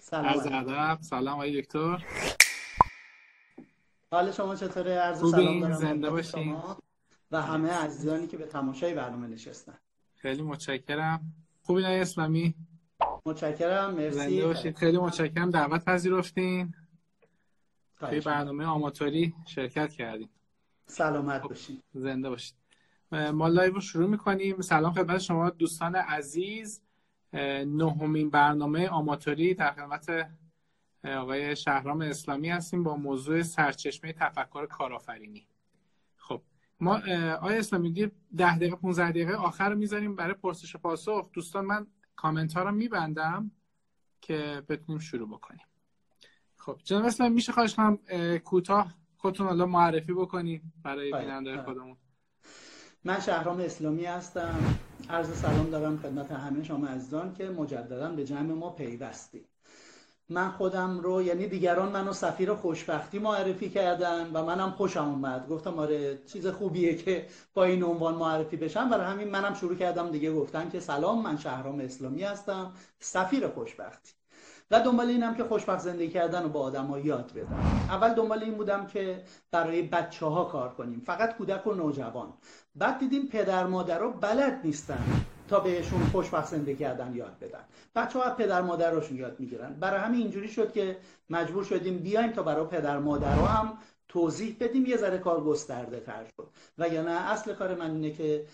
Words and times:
سلام 0.00 0.98
سلام 1.02 1.34
آقای 1.34 1.62
دکتر. 1.62 2.04
حال 4.10 4.32
شما 4.32 4.56
چطوره؟ 4.56 4.92
عرض 4.92 5.30
سلام 5.30 5.60
دارم 5.60 5.72
زنده 5.72 6.10
باشین. 6.10 6.56
و 7.30 7.42
همه 7.42 7.70
عزیزانی 7.70 8.26
که 8.26 8.36
به 8.36 8.46
تماشای 8.46 8.94
برنامه 8.94 9.26
نشستن. 9.26 9.78
خیلی 10.16 10.42
متشکرم. 10.42 11.34
خوبی 11.62 11.82
نه 11.82 11.88
اسلامی؟ 11.88 12.54
متشکرم 13.26 13.94
مرسی. 13.94 14.42
باشید. 14.42 14.76
خیلی 14.76 14.98
متشکرم. 14.98 15.50
دعوت 15.50 15.84
پذیرفتین. 15.84 16.74
توی 18.00 18.20
برنامه 18.20 18.64
آماتوری 18.64 19.34
شرکت 19.46 19.92
کردیم. 19.92 20.30
سلامت 20.86 21.42
خب، 21.42 21.48
باشید 21.48 21.82
زنده 21.94 22.30
باشید. 22.30 22.54
ما 23.12 23.48
لایو 23.48 23.72
رو 23.72 23.80
شروع 23.80 24.08
می‌کنیم. 24.08 24.60
سلام 24.60 24.92
خدمت 24.92 25.18
شما 25.18 25.50
دوستان 25.50 25.96
عزیز. 25.96 26.82
نهمین 27.66 28.30
برنامه 28.30 28.88
آماتوری 28.88 29.54
در 29.54 29.72
خدمت 29.72 30.30
آقای 31.04 31.56
شهرام 31.56 32.00
اسلامی 32.00 32.50
هستیم 32.50 32.82
با 32.82 32.96
موضوع 32.96 33.42
سرچشمه 33.42 34.12
تفکر 34.12 34.66
کارآفرینی. 34.66 35.46
خب 36.16 36.42
ما 36.80 36.96
آقای 37.34 37.58
اسلامی 37.58 37.92
ده 38.36 38.56
دقیقه 38.56 38.76
15 38.76 39.10
دقیقه 39.10 39.34
آخر 39.34 39.70
رو 39.70 39.76
می‌ذاریم 39.76 40.16
برای 40.16 40.34
پرسش 40.34 40.74
و 40.74 40.78
پاسخ. 40.78 41.30
دوستان 41.32 41.64
من 41.64 41.86
کامنت 42.16 42.54
ها 42.54 42.62
رو 42.62 42.70
میبندم 42.70 43.50
که 44.20 44.62
بتونیم 44.68 45.00
شروع 45.00 45.28
بکنیم. 45.28 45.66
خب 46.56 46.80
جناب 46.84 47.04
اسلامی 47.04 47.34
میشه 47.34 47.52
خواهش 47.52 47.74
کنم 47.74 47.98
کوتاه 48.44 48.94
خودتون 49.16 49.46
حالا 49.46 49.66
معرفی 49.66 50.12
بکنیم 50.12 50.72
برای 50.82 51.10
بله، 51.10 51.20
بیننده 51.20 51.52
بله. 51.52 51.62
خودمون. 51.62 51.96
من 53.04 53.20
شهرام 53.20 53.60
اسلامی 53.60 54.04
هستم. 54.04 54.76
عرض 55.10 55.38
سلام 55.38 55.70
دارم 55.70 55.98
خدمت 55.98 56.32
همه 56.32 56.62
شما 56.62 56.86
عزیزان 56.86 57.34
که 57.34 57.50
مجددا 57.50 58.10
به 58.12 58.24
جمع 58.24 58.52
ما 58.52 58.70
پیوستی 58.70 59.44
من 60.28 60.50
خودم 60.50 61.00
رو 61.00 61.22
یعنی 61.22 61.46
دیگران 61.46 61.88
منو 61.88 62.12
سفیر 62.12 62.54
خوشبختی 62.54 63.18
معرفی 63.18 63.70
کردن 63.70 64.30
و 64.32 64.44
منم 64.44 64.70
خوشم 64.70 65.08
اومد. 65.08 65.48
گفتم 65.48 65.78
آره 65.78 66.22
چیز 66.26 66.46
خوبیه 66.46 66.94
که 66.94 67.26
با 67.54 67.64
این 67.64 67.82
عنوان 67.82 68.14
معرفی 68.14 68.56
بشم. 68.56 68.90
برای 68.90 69.06
همین 69.06 69.30
منم 69.30 69.54
شروع 69.54 69.76
کردم 69.76 70.10
دیگه 70.10 70.34
گفتم 70.34 70.70
که 70.70 70.80
سلام 70.80 71.22
من 71.22 71.36
شهرام 71.36 71.80
اسلامی 71.80 72.22
هستم 72.22 72.72
سفیر 72.98 73.48
خوشبختی. 73.48 74.12
و 74.70 74.80
دنبال 74.80 75.06
اینم 75.06 75.34
که 75.34 75.44
خوشبخت 75.44 75.80
زندگی 75.80 76.08
کردن 76.08 76.42
رو 76.42 76.48
با 76.48 76.60
آدم 76.60 77.00
یاد 77.04 77.32
بدم. 77.32 77.86
اول 77.88 78.14
دنبال 78.14 78.42
این 78.42 78.54
بودم 78.54 78.86
که 78.86 79.24
برای 79.50 79.82
بچه 79.82 80.26
ها 80.26 80.44
کار 80.44 80.74
کنیم. 80.74 81.02
فقط 81.06 81.36
کودک 81.36 81.66
و 81.66 81.74
نوجوان. 81.74 82.32
بعد 82.76 82.98
دیدیم 82.98 83.26
پدر 83.26 83.66
مادر 83.66 83.98
رو 83.98 84.10
بلد 84.10 84.60
نیستن 84.64 85.04
تا 85.48 85.60
بهشون 85.60 86.00
خوشبخت 86.00 86.48
زندگی 86.48 86.76
کردن 86.76 87.14
یاد 87.14 87.38
بدن. 87.38 87.64
بچه 87.94 88.18
ها 88.18 88.30
پدر 88.30 88.62
مادرشون 88.62 89.16
یاد 89.16 89.40
می‌گیرن. 89.40 89.74
برای 89.74 90.00
همین 90.00 90.20
اینجوری 90.20 90.48
شد 90.48 90.72
که 90.72 90.96
مجبور 91.30 91.64
شدیم 91.64 91.98
بیایم 91.98 92.32
تا 92.32 92.42
برای 92.42 92.66
پدر 92.66 92.98
مادر 92.98 93.34
هم 93.34 93.78
توضیح 94.08 94.56
بدیم 94.60 94.86
یه 94.86 94.96
ذره 94.96 95.18
کار 95.18 95.44
گسترده 95.44 96.00
تر 96.00 96.24
شد. 96.36 96.48
و 96.78 96.88
یا 96.88 97.02
نه 97.02 97.10
اصل 97.10 97.54
کار 97.54 97.74
من 97.74 97.90
اینه 97.90 98.10
که 98.10 98.46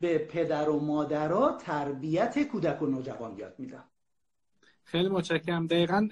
به 0.00 0.18
پدر 0.18 0.68
و 0.68 0.80
مادرها 0.80 1.52
تربیت 1.52 2.42
کودک 2.42 2.82
و 2.82 2.86
نوجوان 2.86 3.36
یاد 3.36 3.54
میدم. 3.58 3.84
خیلی 4.84 5.08
متشکرم. 5.08 5.66
دقیقا 5.66 6.08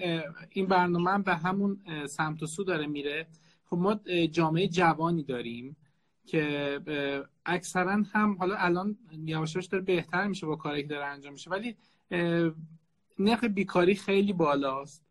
این 0.49 0.65
برنامه 0.65 1.11
هم 1.11 1.21
به 1.21 1.35
همون 1.35 1.79
سمت 2.09 2.43
و 2.43 2.45
سو 2.45 2.63
داره 2.63 2.87
میره. 2.87 3.27
خب 3.69 3.77
ما 3.77 3.99
جامعه 4.31 4.67
جوانی 4.67 5.23
داریم. 5.23 5.77
که 6.27 6.79
اکثرا 7.45 8.03
هم 8.13 8.37
حالا 8.39 8.55
الان 8.55 8.97
یواشاش 9.25 9.65
داره 9.65 9.83
بهتر 9.83 10.27
میشه 10.27 10.47
با 10.47 10.55
کاری 10.55 10.81
که 10.81 10.87
داره 10.87 11.05
انجام 11.05 11.33
میشه 11.33 11.49
ولی 11.49 11.75
نرخ 13.19 13.43
بیکاری 13.43 13.95
خیلی 13.95 14.33
بالاست 14.33 15.05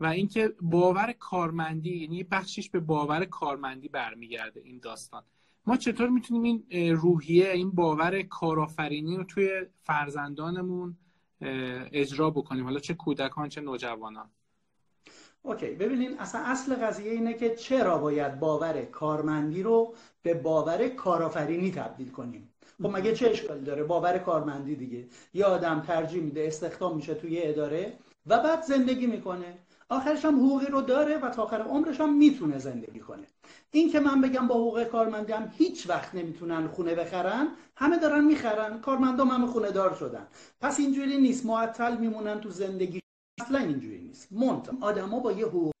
و 0.00 0.06
اینکه 0.06 0.54
باور 0.60 1.12
کارمندی 1.12 1.96
یعنی 1.96 2.24
بخشش 2.24 2.70
به 2.70 2.80
باور 2.80 3.24
کارمندی 3.24 3.88
برمیگرده 3.88 4.60
این 4.60 4.78
داستان. 4.78 5.22
ما 5.66 5.76
چطور 5.76 6.08
می‌تونیم 6.08 6.42
این 6.68 6.96
روحیه 6.96 7.50
این 7.50 7.70
باور 7.70 8.22
کارآفرینی 8.22 9.16
رو 9.16 9.24
توی 9.24 9.66
فرزندانمون 9.82 10.96
اجرا 11.40 12.30
بکنیم؟ 12.30 12.64
حالا 12.64 12.80
چه 12.80 12.94
کودکان 12.94 13.48
چه 13.48 13.60
نوجوانان؟ 13.60 14.30
اوکی 15.42 15.66
ببینین 15.66 16.18
اصلا 16.18 16.40
اصل 16.44 16.74
قضیه 16.74 17.12
اینه 17.12 17.34
که 17.34 17.54
چرا 17.54 17.98
باید 17.98 18.40
باور 18.40 18.82
کارمندی 18.82 19.62
رو 19.62 19.94
به 20.22 20.34
باور 20.34 20.88
کارآفرینی 20.88 21.70
تبدیل 21.70 22.10
کنیم؟ 22.10 22.54
خب 22.82 22.96
مگه 22.96 23.14
چه 23.14 23.30
اشکالی 23.30 23.64
داره؟ 23.64 23.84
باور 23.84 24.18
کارمندی 24.18 24.76
دیگه. 24.76 25.06
یه 25.34 25.44
آدم 25.44 25.82
ترجیح 25.86 26.22
میده 26.22 26.46
استخدام 26.46 26.96
میشه 26.96 27.14
توی 27.14 27.42
اداره 27.42 27.92
و 28.26 28.38
بعد 28.38 28.62
زندگی 28.62 29.06
می‌کنه. 29.06 29.58
آخرش 29.88 30.24
هم 30.24 30.46
حقوقی 30.46 30.66
رو 30.66 30.80
داره 30.80 31.18
و 31.18 31.30
تا 31.30 31.42
آخر 31.42 31.62
عمرش 31.62 32.00
هم 32.00 32.18
می‌تونه 32.18 32.58
زندگی 32.58 33.00
کنه. 33.00 33.26
این 33.70 33.90
که 33.90 34.00
من 34.00 34.20
بگم 34.20 34.46
با 34.48 34.54
حقوق 34.54 34.84
کارمندی 34.84 35.32
هم 35.32 35.52
هیچ 35.52 35.88
وقت 35.88 36.14
نمی‌تونن 36.14 36.68
خونه 36.68 36.94
بخرن 36.94 37.48
همه 37.76 37.98
دارن 37.98 38.24
می‌خرن. 38.24 38.80
کارمندام 38.80 39.28
همه 39.28 39.46
خونه 39.46 39.70
دار 39.70 39.94
شدن. 39.94 40.26
پس 40.60 40.80
اینجوری 40.80 41.16
نیست. 41.18 41.46
معطل 41.46 41.96
میمونن 41.96 42.40
تو 42.40 42.50
زندگی 42.50 43.00
اصلا 43.40 43.58
اینجوری 43.58 44.00
نیست. 44.00 44.32
منت 44.32 44.70
آدما 44.80 45.20
با 45.20 45.32
یه 45.32 45.46
حقوق 45.46 45.72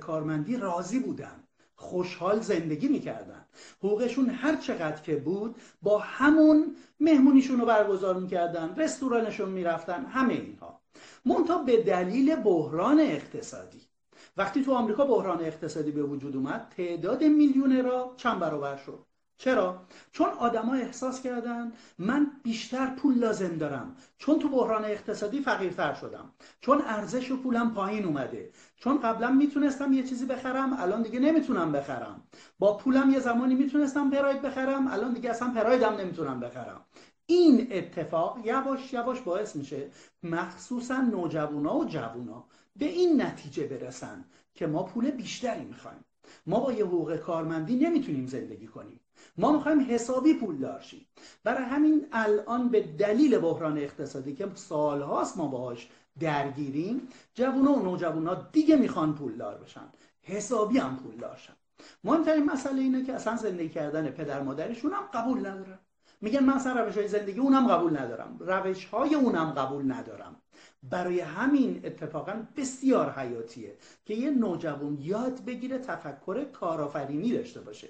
کارمندی 0.00 0.56
راضی 0.56 0.98
بودن. 0.98 1.44
خوشحال 1.76 2.40
زندگی 2.40 2.88
می‌کردن. 2.88 3.44
حقوقشون 3.78 4.30
هر 4.30 4.56
چقدر 4.56 5.02
که 5.02 5.16
بود 5.16 5.56
با 5.82 5.98
همون 5.98 6.76
مهمونیشون 7.00 7.60
رو 7.60 7.66
برگزار 7.66 8.20
می‌کردن 8.20 8.74
رستورانشون 8.76 9.48
می‌رفتن 9.48 10.04
همه 10.04 10.34
اینها. 10.34 10.80
منتها 11.24 11.58
به 11.58 11.82
دلیل 11.82 12.36
بحران 12.36 13.00
اقتصادی. 13.00 13.80
وقتی 14.36 14.64
تو 14.64 14.72
آمریکا 14.72 15.04
بحران 15.04 15.40
اقتصادی 15.40 15.90
به 15.90 16.02
وجود 16.02 16.36
اومد 16.36 16.72
تعداد 16.76 17.24
میلیونرها 17.24 18.14
چند 18.16 18.38
برابر 18.38 18.76
شد. 18.76 19.06
چرا؟ 19.36 19.82
چون 20.12 20.28
آدما 20.28 20.74
احساس 20.74 21.22
کردن 21.22 21.72
من 21.98 22.26
بیشتر 22.42 22.86
پول 22.86 23.18
لازم 23.18 23.56
دارم. 23.56 23.96
چون 24.18 24.38
تو 24.38 24.48
بحران 24.48 24.84
اقتصادی 24.84 25.40
فقیرتر 25.40 25.94
شدم. 25.94 26.30
چون 26.60 26.82
ارزش 26.86 27.32
پولم 27.32 27.74
پایین 27.74 28.04
اومده. 28.04 28.50
چون 28.76 29.00
قبلا 29.00 29.30
می‌تونستم 29.30 29.92
یه 29.92 30.02
چیزی 30.02 30.26
بخرم 30.26 30.72
الان 30.72 31.02
دیگه 31.02 31.18
نمی‌تونم 31.20 31.72
بخرم. 31.72 32.22
با 32.58 32.76
پولم 32.76 33.10
یه 33.10 33.20
زمانی 33.20 33.54
می‌تونستم 33.54 34.10
پراید 34.10 34.42
بخرم 34.42 34.86
الان 34.86 35.12
دیگه 35.12 35.30
اصلا 35.30 35.50
پرایدم 35.50 35.94
نمی‌تونم 35.94 36.40
بخرم. 36.40 36.80
این 37.26 37.68
اتفاق 37.70 38.38
یواش 38.44 38.92
یواش 38.92 39.20
باعث 39.20 39.56
میشه 39.56 39.90
مخصوصا 40.22 40.96
نوجوانا 40.96 41.76
و 41.76 41.84
جوونا 41.84 42.44
به 42.76 42.84
این 42.84 43.22
نتیجه 43.22 43.66
برسن 43.66 44.24
که 44.54 44.66
ما 44.66 44.82
پول 44.82 45.10
بیشتری 45.10 45.64
می‌خوایم. 45.64 46.04
ما 46.46 46.60
با 46.60 46.72
یه 46.72 46.84
حقوق 46.84 47.16
کارمندی 47.16 47.76
نمی‌تونیم 47.76 48.26
زندگی 48.26 48.66
کنیم. 48.66 49.00
ما 49.38 49.52
می‌خوایم 49.52 49.86
حسابی 49.90 50.34
پول 50.34 50.58
دارشیم. 50.58 51.06
برای 51.44 51.64
همین 51.64 52.06
الان 52.12 52.68
به 52.68 52.80
دلیل 52.80 53.38
بحران 53.38 53.78
اقتصادی 53.78 54.34
که 54.34 54.48
سالهاست 54.54 55.36
ما 55.36 55.46
باهاش 55.48 55.88
درگیریم 56.20 57.08
جوونا 57.34 57.72
و 57.72 57.82
نوجوانا 57.82 58.34
دیگه 58.34 58.76
می‌خوان 58.76 59.14
پولدار 59.14 59.54
بشن. 59.54 59.88
حسابی 60.22 60.78
هم 60.78 60.96
پول 60.96 61.16
دارشن. 61.16 61.52
مهمترین 62.04 62.44
مسئله 62.44 62.80
اینه 62.80 63.04
که 63.04 63.12
اصلا 63.12 63.36
زندگی 63.36 63.68
کردن 63.68 64.10
پدر 64.10 64.42
مادرشون 64.42 64.92
هم 64.92 65.02
قبول 65.14 65.38
ندارن 65.38 65.78
میگن 66.20 66.44
من 66.44 66.52
اصلا 66.52 66.84
روش 66.84 66.96
های 66.96 67.08
زندگی 67.08 67.40
اونم 67.40 67.68
قبول 67.68 67.98
ندارم. 67.98 68.36
روش 68.40 68.84
های 68.84 69.14
اونم 69.14 69.50
قبول 69.50 69.92
ندارم. 69.92 70.36
برای 70.90 71.20
همین 71.20 71.80
اتفاقا 71.84 72.46
بسیار 72.56 73.10
حیاتیه 73.10 73.76
که 74.04 74.14
یه 74.14 74.30
نوجوان 74.30 74.98
یاد 75.00 75.44
بگیره 75.44 75.78
تفکر 75.78 76.44
کارآفرینی 76.44 77.32
داشته 77.32 77.60
باشه. 77.60 77.88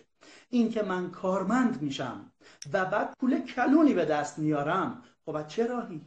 این 0.51 0.71
که 0.71 0.83
من 0.83 1.11
کارمند 1.11 1.83
میشم 1.83 2.33
و 2.73 2.85
بعد 2.85 3.15
پول 3.21 3.41
کلونی 3.41 3.95
به 3.95 4.05
دست 4.05 4.39
میارم 4.39 5.03
خب 5.27 5.47
چه 5.47 5.67
راهی؟ 5.67 6.01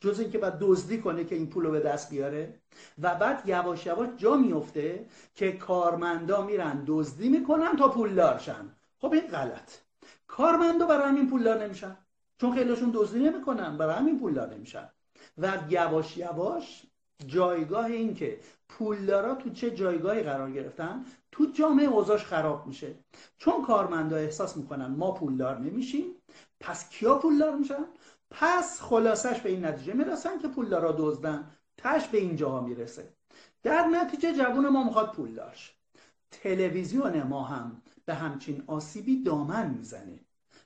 جز 0.00 0.20
اینکه 0.20 0.38
بعد 0.38 0.58
دزدی 0.60 0.98
کنه 0.98 1.24
که 1.24 1.34
این 1.34 1.46
پول 1.46 1.64
رو 1.64 1.70
به 1.70 1.80
دست 1.80 2.10
بیاره؟ 2.10 2.60
و 3.02 3.14
بعد 3.14 3.42
یواش 3.46 3.86
یواش 3.86 4.08
جا 4.16 4.36
میفته 4.36 5.06
که 5.34 5.52
کارمندا 5.52 6.42
میرن 6.42 6.84
دزدی 6.86 7.28
می‌کنن 7.28 7.76
تا 7.76 7.88
پول 7.88 8.14
دارشن 8.14 8.70
خب 8.98 9.12
این 9.12 9.26
غلط. 9.26 9.70
کارمندا 10.26 10.86
برای 10.86 11.08
همین 11.08 11.30
پولدار 11.30 11.64
نمیشن. 11.64 11.96
چون 12.40 12.54
خیلیشون 12.54 12.90
دزدی 12.94 13.18
نمی‌کنن 13.18 13.76
برای 13.78 13.94
همین 13.94 14.18
پولدار 14.18 14.54
نمیشن. 14.54 14.88
و 15.38 15.58
یواش 15.68 16.16
یواش 16.16 16.82
جایگاه 17.26 17.84
این 17.84 18.14
که 18.14 18.40
پولدارا 18.68 19.34
تو 19.34 19.50
چه 19.50 19.70
جایگاهی 19.70 20.22
قرار 20.22 20.50
گرفتن 20.50 21.04
تو 21.32 21.46
جامعه 21.54 21.86
اوضاش 21.86 22.24
خراب 22.24 22.66
میشه. 22.66 22.94
چون 23.38 23.62
کارمندا 23.62 24.16
احساس 24.16 24.56
می‌کنن 24.56 24.86
ما 24.86 25.12
پولدار 25.12 25.58
نمیشیم 25.58 26.06
پس 26.60 26.88
کیا 26.88 27.18
پولدار 27.18 27.56
میشن؟ 27.56 27.84
پس 28.30 28.80
خلاصش 28.80 29.40
به 29.40 29.50
این 29.50 29.64
نتیجه 29.64 29.92
می‌رسن 29.92 30.38
که 30.38 30.48
پولدارا 30.48 30.94
دزدن. 30.98 31.50
تش 31.76 32.08
به 32.08 32.18
اینجا 32.18 32.60
می‌رسه. 32.60 33.12
در 33.62 33.86
نتیجه 33.86 34.34
جوون 34.34 34.68
ما 34.68 34.84
می‌خواد 34.84 35.12
پول 35.12 35.34
داشت 35.34 35.78
تلویزیون 36.30 37.22
ما 37.22 37.44
هم 37.44 37.82
به 38.04 38.14
همچین 38.14 38.64
آسیبی 38.66 39.22
دامن 39.22 39.70
می‌زنه. 39.70 40.20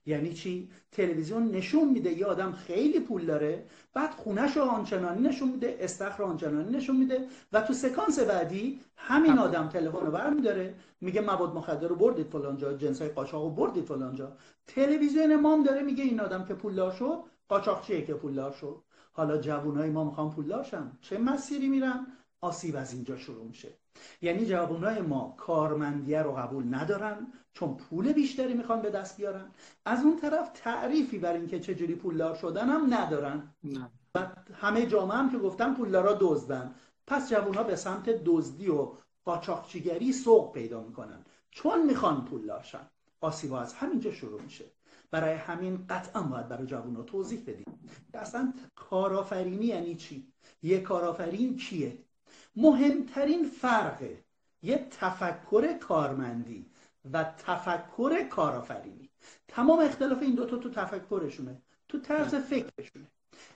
یعنی 0.07 0.33
چی؟ 0.33 0.71
تلویزیون 0.93 1.51
نشون 1.51 1.89
میده 1.89 2.19
یه 2.19 2.27
آدم 2.27 2.53
خیلی 2.53 3.01
پول 3.01 3.27
داره 3.27 3.65
بعد 3.95 4.11
خونش 4.11 4.57
رو 4.57 4.63
آنچنانی 4.63 5.29
نشون 5.29 5.49
میده 5.49 5.77
استخر 5.81 6.23
آنچنانی 6.23 6.77
نشون 6.77 6.97
میده 6.97 7.27
و 7.53 7.61
تو 7.61 7.73
سکانس 7.73 8.19
بعدی 8.19 8.81
همین 8.97 9.39
آدم 9.39 9.69
تلفن 9.69 10.07
رو 10.07 10.11
برمیداره 10.11 10.75
میگه 11.01 11.21
مواد 11.21 11.55
مخدر 11.55 11.89
رو 11.89 11.97
بردید 11.97 12.27
فلانجا 12.27 12.73
جنس 12.73 13.03
های 13.03 13.11
قاچاق 13.11 13.43
رو 13.43 13.51
بردید 13.51 13.85
فلانجا 13.85 14.33
تلویزیون 14.67 15.37
ما 15.37 15.63
داره 15.67 15.83
میگه 15.83 16.05
این 16.05 16.21
آدم 16.21 16.45
که 16.45 16.55
پولدار 16.55 16.93
شد 16.93 17.19
قاچاقچیه 17.49 18.05
که 18.05 18.15
پولدار 18.15 18.53
شد. 18.53 18.83
حالا 19.13 19.39
جوانای 19.39 19.91
ما 19.91 20.05
می‌خوان 20.05 20.31
پولدار 20.31 20.65
شن. 20.65 20.93
چه 21.01 21.19
مسیری 21.19 21.69
میرن؟ 21.69 22.07
آسیب 22.41 22.77
از 22.77 22.93
اینجا 22.93 23.17
شروع 23.17 23.45
میشه. 23.45 23.79
یعنی 24.23 24.47
جوانای 24.47 25.01
ما 25.01 25.35
کارمندیه 25.39 26.23
رو 26.23 26.33
قبول 26.33 26.75
ندارن 26.75 27.33
چون 27.53 27.77
پول 27.77 28.13
بیشتری 28.13 28.55
می‌خوان 28.55 28.83
به 28.83 28.91
دست 28.91 29.17
بیارن. 29.17 29.51
از 29.85 30.05
اون 30.05 30.17
طرف 30.17 30.51
تعریفی 30.55 31.19
بر 31.19 31.33
اینکه 31.33 31.61
چجوری 31.61 31.95
پولدار 31.95 32.35
شدن 32.35 32.69
هم 32.69 32.95
ندارن. 32.95 33.55
نه. 33.65 33.91
و 34.15 34.27
همه 34.55 34.87
جامعه 34.87 35.17
هم 35.17 35.31
که 35.31 35.39
گفتن 35.39 35.75
پولدارا 35.75 36.19
دزدن. 36.21 36.75
پس 37.07 37.31
جوانها 37.31 37.63
به 37.63 37.77
سمت 37.77 38.11
دزدی 38.25 38.69
و 38.69 38.89
قاچاقچیگری 39.25 40.13
سوق 40.13 40.53
پیدا 40.53 40.81
می‌کنن. 40.81 41.25
چون 41.51 41.87
می‌خوان 41.87 42.25
پولدار 42.25 42.63
شن. 42.63 42.91
آسیبا 43.21 43.61
از 43.61 43.75
همینجا 43.75 44.13
شروع 44.13 44.43
میشه. 44.43 44.65
برای 45.11 45.35
همین 45.35 45.87
قطعا 45.89 46.23
باید 46.23 46.49
برای 46.49 46.67
جوان 46.67 47.05
توضیح 47.05 47.43
بدیم. 47.47 47.65
اصلا 48.15 48.53
کارآفرینی 48.75 49.67
یعنی 49.67 49.95
چی؟ 49.95 50.33
یه 50.63 50.81
کارآفرین 50.81 51.57
کیه؟ 51.57 52.06
مهمترین 52.57 53.45
فرق 53.45 54.09
یه 54.63 54.87
تفکر 54.91 55.79
کارمندی 55.79 56.67
و 57.13 57.25
تفکر 57.25 58.29
کارآفرینی. 58.29 59.11
تمام 59.49 59.79
اختلاف 59.79 60.23
این 60.23 60.35
دوتا 60.35 60.57
تو 60.57 60.71
تفکرشونه 60.71 61.63
تو 61.89 62.01
طرز 62.01 62.35
فکرشونه. 62.35 63.07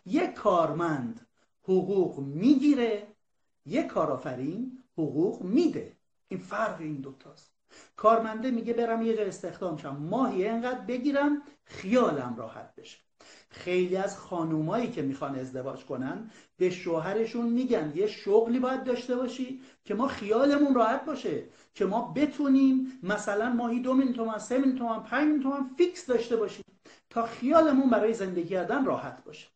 یه 0.07 0.27
کارمند 0.27 1.27
حقوق 1.63 2.19
می‌گیره 2.19 3.07
یه 3.67 3.83
کارآفرین 3.83 4.83
حقوق 4.93 5.43
میده. 5.43 5.97
این 6.29 6.41
فرق 6.41 6.81
این 6.81 6.97
دوتاست 6.97 7.53
کارمنده 7.97 8.51
میگه 8.51 8.73
برم 8.73 9.03
یه 9.03 9.17
جا 9.17 9.23
استخدام 9.23 9.77
شم. 9.77 9.97
ماهی 9.97 10.49
انقدر 10.49 10.81
بگیرم 10.81 11.43
خیالم 11.65 12.35
راحت 12.39 12.75
بشه. 12.75 12.99
خیلی 13.51 13.97
از 13.97 14.19
خانومایی 14.19 14.91
که 14.91 15.03
می‌خوان 15.03 15.35
ازدواج 15.35 15.85
کنن 15.85 16.31
به 16.57 16.71
شوهرشون 16.71 17.49
میگن 17.49 17.93
یه 17.95 18.07
شغلی 18.07 18.59
باید 18.59 18.85
داشته 18.85 19.17
باشی 19.17 19.61
که 19.85 19.95
ما 19.95 20.09
خیالمون 20.09 20.75
راحت 20.75 21.05
باشه 21.05 21.45
که 21.75 21.87
ما 21.87 22.13
بتونیم 22.17 23.01
مثلا 23.03 23.53
ماهی 23.53 23.81
دو 23.81 23.95
میلیون 23.95 24.15
تومن 24.15 24.39
سه 24.39 24.59
میلیون 24.59 24.79
تومن 24.79 25.03
پنج 25.03 25.23
میلیون 25.23 25.43
تومن 25.43 25.71
فیکس 25.77 26.07
داشته 26.07 26.37
باشیم 26.37 26.65
تا 27.11 27.27
خیالمون 27.27 27.91
برای 27.91 28.15
زندگی 28.15 28.49
کردن 28.49 28.85
راحت 28.85 29.25
باشه. 29.25 29.49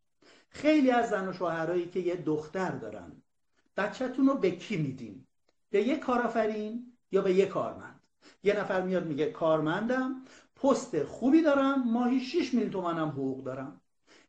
خیلی 0.49 0.91
از 0.91 1.09
زن 1.09 1.29
و 1.29 1.33
شوهرایی 1.33 1.89
که 1.89 2.01
یه 2.01 2.17
دختر 2.17 2.71
دارن 2.71 3.13
بچهتون 3.77 4.27
رو 4.27 4.35
به 4.35 4.51
کی 4.51 4.77
میدین؟ 4.77 5.27
به 5.71 5.83
یه 5.83 5.97
کارآفرین 5.97 6.93
یا 7.13 7.23
به 7.23 7.35
یه 7.35 7.47
کارمند؟ 7.47 8.01
یه 8.43 8.61
نفر 8.61 8.83
میاد 8.83 9.07
میگه 9.07 9.27
کارمندم 9.27 10.25
پست 10.57 11.05
خوبی 11.05 11.43
دارم 11.43 11.89
ماهی 11.89 12.21
6 12.21 12.55
میلیون 12.55 12.73
تومنم 12.73 13.09
حقوق 13.09 13.45
دارم. 13.45 13.81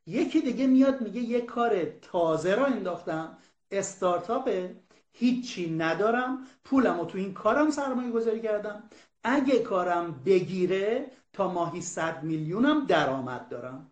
یکی 0.07 0.41
دیگه 0.41 0.67
میاد 0.67 1.01
میگه 1.01 1.21
یه 1.21 1.41
کار 1.41 1.85
تازه 1.85 2.55
را 2.55 2.65
انداختم 2.65 3.37
استارتاپه 3.71 4.75
هیچی 5.11 5.75
ندارم 5.75 6.47
پولم 6.63 6.99
رو 6.99 7.05
تو 7.05 7.17
این 7.17 7.33
کارم 7.33 7.71
سرمایه 7.71 8.11
گذاری 8.11 8.41
کردم. 8.41 8.83
اگه 9.23 9.59
کارم 9.59 10.21
بگیره 10.25 11.11
تا 11.33 11.51
ماهی 11.51 11.81
100 11.81 12.23
میلیونم 12.23 12.85
درآمد 12.85 13.49
دارم. 13.49 13.91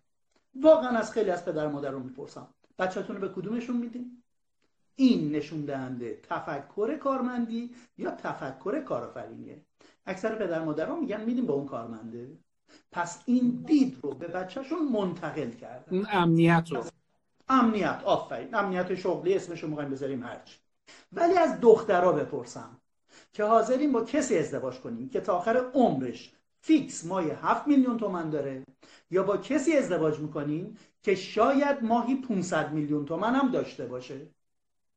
واقعا 0.62 0.98
از 0.98 1.12
خیلی 1.12 1.30
از 1.30 1.44
پدر 1.44 1.68
مادر 1.68 1.90
رو 1.90 2.00
می‌پرسم. 2.00 2.48
بچهتون 2.78 3.16
رو 3.16 3.28
به 3.28 3.34
کدومشون 3.34 3.76
میدین؟ 3.76 4.22
این 4.96 5.32
نشون 5.32 5.60
دهنده 5.60 6.20
تفکر 6.22 6.96
کارمندی 6.96 7.74
یا 7.98 8.10
تفکر 8.10 8.80
کارآفرینیه؟ 8.80 9.64
اکثر 10.06 10.34
پدر 10.34 10.64
مادرها 10.64 10.96
میگن 10.96 11.24
میدیم 11.24 11.46
به 11.46 11.52
اون 11.52 11.66
کارمنده. 11.66 12.38
پس 12.92 13.22
این 13.26 13.64
دید 13.66 13.98
رو 14.02 14.14
به 14.14 14.28
بچهشون 14.28 14.88
منتقل 14.88 15.50
کردن. 15.50 15.96
اون 15.96 16.06
امنیت 16.12 16.68
رو. 16.70 16.84
امنیت 17.48 18.00
آفرین. 18.04 18.54
امنیت 18.54 18.94
شغلی 18.94 19.34
اسمش 19.34 19.62
رو 19.62 19.68
می‌خوایم 19.68 19.90
بذاریم 19.90 20.22
هرچی. 20.22 20.56
ولی 21.12 21.38
از 21.38 21.60
دخترها 21.60 22.12
بپرسم 22.12 22.76
که 23.32 23.44
حاضرین 23.44 23.92
با 23.92 24.04
کسی 24.04 24.38
ازدواج 24.38 24.80
کنیم 24.80 25.08
که 25.08 25.20
تا 25.20 25.36
آخر 25.36 25.56
عمرش 25.74 26.32
فیکس 26.60 27.06
ماهی 27.06 27.30
7 27.30 27.68
میلیون 27.68 27.98
تومن 27.98 28.30
داره 28.30 28.64
یا 29.10 29.22
با 29.22 29.36
کسی 29.36 29.76
ازدواج 29.76 30.18
می‌کنین 30.18 30.78
که 31.02 31.14
شاید 31.14 31.82
ماهی 31.82 32.14
500 32.14 32.72
میلیون 32.72 33.04
تومن 33.04 33.34
هم 33.34 33.50
داشته 33.50 33.86
باشه؟ 33.86 34.26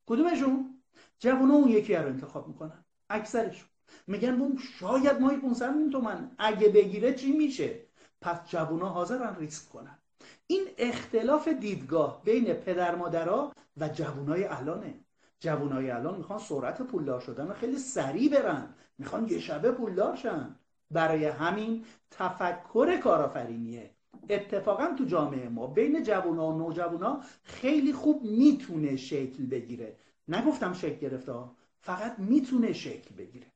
کدومشون؟ 0.05 0.81
جوونا 1.19 1.53
اون 1.53 1.69
یکی 1.69 1.95
رو 1.95 2.05
انتخاب 2.05 2.47
می‌کنن. 2.47 2.85
اکثرشون. 3.09 3.69
میگن 4.07 4.41
اون 4.41 4.59
شاید 4.79 5.21
ماهی 5.21 5.37
500 5.37 5.71
میلیون 5.71 5.91
تومن 5.91 6.31
اگه 6.37 6.69
بگیره 6.69 7.13
چی 7.13 7.31
میشه؟ 7.31 7.79
پس 8.21 8.49
جوونا 8.49 8.89
حاضرن 8.89 9.35
ریسک 9.39 9.69
کنن. 9.69 9.97
این 10.47 10.67
اختلاف 10.77 11.47
دیدگاه 11.47 12.21
بین 12.23 12.53
پدر 12.53 12.95
مادرها 12.95 13.53
و 13.77 13.89
جوونای 13.89 14.43
الانه. 14.43 14.93
جوونای 15.39 15.91
الان 15.91 16.17
می‌خوان 16.17 16.39
سرعت 16.39 16.81
پولدار 16.81 17.19
شدن 17.19 17.53
خیلی 17.53 17.77
سریع 17.77 18.31
برن. 18.31 18.73
می‌خوان 18.97 19.27
یه 19.29 19.39
شبه 19.39 19.71
پولدار 19.71 20.15
شن. 20.15 20.55
برای 20.91 21.25
همین 21.25 21.85
تفکر 22.11 22.97
کارآفرینیه. 22.97 23.91
اتفاقا 24.29 24.93
تو 24.97 25.05
جامعه 25.05 25.49
ما 25.49 25.67
بین 25.67 26.03
جوونا 26.03 26.47
و 26.47 26.57
نوجوانا 26.57 27.21
خیلی 27.43 27.93
خوب 27.93 28.23
می‌تونه 28.23 28.95
شکل 28.95 29.45
بگیره. 29.45 29.95
نگفتم 30.27 30.73
شکل 30.73 30.99
گرفته 30.99 31.33
فقط 31.81 32.19
می‌تونه 32.19 32.73
شکل 32.73 33.15
بگیره. 33.15 33.47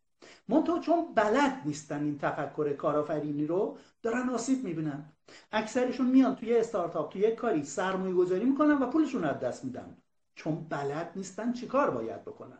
منتها 0.49 0.79
چون 0.79 1.13
بلد 1.15 1.61
نیستن 1.65 2.03
این 2.03 2.17
تفکر 2.17 2.73
کارآفرینی 2.73 3.47
رو 3.47 3.77
دارن 4.01 4.29
آسیب 4.29 4.63
می‌بینن. 4.63 5.05
اکثرشون 5.51 6.07
میان 6.07 6.35
توی 6.35 6.57
استارتاپ 6.57 7.11
توی 7.11 7.31
کاری 7.31 7.63
سرمایه 7.63 8.13
گذاری 8.13 8.45
می‌کنن 8.45 8.73
و 8.73 8.85
پولشون 8.85 9.23
از 9.23 9.39
دست 9.39 9.65
میدن. 9.65 9.97
چون 10.35 10.65
بلد 10.69 11.11
نیستن 11.15 11.53
چیکار 11.53 11.89
باید 11.89 12.21
بکنن. 12.21 12.57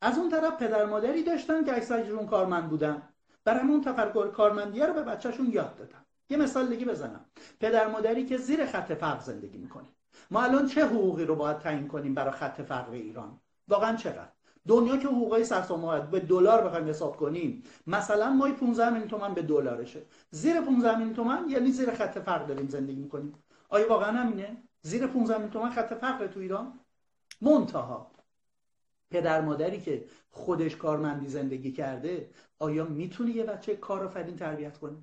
از 0.00 0.18
اون 0.18 0.30
طرف 0.30 0.62
پدر 0.62 0.84
مادری 0.86 1.22
داشتن 1.22 1.64
که 1.64 1.76
اکثرشون 1.76 2.26
کارمند 2.26 2.68
بودن. 2.68 3.02
برای 3.44 3.68
اون 3.68 3.80
تفکر 3.80 4.30
کارمندیه 4.30 4.86
رو 4.86 4.94
به 4.94 5.02
بچهشون 5.02 5.50
یاد 5.50 5.76
دادن. 5.76 6.04
یه 6.30 6.36
مثال 6.36 6.66
دیگه 6.66 6.86
بزنم. 6.86 7.24
پدر 7.60 7.88
مادری 7.88 8.26
که 8.26 8.36
زیر 8.36 8.66
خط 8.66 8.92
فقر 8.92 9.20
زندگی 9.20 9.58
می‌کنه. 9.58 9.88
ما 10.30 10.42
الان 10.42 10.66
چه 10.66 10.86
حقوقی 10.86 11.24
رو 11.24 11.34
باید 11.34 11.58
تعیین 11.58 11.88
کنیم 11.88 12.14
برای 12.14 12.30
خط 12.30 12.60
فقر 12.60 12.92
ایران؟ 12.92 13.40
واقعا 13.68 13.96
چقدر؟ 13.96 14.37
دنیا 14.68 14.96
که 14.96 15.08
حقوقای 15.08 15.44
سرسامه 15.44 16.00
به 16.00 16.20
دلار 16.20 16.64
بخوایم 16.64 16.88
حساب 16.88 17.16
کنیم 17.16 17.62
مثلا 17.86 18.30
ما 18.30 18.50
15 18.52 18.90
میلیون 18.90 19.08
تومن 19.08 19.34
به 19.34 19.42
دلارشه 19.42 20.02
زیر 20.30 20.60
15 20.60 20.98
میلیون 20.98 21.14
تومن 21.14 21.44
یعنی 21.48 21.72
زیر 21.72 21.90
خط 21.90 22.18
فقر 22.18 22.46
داریم 22.46 22.68
زندگی 22.68 23.00
می‌کنیم. 23.00 23.34
آیا 23.68 23.88
واقعا 23.88 24.12
همینه؟ 24.12 24.62
زیر 24.82 25.06
15 25.06 25.34
میلیون 25.34 25.52
تومن 25.52 25.70
خط 25.70 25.94
فقر 25.94 26.26
تو 26.26 26.40
ایران؟ 26.40 26.80
منتها. 27.40 28.10
پدر 29.10 29.40
مادری 29.40 29.80
که 29.80 30.04
خودش 30.30 30.76
کارمندی 30.76 31.28
زندگی 31.28 31.72
کرده 31.72 32.30
آیا 32.58 32.84
می‌تونه 32.84 33.30
یه 33.30 33.44
بچه 33.44 33.76
کارآفرین 33.76 34.36
تربیت 34.36 34.78
کنه؟ 34.78 34.96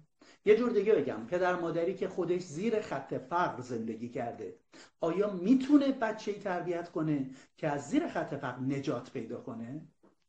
یه 0.46 0.56
جور 0.56 0.72
دیگه 0.72 0.94
بگم. 0.96 1.26
پدر 1.28 1.56
مادری 1.56 1.94
که 1.94 2.08
خودش 2.08 2.42
زیر 2.42 2.82
خط 2.82 3.14
فقر 3.14 3.62
زندگی 3.62 4.10
کرده. 4.10 4.56
آیا 5.02 5.30
می‌تونه 5.30 5.92
بچه 5.92 6.32
ای 6.32 6.40
تربیت 6.40 6.92
کنه 6.92 7.30
که 7.58 7.70
از 7.70 7.90
زیر 7.90 8.08
خط 8.08 8.34
فقر 8.34 8.60
نجات 8.60 9.12
پیدا 9.12 9.42
کنه؟ 9.42 9.82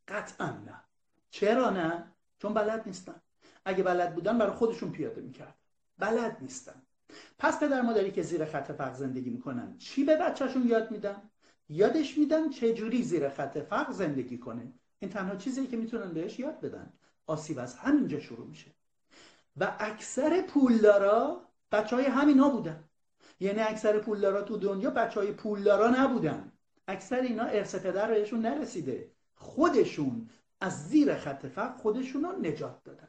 قطعا 0.09 0.47
نه. 0.47 0.81
چرا 1.31 1.71
نه؟ 1.71 2.13
چون 2.39 2.55
بلد 2.55 2.83
نیستن. 2.87 3.21
اگه 3.65 3.83
بلد 3.83 4.15
بودن 4.15 4.39
برای 4.39 4.53
خودشون 4.53 4.91
پیاده 4.91 5.21
می‌کرد 5.21 5.55
بلد 5.99 6.37
نیستن. 6.41 6.83
پس 7.39 7.61
پدر 7.61 7.83
مادری 7.83 8.11
که 8.11 8.23
زیر 8.23 8.45
خط 8.45 8.73
فقر 8.73 8.95
زندگی 8.95 9.31
می‌کنن 9.31 9.79
چی 9.79 10.05
به 10.05 10.17
بچهشون 10.17 10.69
یاد 10.69 10.91
میدن؟ 10.91 11.31
یادش 11.69 12.19
میدن 12.19 12.51
چه 12.51 12.75
جوری 12.75 13.03
زیر 13.03 13.29
خط 13.29 13.59
فقر 13.59 13.93
زندگی 13.93 14.39
کنه. 14.39 14.73
این 14.99 15.11
تنها 15.11 15.37
چیزی 15.37 15.67
که 15.67 15.77
می‌تونن 15.77 16.13
بهش 16.15 16.39
یاد 16.39 16.61
بدن. 16.61 16.93
آسیب 17.27 17.59
از 17.59 17.75
همینجا 17.75 18.21
شروع 18.21 18.47
میشه. 18.47 18.76
و 19.57 19.77
اکثر 19.81 20.43
پولدارا 20.43 21.41
بچه 21.73 21.97
های 21.97 22.05
همینا 22.05 22.49
بودن. 22.49 22.85
یعنی 23.41 23.61
اکثر 23.61 23.99
پولدارا 23.99 24.43
تو 24.43 24.57
دنیا 24.57 24.91
بچه 24.91 25.21
های 25.21 25.33
پولدارا 25.33 25.89
نبودن. 25.89 26.53
اکثر 26.89 27.21
اینا 27.21 27.45
ارث 27.45 27.75
پدر 27.75 28.11
بهشون 28.11 28.41
نرسیده. 28.41 29.11
خودشون 29.35 30.29
از 30.61 30.89
زیر 30.89 31.15
خط 31.15 31.47
فقر 31.47 31.77
خودشون 31.77 32.25
رو 32.25 32.33
نجات 32.33 32.85
دادن. 32.85 33.09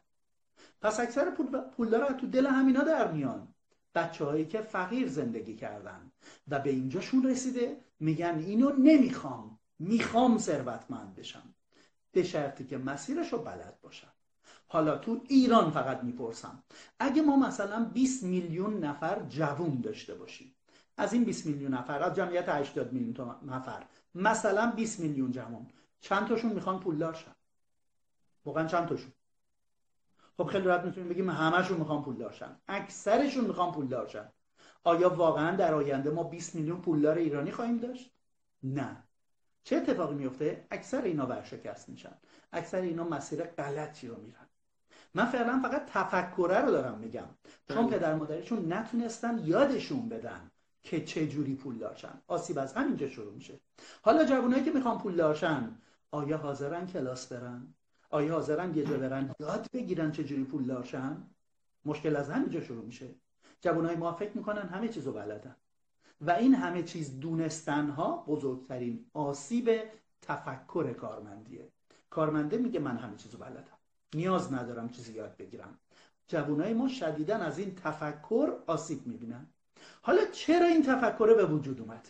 پس 0.81 0.99
اکثر 0.99 1.31
پولدارا 1.77 2.13
تو 2.13 2.27
دل 2.27 2.47
همینا 2.47 2.83
در 2.83 3.11
میان. 3.11 3.47
بچه 3.95 4.25
هایی 4.25 4.45
که 4.45 4.61
فقیر 4.61 5.07
زندگی 5.07 5.55
کردن 5.55 6.11
و 6.47 6.59
به 6.59 6.69
اینجاشون 6.69 7.23
رسیده 7.23 7.77
میگن 7.99 8.43
اینو 8.47 8.69
نمی‌خوام. 8.69 9.59
می‌خوام 9.79 10.37
ثروتمند 10.37 11.15
بشم. 11.15 11.53
به 12.11 12.23
شرطی 12.23 12.65
که 12.65 12.77
مسیرش 12.77 13.33
رو 13.33 13.39
بلد 13.39 13.77
باشم. 13.81 14.13
حالا 14.67 14.97
تو 14.97 15.21
ایران 15.27 15.71
فقط 15.71 16.03
می‌پرسم. 16.03 16.63
اگه 16.99 17.21
ما 17.21 17.35
مثلا 17.35 17.85
20 17.85 18.23
میلیون 18.23 18.83
نفر 18.83 19.19
جوون 19.29 19.81
داشته 19.81 20.15
باشیم 20.15 20.55
از 20.97 21.13
این 21.13 21.23
20 21.23 21.45
میلیون 21.45 21.73
نفر 21.73 22.03
از 22.03 22.15
جمعیت 22.15 22.49
80 22.49 22.93
میلیون 22.93 23.35
نفر 23.45 23.83
مثلا 24.15 24.71
20 24.75 24.99
میلیون 24.99 25.31
جوان 25.31 25.67
چند 26.01 26.27
تاشون 26.27 26.51
می‌خوان 26.51 26.79
پولدار 26.79 27.13
شن؟ 27.13 27.35
واقعا 28.45 28.67
چند 28.67 28.87
تاشون؟ 28.87 29.11
خب 30.37 30.43
خیلی 30.43 30.63
راحت 30.63 30.85
می‌تونیم 30.85 31.09
بگیم 31.09 31.29
همشون 31.29 31.77
می‌خوان 31.77 32.03
پولدار 32.03 32.31
شن. 32.31 32.55
اکثرشون 32.67 33.45
می‌خوان 33.45 33.71
پولدار 33.71 34.07
شن. 34.07 34.29
آیا 34.83 35.09
واقعا 35.09 35.55
در 35.55 35.73
آینده 35.73 36.09
ما 36.09 36.23
20 36.23 36.55
میلیون 36.55 36.81
پولدار 36.81 37.17
ایرانی 37.17 37.51
خواهیم 37.51 37.77
داشت؟ 37.77 38.11
نه. 38.63 39.03
چه 39.63 39.75
اتفاقی 39.75 40.15
میفته 40.15 40.67
اکثر 40.71 41.01
اینا 41.01 41.25
ورشکست 41.27 41.89
میشن. 41.89 42.13
اکثر 42.51 42.81
اینا 42.81 43.03
مسیر 43.03 43.43
غلطی 43.43 44.07
رو 44.07 44.21
میرن. 44.21 44.46
من 45.15 45.25
فعلا 45.25 45.59
فقط 45.63 45.85
تفکره 45.85 46.61
رو 46.61 46.71
دارم 46.71 46.97
میگم. 46.97 47.27
چون 47.67 47.87
بله. 47.87 47.97
پدر 47.97 48.15
مادرشون 48.15 48.73
نتونستن 48.73 49.39
یادشون 49.45 50.09
بدن 50.09 50.51
که 50.83 51.05
چه 51.05 51.27
جوری 51.27 51.55
پول 51.55 51.77
داشتن. 51.77 52.21
آسیب 52.27 52.59
از 52.59 52.73
همینجا 52.73 53.09
شروع 53.09 53.33
میشه. 53.33 53.59
حالا 54.01 54.25
جوانایی 54.25 54.63
که 54.63 54.71
می‌خوان 54.71 54.97
پول 54.97 55.15
داشتن 55.15 55.77
آیا 56.11 56.37
حاضرن 56.37 56.87
کلاس 56.87 57.27
برن؟ 57.27 57.73
آیا 58.09 58.33
حاضرن 58.33 58.75
یه 58.75 58.85
جا 58.85 58.97
برن 58.97 59.35
یاد 59.39 59.67
بگیرن 59.73 60.11
چه 60.11 60.23
جوری 60.23 60.43
پول 60.43 60.63
داشتن؟ 60.63 61.27
مشکل 61.85 62.15
از 62.15 62.29
همینجا 62.29 62.61
شروع 62.61 62.85
میشه. 62.85 63.15
جوانای 63.61 63.95
ما 63.95 64.13
فکر 64.13 64.37
می‌کنن 64.37 64.61
همه 64.61 64.87
چیزو 64.87 65.11
بلدن. 65.13 65.55
و 66.21 66.31
این 66.31 66.55
همه 66.55 66.83
چیز 66.83 67.19
دونستن 67.19 67.89
ها 67.89 68.23
بزرگترین 68.27 69.05
آسیب 69.13 69.81
تفکر 70.21 70.93
کارمندیه. 70.93 71.67
کارمنده 72.09 72.57
میگه 72.57 72.79
من 72.79 72.97
همه 72.97 73.15
چیزو 73.15 73.37
بلدم. 73.37 73.77
نیاز 74.15 74.53
ندارم 74.53 74.89
چیزی 74.89 75.13
یاد 75.13 75.37
بگیرم. 75.37 75.79
جوانای 76.27 76.73
ما 76.73 76.87
شدیدن 76.87 77.41
از 77.41 77.59
این 77.59 77.75
تفکر 77.75 78.53
آسیب 78.67 79.07
می‌بینن. 79.07 79.47
حالا 80.01 80.25
چرا 80.25 80.67
این 80.67 80.83
تفکر 80.83 81.33
به 81.33 81.45
وجود 81.45 81.81
اومد؟ 81.81 82.07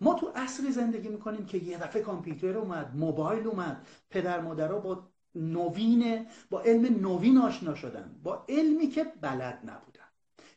ما 0.00 0.14
تو 0.14 0.32
عصری 0.36 0.72
زندگی 0.72 1.08
می‌کنیم 1.08 1.46
که 1.46 1.58
یه 1.58 1.78
دفعه 1.78 2.02
کامپیوتر 2.02 2.58
اومد 2.58 2.96
موبایل 2.96 3.46
اومد 3.46 3.86
پدر 4.10 4.40
مادرها 4.40 4.78
با 4.78 5.08
نوین 5.34 6.26
با 6.50 6.60
علم 6.60 7.08
نوین 7.08 7.38
آشنا 7.38 7.74
شدن 7.74 8.20
با 8.22 8.44
علمی 8.48 8.88
که 8.88 9.04
بلد 9.04 9.58
نبودن. 9.64 10.04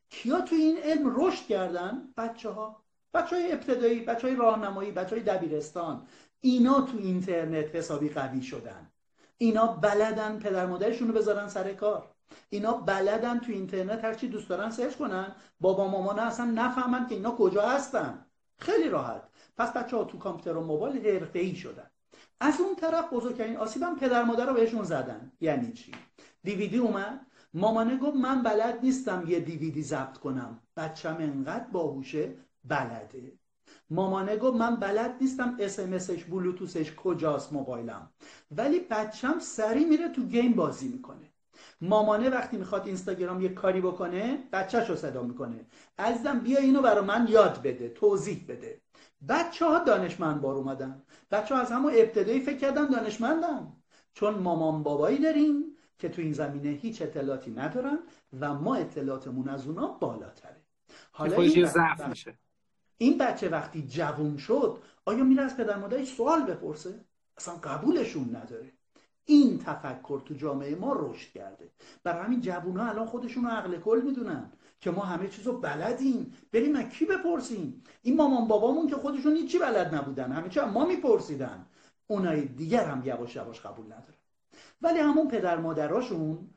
کیا 0.10 0.42
تو 0.42 0.56
این 0.56 0.78
علم 0.78 1.14
رشد 1.16 1.46
کردن؟ 1.46 2.14
بچه 2.18 2.50
ها 2.50 2.84
بچه 3.14 3.36
های 3.36 3.52
ابتدایی 3.52 4.00
بچه 4.00 4.28
های 4.28 4.36
راهنمایی 4.36 4.92
بچه 4.92 5.16
های 5.16 5.26
دبیرستان. 5.26 6.08
اینا 6.42 6.82
تو 6.82 6.98
اینترنت 6.98 7.76
حسابی 7.76 8.10
قوی 8.10 8.42
شدن. 8.42 8.92
اینا 9.38 9.68
بلدن 9.68 10.40
پدر 10.40 10.66
مادرشون 10.66 11.08
رو 11.08 11.14
بذارن 11.14 11.48
سر 11.48 11.74
کار. 11.74 12.12
اینا 12.50 12.74
بلدن 12.74 13.40
تو 13.40 13.52
اینترنت 13.52 14.06
هرچی 14.06 14.28
دوست 14.28 14.50
دارن 14.50 14.70
سرچ 14.70 14.96
کنن. 14.96 15.36
بابا 15.60 15.88
مامان 15.88 16.20
اصلا 16.20 16.46
نفهمن 16.46 17.08
که 17.08 17.16
اینا 17.16 17.32
کجا 17.32 17.62
هستن. 17.70 18.26
خیلی 18.60 18.90
راحت. 18.90 19.24
پس 19.58 19.72
بچه 19.72 19.98
ها 19.98 20.04
تو 20.04 20.18
کامپیوتر 20.18 20.58
و 20.58 20.64
موبایل 20.64 21.08
حرفه 21.08 21.40
ای 21.40 21.56
شدن. 21.56 21.90
از 22.40 22.62
اون 22.62 22.76
طرف 22.76 23.14
بزرگترین 23.14 23.58
آسیبم 23.58 23.96
پدر 23.96 24.24
مادر 24.24 24.46
رو 24.46 24.54
بهشون 24.54 24.84
زدن. 24.84 25.32
یعنی 25.42 25.72
چی؟ 25.72 25.92
دیویدی 26.44 26.78
اومد. 26.78 27.26
مامانه 27.54 27.98
گفت 27.98 28.16
من 28.16 28.44
بلد 28.44 28.80
نیستم 28.84 29.24
یه 29.28 29.40
دیویدی 29.40 29.84
ضبط 29.84 30.18
کنم. 30.18 30.62
بچم 30.78 31.18
انقدر 31.20 31.66
باهوشه 31.72 32.34
بلده. 32.64 33.40
مامانه 33.90 34.38
گفت 34.38 34.58
من 34.58 34.76
بلد 34.76 35.16
نیستم 35.22 35.58
اسمسش 35.60 36.24
بلوتوسش 36.24 36.96
کجاست 36.96 37.54
موبایلم. 37.54 38.10
ولی 38.52 38.80
بچم 38.80 39.40
سری 39.40 39.86
میره 39.86 40.10
تو 40.10 40.24
گیم 40.24 40.54
بازی 40.54 40.88
می‌کنه. 40.88 41.32
مامانه 41.82 42.30
وقتی 42.30 42.58
می‌خواد 42.58 42.88
اینستاگرام 42.88 43.42
یه 43.42 43.50
کاری 43.50 43.82
بکنه 43.82 44.44
بچهش 44.52 44.90
رو 44.90 44.96
صدا 44.96 45.24
می‌کنه. 45.24 45.66
عزیزم 46.00 46.40
بیا 46.40 46.60
اینو 46.60 46.82
برا 46.82 47.02
من 47.02 47.28
یاد 47.30 47.62
بده 47.62 47.90
توضیح 47.90 48.46
بده. 48.48 48.82
بچه 49.30 49.66
ها 49.66 49.84
دانشمند 49.84 50.42
بار 50.42 50.56
اومدن. 50.56 51.02
بچه 51.32 51.56
ها 51.56 51.62
از 51.62 51.72
همون 51.72 51.94
ابتدایی 51.96 52.40
فکر 52.40 52.58
کردن 52.58 52.86
دانشمندن. 52.86 53.74
چون 54.14 54.34
مامان 54.34 54.84
بابایی 54.84 55.18
داریم 55.18 55.64
که 56.00 56.10
تو 56.10 56.22
این 56.22 56.34
زمینه 56.34 56.70
هیچ 56.70 57.02
اطلاعاتی 57.02 57.52
ندارن 57.52 58.00
و 58.40 58.54
ما 58.54 58.76
اطلاعاتمون 58.76 59.50
از 59.50 59.68
اونا 59.68 59.88
بالاتره. 59.88 60.62
حالا 61.12 61.42
این 61.42 61.66
بچه, 61.66 62.08
میشه. 62.10 62.38
این 62.98 63.18
بچه 63.18 63.50
وقتی 63.50 63.88
جوون 63.88 64.38
شد 64.38 64.78
آیا 65.06 65.24
میره 65.24 65.42
از 65.44 65.58
پدر 65.58 65.78
مادرش 65.78 66.14
سوال 66.14 66.44
بپرسه؟ 66.44 67.06
اصلا 67.38 67.56
قبولشون 67.56 68.36
نداره. 68.36 68.72
این 69.26 69.60
تفکر 69.60 70.22
تو 70.26 70.34
جامعه 70.34 70.76
ما 70.76 70.94
رشد 71.00 71.32
کرده. 71.32 71.72
برای 72.04 72.26
همین 72.26 72.42
جوونا 72.42 72.86
الان 72.86 73.06
خودشون 73.06 73.44
رو 73.44 73.50
عقل 73.50 73.80
کل 73.80 74.02
می‌دونن 74.06 74.52
که 74.80 74.92
ما 74.92 75.02
همه 75.02 75.28
چیزو 75.28 75.58
بلدیم. 75.58 76.34
بریم 76.52 76.76
از 76.76 76.86
کی 76.86 77.06
بپرسیم؟ 77.06 77.84
این 78.02 78.16
مامان 78.16 78.48
بابامون 78.48 78.88
که 78.88 78.96
خودشون 78.96 79.36
هیچی 79.36 79.60
بلد 79.60 79.96
نبودن. 79.96 80.32
همه 80.32 80.50
چی 80.50 80.60
ما 80.60 80.86
میپرسیدن. 80.86 81.66
اونای 82.08 82.46
دیگر 82.46 82.86
هم 82.86 83.02
یواش 83.06 83.36
یواش 83.36 83.62
قبول 83.62 83.86
ندارن. 83.86 84.18
ولی 84.82 85.00
همون 85.00 85.28
پدر 85.28 85.58
مادراشون 85.58 86.50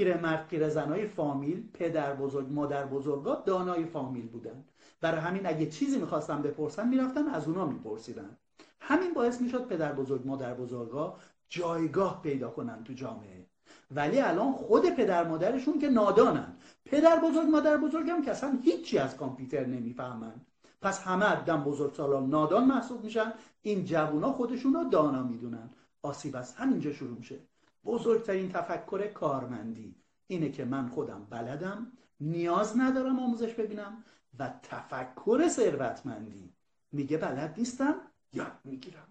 پیرمرد 0.00 0.48
پیرزنای 0.48 1.06
فامیل 1.06 1.68
پدر 1.72 2.14
بزرگ 2.14 2.52
مادر 2.52 2.86
بزرگا 2.86 3.42
دانای 3.46 3.84
فامیل 3.84 4.28
بودن. 4.28 4.64
برای 5.00 5.20
همین 5.20 5.46
اگه 5.46 5.66
چیزی 5.66 5.98
می‌خواستن 5.98 6.42
بپرسن 6.42 6.88
می‌رفتن 6.88 7.26
از 7.28 7.48
اونا 7.48 7.66
میپرسیدن. 7.66 8.36
همین 8.80 9.14
باعث 9.14 9.40
می‌شد 9.40 9.66
پدر 9.66 9.92
بزرگ 9.92 10.26
مادر 10.26 10.54
بزرگا 10.54 11.16
جایگاه 11.48 12.22
پیدا 12.22 12.50
کنن 12.50 12.84
تو 12.84 12.92
جامعه. 12.92 13.46
ولی 13.90 14.20
الان 14.20 14.52
خود 14.52 14.90
پدر 14.90 15.28
مادرشون 15.28 15.78
که 15.78 15.88
نادانن. 15.88 16.52
پدر 16.84 17.18
بزرگ 17.18 17.48
مادر 17.48 17.76
بزرگ 17.76 18.10
هم 18.10 18.22
که 18.22 18.30
اصلا 18.30 18.58
هیچی 18.62 18.98
از 18.98 19.16
کامپیوتر 19.16 19.66
نمی‌فهمن. 19.66 20.34
پس 20.82 21.02
همه 21.02 21.26
عدم 21.26 21.64
بزرگ 21.64 21.94
سالان 21.94 22.30
نادان 22.30 22.64
محسوب 22.64 23.04
میشن. 23.04 23.32
این 23.62 23.84
جوونا 23.84 24.32
خودشون 24.32 24.74
رو 24.74 24.84
دانا 24.84 25.22
می‌دونن. 25.22 25.70
آسیب 26.02 26.36
از 26.36 26.54
همینجا 26.54 26.92
شروع 26.92 27.18
میشه. 27.18 27.38
بزرگترین 27.84 28.52
تفکر 28.52 29.06
کارمندی 29.06 29.94
اینه 30.26 30.50
که 30.50 30.64
من 30.64 30.88
خودم 30.88 31.26
بلدم 31.30 31.92
نیاز 32.20 32.78
ندارم 32.78 33.18
آموزش 33.18 33.54
ببینم 33.54 34.04
و 34.38 34.50
تفکر 34.62 35.48
ثروتمندی. 35.48 36.52
میگه 36.92 37.18
بلد 37.18 37.54
نیستم 37.58 37.94
یاد 38.32 38.58
می‌گیرم. 38.64 39.08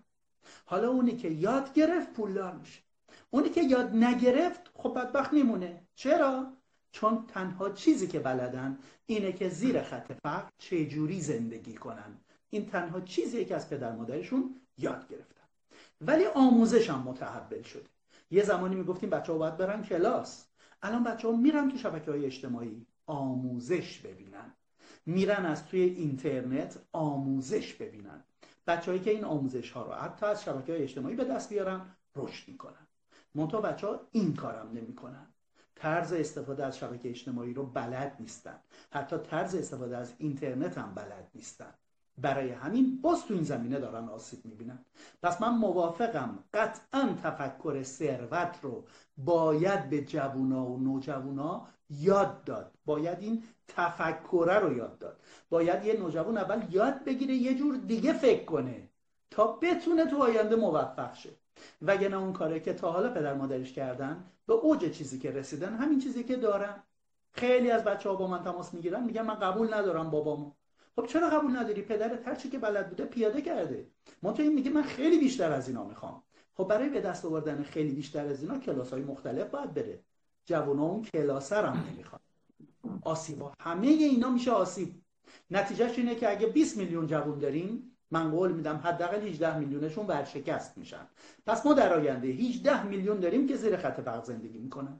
حالا 0.66 0.90
اونی 0.90 1.18
که 1.18 1.28
یاد 1.28 1.74
گرفت 1.74 2.14
پولدار 2.14 2.54
میشه. 2.54 2.82
اونی 3.30 3.50
که 3.50 3.62
یاد 3.62 3.96
نگرفت 3.96 4.72
خب 4.74 4.94
بدبخت 4.94 5.34
میمونه. 5.34 5.82
چرا؟ 5.96 6.54
چون 6.92 7.26
تنها 7.28 7.70
چیزی 7.70 8.08
که 8.08 8.20
بلدن 8.20 8.80
اینه 9.06 9.32
که 9.32 9.50
زیر 9.50 9.82
خط 9.82 10.12
فقر 10.24 10.50
چجوری 10.58 11.22
زندگی 11.22 11.74
کنن. 11.74 12.18
این 12.50 12.66
تنها 12.66 13.02
چیزیه 13.02 13.46
که 13.46 13.56
از 13.56 13.70
پدر 13.70 13.92
مادرشون 13.92 14.56
یاد 14.78 15.08
گرفتن. 15.08 15.44
ولی 16.02 16.26
آموزش 16.26 16.90
هم 16.90 17.00
متحول 17.00 17.62
شده. 17.62 17.90
یه 18.32 18.44
زمانی 18.44 18.76
می‌گفتیم 18.76 19.10
بچه 19.10 19.32
ها 19.32 19.38
باید 19.38 19.58
برن 19.58 19.84
کلاس. 19.84 20.46
الان 20.82 21.04
بچه 21.04 21.28
ها 21.28 21.36
میرن 21.36 21.70
تو 21.72 21.78
شبکه 21.78 22.12
های 22.12 22.26
اجتماعی 22.26 22.86
آموزش 23.06 24.00
ببینن. 24.00 24.54
میرن 25.06 25.46
از 25.46 25.66
توی 25.66 25.82
اینترنت 25.82 26.80
آموزش 26.92 27.74
ببینن. 27.74 28.24
بچههایی 28.68 29.00
که 29.00 29.12
این 29.12 29.24
آموزش 29.24 29.72
ها 29.72 29.86
رو 29.86 29.92
حتی 29.92 30.26
از 30.26 30.44
شبکه 30.44 30.74
های 30.74 30.84
اجتماعی 30.84 31.16
به 31.16 31.24
دست 31.24 31.50
بیارن 31.50 31.96
رشد 32.16 32.48
می‌کنن. 32.48 32.88
منتها 33.36 33.62
بچه 33.62 33.88
ها 33.88 34.00
این 34.12 34.36
کارم 34.36 34.72
نمی‌کنن. 34.74 35.28
طرز 35.76 36.14
استفاده 36.14 36.66
از 36.66 36.78
شبکه 36.78 37.10
اجتماعی 37.10 37.54
رو 37.54 37.66
بلد 37.66 38.16
نیستن. 38.20 38.60
حتی 38.92 39.18
طرز 39.18 39.56
استفاده 39.56 39.98
از 39.98 40.14
اینترنت 40.18 40.78
هم 40.78 40.94
بلد 40.96 41.32
نیستن. 41.36 41.74
برای 42.22 42.50
همین 42.50 43.02
باز 43.02 43.26
تو 43.26 43.34
این 43.34 43.44
زمینه 43.44 43.80
دارن 43.80 44.10
آسیب 44.10 44.46
می‌بینن. 44.46 44.80
پس 45.24 45.42
من 45.42 45.50
موافقم. 45.50 46.40
قطعا 46.54 47.16
تفکر 47.24 47.84
ثروت 47.84 48.60
رو 48.62 48.84
باید 49.18 49.90
به 49.90 50.02
جوونا 50.02 50.66
و 50.66 50.80
نوجوانا 50.80 51.68
یاد 51.90 52.44
داد. 52.44 52.72
باید 52.86 53.18
این 53.22 53.44
تفکره 53.68 54.60
رو 54.60 54.78
یاد 54.78 54.98
داد. 54.98 55.20
باید 55.50 55.86
یه 55.86 56.00
نوجوان 56.00 56.38
اول 56.38 56.62
یاد 56.70 57.04
بگیره 57.04 57.34
یه 57.34 57.56
جور 57.56 57.78
دیگه 57.78 58.14
فکر 58.14 58.46
کنه 58.46 58.90
تا 59.32 59.48
بتونه 59.48 60.06
تو 60.06 60.24
آینده 60.24 60.56
موفق 60.56 61.14
شه. 61.14 61.30
وگرنه 61.82 62.18
اون 62.18 62.34
کاره 62.34 62.60
که 62.60 62.74
تا 62.74 62.92
حالا 62.92 63.10
پدر 63.14 63.34
مادرش 63.34 63.74
کردن 63.74 64.24
به 64.48 64.54
اوج 64.54 64.92
چیزی 64.92 65.20
که 65.20 65.32
رسیدن 65.32 65.74
همین 65.74 66.00
چیزی 66.00 66.24
که 66.24 66.36
دارن. 66.36 66.84
خیلی 67.32 67.72
از 67.72 67.84
بچه 67.84 68.10
ها 68.10 68.16
با 68.16 68.28
من 68.28 68.44
تماس 68.44 68.74
می‌گیرن 68.74 69.04
میگن 69.04 69.22
من 69.22 69.36
قبول 69.36 69.74
ندارم 69.74 70.10
بابامو. 70.10 70.52
خب 71.00 71.06
چرا 71.06 71.30
قبول 71.30 71.58
نداری؟ 71.58 71.82
پدرت 71.82 72.28
هر 72.28 72.36
چی 72.36 72.50
که 72.50 72.60
بلد 72.60 72.90
بوده 72.90 73.06
پیاده 73.06 73.42
کرده. 73.42 73.88
منتها 74.22 74.44
این 74.44 74.54
میگه 74.54 74.72
من 74.72 74.82
خیلی 74.82 75.20
بیشتر 75.20 75.52
از 75.52 75.68
اینا 75.68 75.84
می‌خوام. 75.84 76.24
خب 76.58 76.64
برای 76.64 76.90
به 76.90 77.02
دست 77.02 77.26
آوردن 77.26 77.64
خیلی 77.64 77.92
بیشتر 77.92 78.26
از 78.26 78.42
اینا 78.42 78.60
کلاس 78.60 78.94
های 78.94 79.02
مختلف 79.02 79.50
باید 79.50 79.74
بره. 79.74 80.00
جوونا 80.46 80.84
اون 80.84 81.04
کلاسر 81.04 81.66
هم 81.66 81.84
نمی‌خواد. 81.94 82.22
آسیبا 83.02 83.54
همه 83.60 83.88
اینا 83.88 84.30
میشه 84.30 84.52
آسیب. 84.52 84.96
نتیجهش 85.52 85.98
اینه 85.98 86.16
که 86.16 86.32
اگه 86.32 86.48
20 86.48 86.78
میلیون 86.78 87.08
جوون 87.08 87.40
داریم 87.40 87.98
من 88.12 88.32
قول 88.32 88.52
میدم 88.52 88.82
حداقل 88.84 89.28
18 89.28 89.58
میلیونشون 89.58 90.08
ورشکست 90.08 90.78
میشن. 90.78 91.08
پس 91.46 91.66
ما 91.66 91.74
در 91.74 91.94
آینده 91.94 92.28
18 92.28 92.88
میلیون 92.88 93.20
داریم 93.20 93.48
که 93.48 93.56
زیر 93.56 93.78
خط 93.78 94.00
فقر 94.02 94.24
زندگی 94.24 94.58
می‌کنن. 94.58 95.00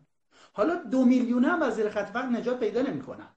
حالا 0.54 0.76
دو 0.76 1.06
میلیون 1.06 1.46
هم 1.46 1.62
از 1.62 1.76
زیر 1.76 1.90
خط 1.90 2.10
فقر 2.10 2.28
نجات 2.28 2.60
پیدا 2.60 2.82
نمی‌کنن. 2.82 3.28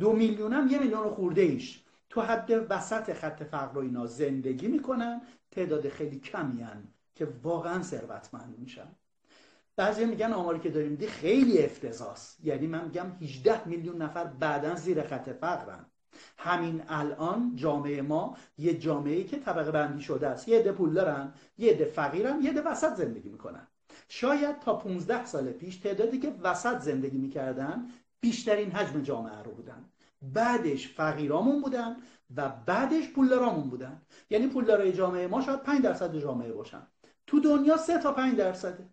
دو 0.00 0.12
میلیون 0.12 0.52
هم 0.52 0.68
یه 0.68 0.78
میلیون 0.78 1.10
خورده 1.10 1.42
ایش. 1.42 1.85
تو 2.16 2.22
حد 2.22 2.66
وسط 2.70 3.12
خط 3.12 3.42
فقر 3.42 3.78
و 3.78 3.80
اینا 3.80 4.06
زندگی 4.06 4.68
می‌کنن 4.68 5.20
تعداد 5.50 5.88
خیلی 5.88 6.18
کمی 6.18 6.62
هن 6.62 6.88
که 7.14 7.28
واقعا 7.42 7.82
ثروتمند 7.82 8.54
میشن. 8.58 8.88
بعضی 9.76 10.04
میگن 10.04 10.32
آماری 10.32 10.58
که 10.58 10.70
داریم 10.70 10.94
دی 10.94 11.06
خیلی 11.06 11.64
افتضاست 11.64 12.44
یعنی 12.44 12.66
من 12.66 12.84
میگم 12.84 13.06
18 13.20 13.68
میلیون 13.68 14.02
نفر 14.02 14.24
بعدا 14.24 14.74
زیر 14.74 15.02
خط 15.02 15.28
فقرن. 15.28 15.86
همین 16.38 16.82
الان 16.88 17.52
جامعه 17.56 18.02
ما 18.02 18.36
یه 18.58 18.78
جامعه 18.78 19.24
که 19.24 19.38
طبقه 19.38 19.70
بندی 19.70 20.02
شده 20.02 20.28
است. 20.28 20.48
یه 20.48 20.58
عده 20.58 20.72
پول 20.72 20.94
دارن 20.94 21.32
یه 21.58 21.72
عده 21.72 21.84
فقیرن 21.84 22.42
یه 22.42 22.50
عده 22.50 22.62
وسط 22.62 22.94
زندگی 22.94 23.28
می‌کنن. 23.28 23.66
شاید 24.08 24.60
تا 24.60 24.74
15 24.74 25.24
سال 25.24 25.52
پیش 25.52 25.76
تعدادی 25.76 26.18
که 26.18 26.34
وسط 26.42 26.78
زندگی 26.78 27.18
می‌کردن 27.18 27.88
بیشترین 28.20 28.70
حجم 28.70 29.02
جامعه 29.02 29.42
رو 29.42 29.50
بودن. 29.50 29.84
بعدش 30.22 30.88
فقیرامون 30.88 31.60
بودن 31.62 31.96
و 32.36 32.48
بعدش 32.66 33.08
پولدارامون 33.08 33.70
بودن. 33.70 34.02
یعنی 34.30 34.46
پولدارای 34.46 34.92
جامعه 34.92 35.26
ما 35.26 35.40
شاید 35.40 35.62
5 35.62 35.82
درصد 35.82 36.16
جامعه 36.16 36.52
باشن. 36.52 36.86
تو 37.26 37.40
دنیا 37.40 37.76
3 37.76 37.98
تا 37.98 38.12
5 38.12 38.36
درصده. 38.36 38.88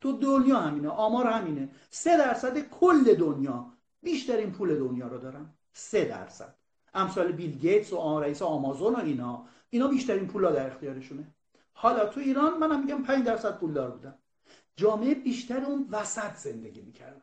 تو 0.00 0.12
دنیا 0.12 0.60
همینه 0.60 0.88
آمار 0.88 1.26
همینه. 1.26 1.68
3 1.90 2.16
درصد 2.16 2.58
کل 2.58 3.14
دنیا 3.14 3.72
بیشترین 4.02 4.52
پول 4.52 4.78
دنیا 4.78 5.06
رو 5.06 5.18
دارن. 5.18 5.54
3 5.72 6.04
درصد. 6.04 6.54
امثال 6.94 7.32
بیل 7.32 7.58
گیتس 7.58 7.92
و 7.92 8.20
رئیس 8.20 8.42
آمازون 8.42 8.94
و 8.94 8.98
اینا. 8.98 9.46
اینا 9.70 9.88
بیشترین 9.88 10.26
پولا 10.26 10.50
در 10.52 10.66
اختیارشونه. 10.66 11.34
حالا 11.72 12.06
تو 12.06 12.20
ایران 12.20 12.58
منم 12.58 12.80
میگم 12.80 13.02
5 13.02 13.26
درصد 13.26 13.58
پولدار 13.58 13.90
بودن. 13.90 14.18
جامعه 14.76 15.14
بیشتر 15.14 15.64
اون 15.64 15.88
وسط 15.90 16.36
زندگی 16.36 16.82
می‌کردن. 16.82 17.22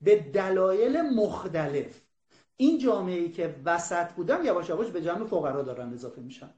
به 0.00 0.20
دلایل 0.20 1.00
مختلف. 1.00 2.00
این 2.60 2.78
جامعه 2.78 3.18
ای 3.18 3.30
که 3.30 3.56
وسط 3.64 4.12
بودن 4.12 4.44
یواش 4.44 4.68
یواش 4.68 4.88
به 4.88 5.02
جمع 5.02 5.26
فقرا 5.26 5.62
دارن 5.62 5.92
اضافه 5.92 6.20
میشن. 6.20 6.50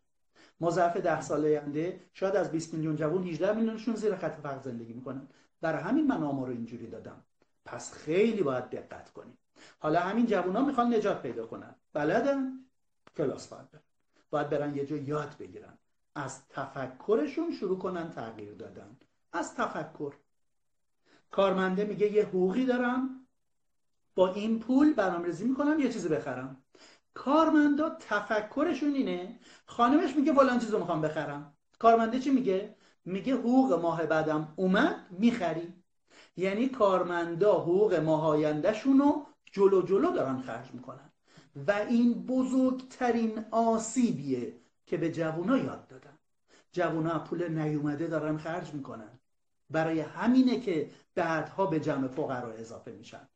ما 0.61 0.71
ظرف 0.71 0.97
ده 0.97 1.21
سال 1.21 1.45
آینده 1.45 2.01
شاید 2.15 2.37
از 2.37 2.51
20 2.51 2.75
میلیون 2.75 2.97
جوان 2.97 3.25
18 3.25 3.53
میلیونشون 3.53 3.95
زیر 3.95 4.15
خط 4.15 4.41
فقر 4.41 4.59
زندگی 4.59 4.93
می‌کنن. 4.93 5.29
برای 5.61 5.83
همین 5.83 6.07
من 6.07 6.23
آمار 6.23 6.47
رو 6.47 6.53
اینجوری 6.53 6.87
دادم. 6.87 7.25
پس 7.65 7.93
خیلی 7.93 8.43
باید 8.43 8.71
دقت 8.71 9.13
کنیم. 9.13 9.39
حالا 9.79 10.01
همین 10.01 10.27
جوونا 10.27 10.65
می‌خوان 10.65 10.95
نجات 10.95 11.23
پیدا 11.23 11.47
کنن. 11.47 11.75
بلدن 11.93 12.53
کلاس 13.17 13.49
باید 13.49 13.71
برن. 13.71 13.83
باید 14.31 14.49
برن 14.49 14.77
یه 14.77 14.87
جا 14.87 14.97
یاد 14.97 15.37
بگیرن. 15.39 15.79
از 16.15 16.49
تفکرشون 16.49 17.53
شروع 17.53 17.79
کنن 17.79 18.11
تغییر 18.11 18.55
دادن. 18.55 18.97
از 19.33 19.55
تفکر. 19.55 20.13
کارمنده 21.31 21.85
میگه 21.85 22.13
یه 22.13 22.25
حقوقی 22.25 22.67
دارم. 22.67 23.22
با 24.15 24.33
این 24.33 24.59
پول 24.59 24.95
برنامه‌ریزی 24.95 25.45
می‌کنم 25.45 25.81
یه 25.81 25.93
چیزی 25.93 26.09
بخرم. 26.09 26.63
کارمندا 27.15 27.97
تفکرشون 28.01 28.95
اینه 28.95 29.39
خانمش 29.67 30.17
میگه 30.17 30.33
فلان 30.33 30.59
چیزو 30.59 30.79
می‌خوام 30.79 31.01
بخرم. 31.01 31.55
کارمنده 31.79 32.19
چی 32.19 32.31
میگه؟ 32.31 32.75
میگه 33.05 33.35
حقوق 33.35 33.73
ماه 33.73 34.07
بعدم 34.07 34.53
اومد 34.57 35.07
می‌خری. 35.11 35.73
یعنی 36.37 36.69
کارمندا 36.69 37.53
حقوق 37.53 37.95
ماهایندهشون 37.95 38.99
رو 38.99 39.27
جلو 39.45 39.83
جلو 39.83 40.11
دارن 40.11 40.39
خرج 40.39 40.71
می‌کنن. 40.73 41.13
و 41.67 41.71
این 41.71 42.27
بزرگترین 42.27 43.45
آسیبیه 43.51 44.57
که 44.87 44.97
به 44.97 45.13
جوونا 45.13 45.59
یاد 45.59 45.87
دادن. 45.87 46.19
جوونا 46.73 47.19
پول 47.19 47.49
نیومده 47.49 48.07
دارن 48.07 48.39
خرج 48.39 48.75
می‌کنن. 48.75 49.19
برای 49.71 50.01
همینه 50.01 50.61
که 50.61 50.91
بعدها 51.15 51.67
به 51.67 51.81
جمع 51.81 52.09
فقرا 52.09 52.53
اضافه 52.53 52.93
میشن. 52.93 53.29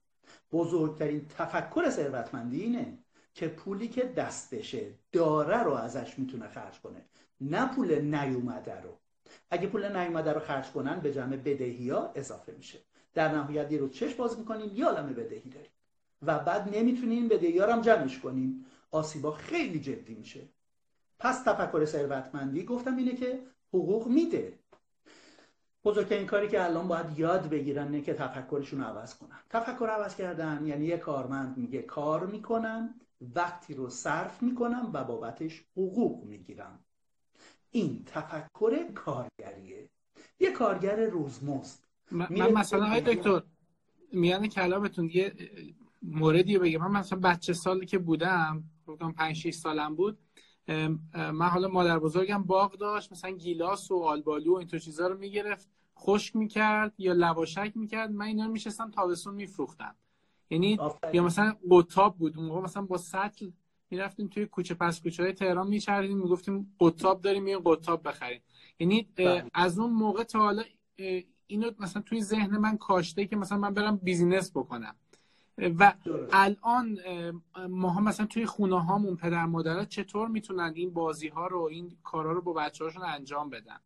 بزرگترین 0.52 1.26
تفکر 1.38 1.90
ثروتمندی 1.90 2.62
اینه 2.62 2.98
که 3.34 3.48
پولی 3.48 3.88
که 3.88 4.04
دستشه 4.04 4.94
داره 5.12 5.62
رو 5.62 5.72
ازش 5.72 6.18
می‌تونه 6.18 6.48
خرج 6.48 6.80
کنه. 6.80 7.04
نه 7.40 7.74
پول 7.74 8.00
نیومده 8.00 8.80
رو. 8.80 8.90
اگه 9.50 9.66
پول 9.66 9.96
نیومده 9.96 10.32
رو 10.32 10.40
خرج 10.40 10.70
کنن 10.70 11.00
به 11.00 11.12
جمع 11.12 11.36
بدهی 11.36 11.90
ها 11.90 12.12
اضافه 12.14 12.52
میشه. 12.52 12.78
در 13.14 13.34
نهایت 13.34 13.72
رو 13.72 13.88
چش 13.88 14.14
باز 14.14 14.38
می‌کنیم 14.38 14.70
یه 14.74 14.86
عالم 14.86 15.06
بدهی 15.06 15.50
داریم. 15.50 15.70
و 16.22 16.38
بعد 16.38 16.76
نمی‌تونیم 16.76 17.28
بدهی 17.28 17.58
ها 17.58 17.72
هم 17.72 17.80
جمعش 17.80 18.18
کنیم. 18.18 18.66
آسیبا 18.90 19.32
خیلی 19.32 19.80
جدی 19.80 20.14
میشه. 20.14 20.40
پس 21.18 21.42
تفکر 21.42 21.84
ثروتمندی 21.84 22.64
گفتم 22.64 22.96
اینه 22.96 23.14
که 23.14 23.40
حقوق 23.68 24.06
میده. 24.06 24.52
بزرگترین 25.86 26.26
کاری 26.26 26.48
که 26.48 26.64
الان 26.64 26.88
باید 26.88 27.18
یاد 27.18 27.48
بگیرن 27.48 27.88
نه 27.88 28.00
که 28.00 28.14
تفکرشون 28.14 28.80
رو 28.80 28.86
عوض 28.86 29.14
کنن. 29.14 29.38
تفکر 29.50 29.86
عوض 29.86 30.16
کردن 30.16 30.66
یعنی 30.66 30.84
یه 30.84 30.96
کارمند 30.96 31.58
میگه 31.58 31.82
کار 31.82 32.26
می‌کنم 32.26 32.94
وقتی 33.34 33.74
رو 33.74 33.88
صرف 33.88 34.42
می‌کنم 34.42 34.90
و 34.92 35.04
بابتش 35.04 35.64
حقوق 35.76 36.24
می‌گیرم 36.24 36.78
این 37.70 38.02
تفکر 38.06 38.92
کارگریه. 38.94 39.90
یه 40.40 40.50
کارگر 40.50 41.06
روزمزد. 41.06 41.78
من 42.10 42.52
مثلا 42.52 42.84
های 42.84 43.00
دکتر 43.00 43.42
میان 44.12 44.48
کلامتون 44.48 45.10
یه 45.14 45.32
موردی 46.02 46.58
بگم. 46.58 46.88
من 46.88 47.00
مثلا 47.00 47.18
بچه 47.18 47.52
سالی 47.52 47.86
که 47.86 47.98
بودم 47.98 48.64
بودم 48.86 49.12
5 49.12 49.36
6 49.36 49.54
سالم 49.54 49.96
بود 49.96 50.18
من 51.14 51.48
حالا 51.48 51.68
مادر 51.68 51.98
بزرگم 51.98 52.42
باغ 52.42 52.72
داشت 52.72 53.12
مثلا 53.12 53.30
گیلاس 53.30 53.90
و 53.90 54.02
آلبالو 54.02 54.54
و 54.54 54.56
این 54.56 54.68
تو 54.68 54.78
چیزا 54.78 55.06
رو 55.06 55.18
می‌گرفت 55.18 55.68
خشک 55.98 56.36
می‌کرد 56.36 56.94
یا 56.98 57.12
لواشک 57.12 57.72
می‌کرد 57.74 58.10
من 58.10 58.26
اینا 58.26 58.46
رو 58.46 58.52
میشستم 58.52 58.90
تابستون 58.90 59.34
میفروختم. 59.34 59.94
یعنی 60.50 60.78
یا 61.12 61.22
مثلا 61.22 61.56
قطاب 61.70 62.16
بود 62.18 62.38
اون 62.38 62.62
مثلا 62.62 62.82
با 62.82 62.96
سطل 62.96 63.50
می‌رفتیم 63.90 64.28
توی 64.28 64.46
کوچه 64.46 64.74
پس 64.74 65.02
کوچه 65.02 65.22
های 65.22 65.32
تهران 65.32 65.66
میچردیم 65.66 66.18
می‌گفتیم 66.18 66.76
قطاب 66.80 67.20
داریم 67.20 67.46
یه 67.46 67.58
قطاب 67.64 68.08
بخریم. 68.08 68.42
یعنی 68.78 69.08
بله. 69.16 69.50
از 69.54 69.78
اون 69.78 69.90
موقع 69.92 70.22
تا 70.22 70.38
حالا 70.38 70.62
اینو 71.46 71.70
مثلا 71.78 72.02
توی 72.02 72.22
ذهن 72.22 72.56
من 72.56 72.76
کاشته 72.76 73.26
که 73.26 73.36
مثلا 73.36 73.58
من 73.58 73.74
برم 73.74 73.96
بیزینس 73.96 74.50
بکنم. 74.50 74.96
و 75.58 75.92
الان 76.32 76.98
ما 77.68 78.00
مثلا 78.00 78.26
توی 78.26 78.46
خونه 78.46 78.84
هامون 78.84 79.16
پدر 79.16 79.44
مادرها 79.44 79.84
چطور 79.84 80.28
می‌تونن 80.28 80.72
این 80.74 80.92
بازی 80.92 81.28
ها 81.28 81.46
رو 81.46 81.60
این 81.60 81.96
کارا 82.02 82.32
رو 82.32 82.42
با 82.42 82.52
بچه 82.52 82.84
هاشون 82.84 83.02
انجام 83.02 83.50
بدن؟ 83.50 83.80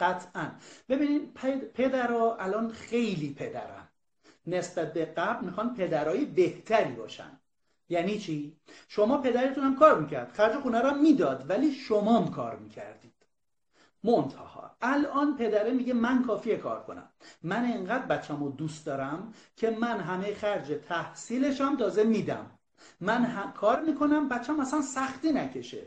قطعا. 0.00 0.50
ببینید 0.88 1.34
پدرها 1.74 2.36
الان 2.36 2.68
خیلی 2.70 3.34
پدرن. 3.34 3.88
نسبت 4.46 4.92
به 4.92 5.04
قبل 5.04 5.44
می‌خوان 5.44 5.74
پدرای 5.74 6.24
بهتری 6.24 6.92
باشن. 6.92 7.40
یعنی 7.88 8.18
چی؟ 8.18 8.56
شما 8.88 9.18
پدرتون 9.18 9.64
هم 9.64 9.76
کار 9.76 10.00
می‌کرد. 10.00 10.32
خرج 10.32 10.56
خونه 10.60 10.80
را 10.80 10.94
می‌داد 10.94 11.50
ولی 11.50 11.72
شما 11.72 12.18
هم 12.18 12.30
کار 12.30 12.56
می‌کردید. 12.56 13.19
منتها. 14.04 14.70
الان 14.82 15.36
پدره 15.36 15.70
میگه 15.70 15.94
من 15.94 16.22
کافیه 16.22 16.56
کار 16.56 16.82
کنم. 16.82 17.08
من 17.42 17.64
انقدر 17.64 18.06
بچه‌مو 18.06 18.50
دوست 18.50 18.86
دارم 18.86 19.32
که 19.56 19.70
من 19.70 20.00
همه 20.00 20.34
خرج 20.34 20.72
تحصیلش 20.88 21.60
هم 21.60 21.76
تازه 21.76 22.04
میدم. 22.04 22.46
من 23.00 23.52
کار 23.54 23.80
می‌کنم 23.80 24.28
بچه 24.28 24.52
مثلا 24.52 24.82
سختی 24.82 25.32
نکشه. 25.32 25.86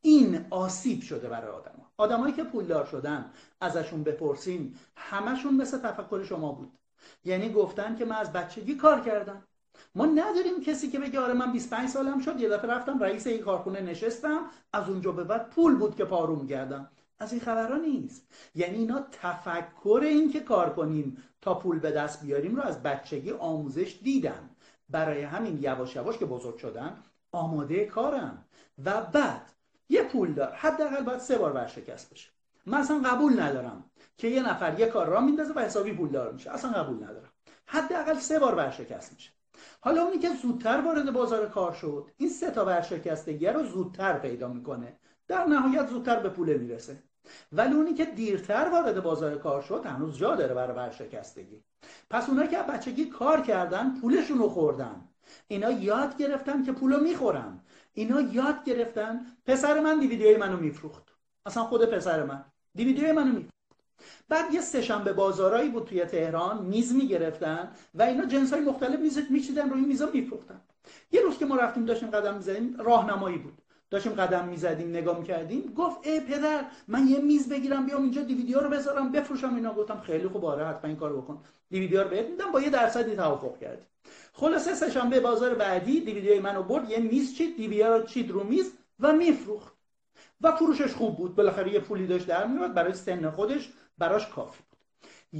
این 0.00 0.46
آسیب 0.50 1.02
شده 1.02 1.28
برای 1.28 1.50
آدم 1.50 1.72
آدمایی 1.96 2.34
که 2.34 2.44
پولدار 2.44 2.84
شدن 2.84 3.30
ازشون 3.60 4.02
بپرسین 4.02 4.74
همشون 4.96 5.54
مثل 5.54 5.78
تفکر 5.78 6.22
شما 6.22 6.52
بود. 6.52 6.72
یعنی 7.24 7.52
گفتن 7.52 7.96
که 7.96 8.04
من 8.04 8.16
از 8.16 8.32
بچگی 8.32 8.74
کار 8.74 9.00
کردم. 9.00 9.42
ما 9.94 10.06
نداریم 10.06 10.60
کسی 10.66 10.90
که 10.90 10.98
بگه 10.98 11.20
آره 11.20 11.34
من 11.34 11.52
25 11.52 11.88
سالم 11.88 12.18
شد 12.20 12.40
یه 12.40 12.48
دفعه 12.48 12.70
رفتم 12.70 12.98
رئیس 12.98 13.26
یک 13.26 13.40
کارخونه 13.40 13.80
نشستم 13.80 14.40
از 14.72 14.88
اونجا 14.88 15.12
به 15.12 15.24
بعد 15.24 15.50
پول 15.50 15.74
بود 15.74 15.96
که 15.96 16.04
پاروم 16.04 16.46
کردم. 16.46 16.90
از 17.22 17.32
این 17.32 17.40
خبرها 17.40 17.76
نیست. 17.76 18.26
یعنی 18.54 18.76
اینا 18.76 19.06
تفکر 19.12 20.00
این 20.02 20.32
که 20.32 20.40
کار 20.40 20.72
کنیم 20.72 21.22
تا 21.40 21.54
پول 21.54 21.78
به 21.78 21.90
دست 21.90 22.22
بیاریم 22.24 22.56
رو 22.56 22.62
از 22.62 22.82
بچگی 22.82 23.30
آموزش 23.30 23.98
دیدن. 24.02 24.50
برای 24.88 25.22
همین 25.22 25.58
یواش 25.62 25.96
یواش 25.96 26.18
که 26.18 26.26
بزرگ 26.26 26.56
شدن 26.56 27.02
آماده 27.32 27.84
کارن. 27.84 28.38
و 28.84 29.00
بعد 29.00 29.52
یه 29.88 30.02
پول 30.02 30.34
دار. 30.34 30.52
حداقل 30.52 31.02
باید 31.02 31.18
سه 31.20 31.38
بار 31.38 31.52
ورشکست 31.52 32.12
بشه. 32.12 32.30
من 32.66 32.78
اصلا 32.78 32.98
قبول 32.98 33.40
ندارم 33.40 33.84
که 34.16 34.28
یه 34.28 34.48
نفر 34.48 34.80
یه 34.80 34.86
کار 34.86 35.06
را 35.06 35.20
میندازه 35.20 35.52
و 35.52 35.58
حسابی 35.58 35.92
پول 35.92 36.08
دار 36.08 36.32
میشه. 36.32 36.50
اصلا 36.50 36.70
قبول 36.70 37.04
ندارم. 37.04 37.32
حداقل 37.66 38.14
سه 38.14 38.38
بار 38.38 38.54
ورشکست 38.54 39.12
میشه. 39.12 39.30
حالا 39.80 40.02
اونی 40.02 40.18
که 40.18 40.28
زودتر 40.42 40.80
وارد 40.80 41.12
بازار 41.12 41.48
کار 41.48 41.72
شد. 41.72 42.10
این 42.16 42.28
سه 42.28 42.50
تا 42.50 42.64
ورشکستگی 42.64 43.46
رو 43.46 43.62
زودتر 43.62 44.18
پیدا 44.18 44.48
می‌کنه. 44.48 44.96
در 45.28 45.44
نهایت 45.44 45.88
زودتر 45.88 46.20
به 46.20 46.28
پول 46.28 46.56
می‌رسه. 46.56 47.02
ولی 47.52 47.74
اونی 47.74 47.94
که 47.94 48.04
دیرتر 48.04 48.68
وارد 48.72 49.02
بازار 49.02 49.38
کار 49.38 49.62
شد 49.62 49.86
هنوز 49.86 50.18
جا 50.18 50.34
داره 50.36 50.54
برای 50.54 50.76
ورشکستگی. 50.76 51.62
پس 52.10 52.28
اونایی 52.28 52.48
که 52.48 52.58
بچگی 52.58 53.04
کار 53.04 53.40
کردن 53.40 54.00
پولشون 54.00 54.38
رو 54.38 54.48
خوردن. 54.48 55.08
اینا 55.48 55.70
یاد 55.70 56.16
گرفتن 56.16 56.62
که 56.62 56.72
پولو 56.72 57.00
می‌خورن. 57.00 57.60
اینا 57.94 58.20
یاد 58.20 58.64
گرفتن 58.64 59.26
پسر 59.46 59.80
من 59.80 59.98
دیویدیوی 59.98 60.36
منو 60.36 60.56
میفروخت. 60.56 61.02
اصلا 61.46 61.64
خود 61.64 61.84
پسر 61.84 62.22
من. 62.22 62.44
دیویدیوی 62.74 63.12
منو 63.12 63.26
میفروخت. 63.26 63.52
بعد 64.28 64.54
یه 64.54 64.60
سهشنبه 64.60 65.12
بازارایی 65.12 65.68
بود 65.68 65.84
توی 65.84 66.04
تهران 66.04 66.62
میز 66.62 66.94
می‌گرفتن 66.94 67.72
و 67.94 68.02
اینا 68.02 68.24
جنس 68.24 68.52
های 68.52 68.62
مختلف 68.62 69.00
میز 69.00 69.18
میچیدن 69.30 69.70
روی 69.70 69.80
میزا 69.80 70.10
میفروختن. 70.14 70.60
یه 71.12 71.20
روز 71.20 71.38
که 71.38 71.46
ما 71.46 71.56
رفتیم 71.56 71.84
داشتیم 71.84 72.10
قدم 72.10 72.34
می‌زدیم 72.34 72.76
راهنمایی 72.78 73.38
بود. 73.38 73.61
داشتیم 73.92 74.12
قدم 74.12 74.48
می‌زدیم 74.48 74.88
نگاه 74.88 75.18
می‌کردیم. 75.18 75.72
گفت 75.76 76.06
ای 76.06 76.20
پدر 76.20 76.64
من 76.88 77.08
یه 77.08 77.18
میز 77.18 77.48
بگیرم 77.48 77.86
بیام 77.86 78.02
اینجا 78.02 78.22
دیویدیو 78.22 78.60
رو 78.60 78.70
بذارم 78.70 79.12
بفروشم 79.12 79.54
اینا. 79.54 79.74
گفتم 79.74 80.00
خیلی 80.00 80.28
خوب 80.28 80.44
آره 80.44 80.66
حتما 80.66 80.88
این 80.88 80.96
کارو 80.96 81.22
بکن. 81.22 81.42
دیویدیو 81.70 82.02
رو 82.02 82.08
بهت 82.08 82.26
میدم 82.26 82.52
با 82.52 82.60
یه 82.60 82.70
درصدی 82.70 83.16
توافق 83.16 83.58
کردیم 83.58 83.86
خلاصه 84.32 84.74
سهشنبه 84.74 85.20
بازار 85.20 85.54
بعدی 85.54 86.00
دیویدیوی 86.00 86.38
منو 86.38 86.62
برد 86.62 86.90
یه 86.90 86.98
میز 86.98 87.34
چید 87.34 87.56
دیویدیو 87.56 87.96
رو 87.96 88.04
چید 88.04 88.30
رو 88.30 88.44
میز 88.44 88.72
و 89.00 89.12
میفروخت. 89.12 89.72
و 90.40 90.52
فروشش 90.52 90.92
خوب 90.92 91.16
بود. 91.16 91.34
بالاخره 91.34 91.72
یه 91.72 91.80
پولی 91.80 92.06
داشت 92.06 92.26
در 92.26 92.46
میاد 92.46 92.74
برای 92.74 92.94
سن 92.94 93.30
خودش 93.30 93.72
براش 93.98 94.26
کافی 94.28 94.62
بود. 94.70 94.78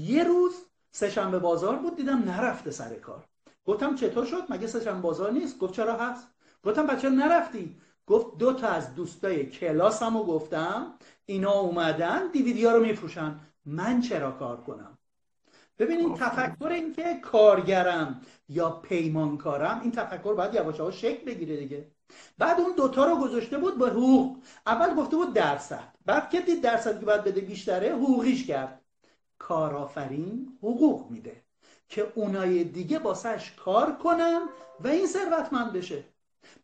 یه 0.01 0.25
روز 0.25 0.55
سهشنبه 0.91 1.39
بازار 1.39 1.77
بود 1.77 1.97
دیدم 1.97 2.19
نرفته 2.19 2.71
سر 2.71 2.95
کار. 2.95 3.25
گفتم 3.67 3.95
چطور 3.95 4.25
شد؟ 4.25 4.43
مگه 4.49 4.67
سهشنبه 4.67 5.01
بازار 5.01 5.33
نیست؟ 5.33 5.59
گفت 5.59 5.75
چرا 5.75 5.97
هست؟ 5.97 6.29
گفتم 6.65 6.87
بچه 6.87 7.11
نرفتی. 7.11 7.77
گفت 8.07 8.39
دو 8.39 8.53
تا 8.53 8.69
از 8.69 8.95
دوستای 8.95 9.47
کلاسمو 9.47 10.25
گفتم 10.25 10.95
اینا 11.27 11.53
اومدن 11.53 12.31
دیویدیا 12.33 12.77
رو 12.77 12.83
میفروشن. 12.83 13.41
من 13.65 14.01
چرا 14.01 14.31
کار 14.31 14.61
کنم؟ 14.61 14.99
ببینین 15.79 16.15
تفکر 16.15 16.69
اینکه 16.69 17.15
کارگرم 17.23 18.21
یا 18.49 18.71
پیمانکارم 18.71 19.81
این 19.81 19.93
تفکر 19.93 20.35
باید 20.35 20.55
یواش 20.55 20.79
یواش 20.79 21.01
شکل 21.01 21.25
بگیره 21.25 21.57
دیگه. 21.57 21.91
بعد 22.39 22.61
اون 22.61 22.73
دوتا 22.77 23.07
رو 23.07 23.17
گذاشته 23.17 23.59
بود 23.59 23.79
به 23.79 23.91
حقوق. 23.91 24.37
اول 24.67 24.95
گفته 24.95 25.17
بود 25.17 25.33
درصد. 25.35 25.95
بعد 26.07 26.31
که 26.31 26.41
دید 26.41 26.63
درصد 26.63 27.01
که 27.01 27.07
باید 27.07 27.25
بده 27.25 27.41
بیشتره 27.41 27.93
حقوقیش 27.93 28.47
کرد. 28.47 28.81
کارآفرین 29.39 30.59
حقوق 30.59 31.11
میده 31.11 31.43
که 31.89 32.13
اونای 32.15 32.65
دیگه 32.65 32.99
باسش 32.99 33.53
کار 33.57 33.97
کنن 33.97 34.41
و 34.81 34.89
این 34.89 35.07
ثروتمند 35.07 35.73
بشه. 35.73 36.05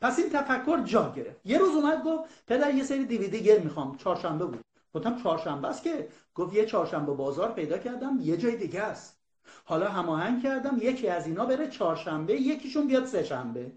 پس 0.01 0.19
این 0.19 0.31
تفکر 0.31 0.83
جا 0.85 1.13
گرفت. 1.17 1.41
یه 1.45 1.59
روز 1.59 1.77
اومد 1.77 2.05
گفت 2.05 2.25
پدر 2.47 2.75
یه 2.75 2.85
سری 2.85 3.05
دیویدی 3.05 3.41
گیر 3.41 3.59
می‌خوام. 3.59 3.97
چهارشنبه 3.97 4.45
بود. 4.45 4.65
گفتم 4.95 5.23
چهارشنبه 5.23 5.69
است 5.69 5.83
که؟ 5.83 6.09
گفت 6.35 6.55
یه 6.55 6.67
چهارشنبه 6.67 7.15
بازار 7.15 7.53
پیدا 7.53 7.79
کردم 7.79 8.19
یه 8.21 8.37
جای 8.37 8.57
دیگه 8.57 8.83
است. 8.83 9.19
حالا 9.65 9.89
هماهنگ 9.89 10.43
کردم 10.43 10.79
یکی 10.81 11.09
از 11.09 11.27
اینا 11.27 11.45
بره 11.47 11.69
چهارشنبه 11.69 12.35
یکیشون 12.35 12.87
بیاد 12.87 13.07
سه 13.07 13.25
شنبه 13.25 13.73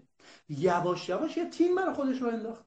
یواش 0.48 1.08
یواش 1.08 1.36
یه 1.36 1.50
تیم 1.50 1.74
برای 1.74 1.94
خودش 1.94 2.22
رو 2.22 2.28
انداخت. 2.28 2.64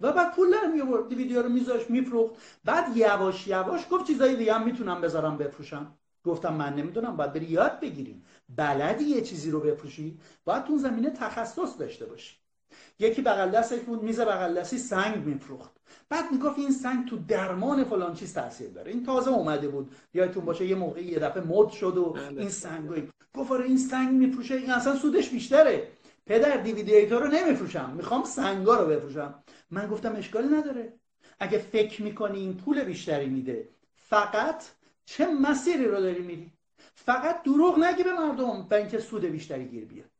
و 0.00 0.12
بعد 0.12 0.34
پول 0.34 0.50
در 0.50 0.66
می 0.66 0.80
آورد 0.80 1.12
ویدیو 1.12 1.42
رو 1.42 1.48
میذاش 1.48 1.90
میفروخت. 1.90 2.34
بعد 2.64 2.96
یواش 2.96 3.46
یواش 3.46 3.86
گفت 3.90 4.06
چیزای 4.06 4.36
دیگه 4.36 4.54
هم 4.54 4.64
می‌تونم 4.64 5.00
بذارم 5.00 5.38
بفروشم. 5.38 5.94
گفتم 6.24 6.54
من 6.54 6.74
نمی‌دونم 6.74 7.16
باید 7.16 7.32
بری 7.32 7.44
یاد 7.46 7.80
بگیریم. 7.80 8.24
بلدی 8.56 9.04
یه 9.04 9.20
چیزی 9.20 9.50
رو 9.50 9.60
بفروشی؟ 9.60 10.18
باید 10.44 10.64
اون 10.68 10.78
زمینه 10.78 11.10
تخصص 11.10 11.78
داشته 11.78 12.06
باشی. 12.06 12.41
یکی 12.98 13.22
بغل 13.22 13.50
دستش 13.50 13.80
بود 13.80 14.02
میز 14.02 14.20
بغل 14.20 14.60
دستی 14.60 14.78
سنگ 14.78 15.24
میفروخت. 15.24 15.72
بعد 16.08 16.32
می‌گفت 16.32 16.58
این 16.58 16.70
سنگ 16.70 17.08
تو 17.08 17.16
درمان 17.16 17.84
فلان 17.84 18.14
چیز 18.14 18.34
تاثیر 18.34 18.70
داره. 18.70 18.92
این 18.92 19.06
تازه 19.06 19.30
اومده 19.30 19.68
بود. 19.68 19.94
یادتون 20.14 20.44
باشه 20.44 20.66
یه 20.66 20.74
موقعی 20.74 21.04
یه 21.04 21.18
دفعه 21.18 21.42
مد 21.42 21.68
شد 21.68 21.96
و 21.96 22.10
بله. 22.10 22.40
این 22.40 22.48
سنگ 22.48 23.10
گفت 23.34 23.52
آره 23.52 23.64
این 23.64 23.78
سنگ 23.78 24.12
میفروشه. 24.12 24.54
این 24.54 24.70
اصلا 24.70 24.96
سودش 24.96 25.30
بیشتره. 25.30 25.88
پدر 26.26 26.56
دیویدی 26.56 27.06
رو 27.06 27.26
نمیفروشم. 27.26 27.92
می‌خوام 27.96 28.24
سنگا 28.24 28.80
رو 28.80 28.86
بفروشم. 28.86 29.34
من 29.70 29.86
گفتم 29.86 30.16
اشکالی 30.16 30.48
نداره. 30.48 30.92
اگه 31.40 31.58
فکر 31.58 32.02
می‌کنی 32.02 32.38
این 32.38 32.56
پول 32.56 32.84
بیشتری 32.84 33.28
میده 33.28 33.68
فقط 33.94 34.64
چه 35.04 35.26
مسیری 35.26 35.84
رو 35.84 36.00
داری 36.00 36.22
میری؟ 36.22 36.52
فقط 36.94 37.42
دروغ 37.42 37.78
نگی 37.78 38.02
به 38.02 38.12
مردم 38.12 38.66
به 38.68 38.76
اینکه 38.76 38.98
سود 38.98 39.24
بیشتری 39.24 39.64
گیر 39.64 39.84
بیاد 39.84 40.10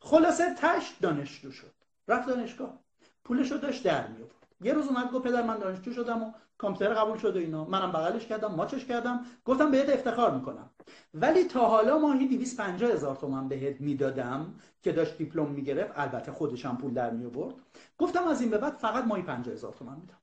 خلاصه 0.00 0.54
تش 0.54 0.92
دانشجو 1.00 1.52
شد. 1.52 1.72
رفت 2.10 2.28
دانشگاه. 2.28 2.78
پولش 3.24 3.52
رو 3.52 3.58
داشت 3.58 3.84
در 3.84 4.06
می 4.06 4.24
یه 4.62 4.72
روز 4.72 4.86
اومد 4.86 5.12
گفت 5.12 5.24
پدر 5.24 5.42
من 5.42 5.58
دانشجو 5.58 5.92
شدم 5.92 6.22
و 6.22 6.32
کامپیوتر 6.58 6.94
قبول 6.94 7.18
شد 7.18 7.36
و 7.36 7.38
اینا. 7.38 7.64
منم 7.64 7.92
بغلش 7.92 8.26
کردم 8.26 8.54
ماچش 8.54 8.84
کردم. 8.84 9.24
گفتم 9.44 9.70
بهت 9.70 9.88
افتخار 9.88 10.34
می‌کنم. 10.34 10.70
ولی 11.14 11.44
تا 11.44 11.68
حالا 11.68 11.98
ماهی 11.98 12.26
250 12.26 12.90
هزار 12.90 13.16
تومن 13.16 13.48
بهت 13.48 13.80
می‌دادم 13.80 14.54
که 14.82 14.92
داشت 14.92 15.18
دیپلم 15.18 15.46
می‌گرفت. 15.46 15.92
البته 15.96 16.32
خودشم 16.32 16.76
پول 16.76 16.94
در 16.94 17.10
می 17.10 17.24
آورد 17.24 17.54
گفتم 17.98 18.28
از 18.28 18.40
این 18.40 18.50
به 18.50 18.58
بعد 18.58 18.72
فقط 18.76 19.04
ماهی 19.04 19.22
50 19.22 19.54
هزار 19.54 19.72
تومن 19.72 19.96
میدم. 19.96 20.18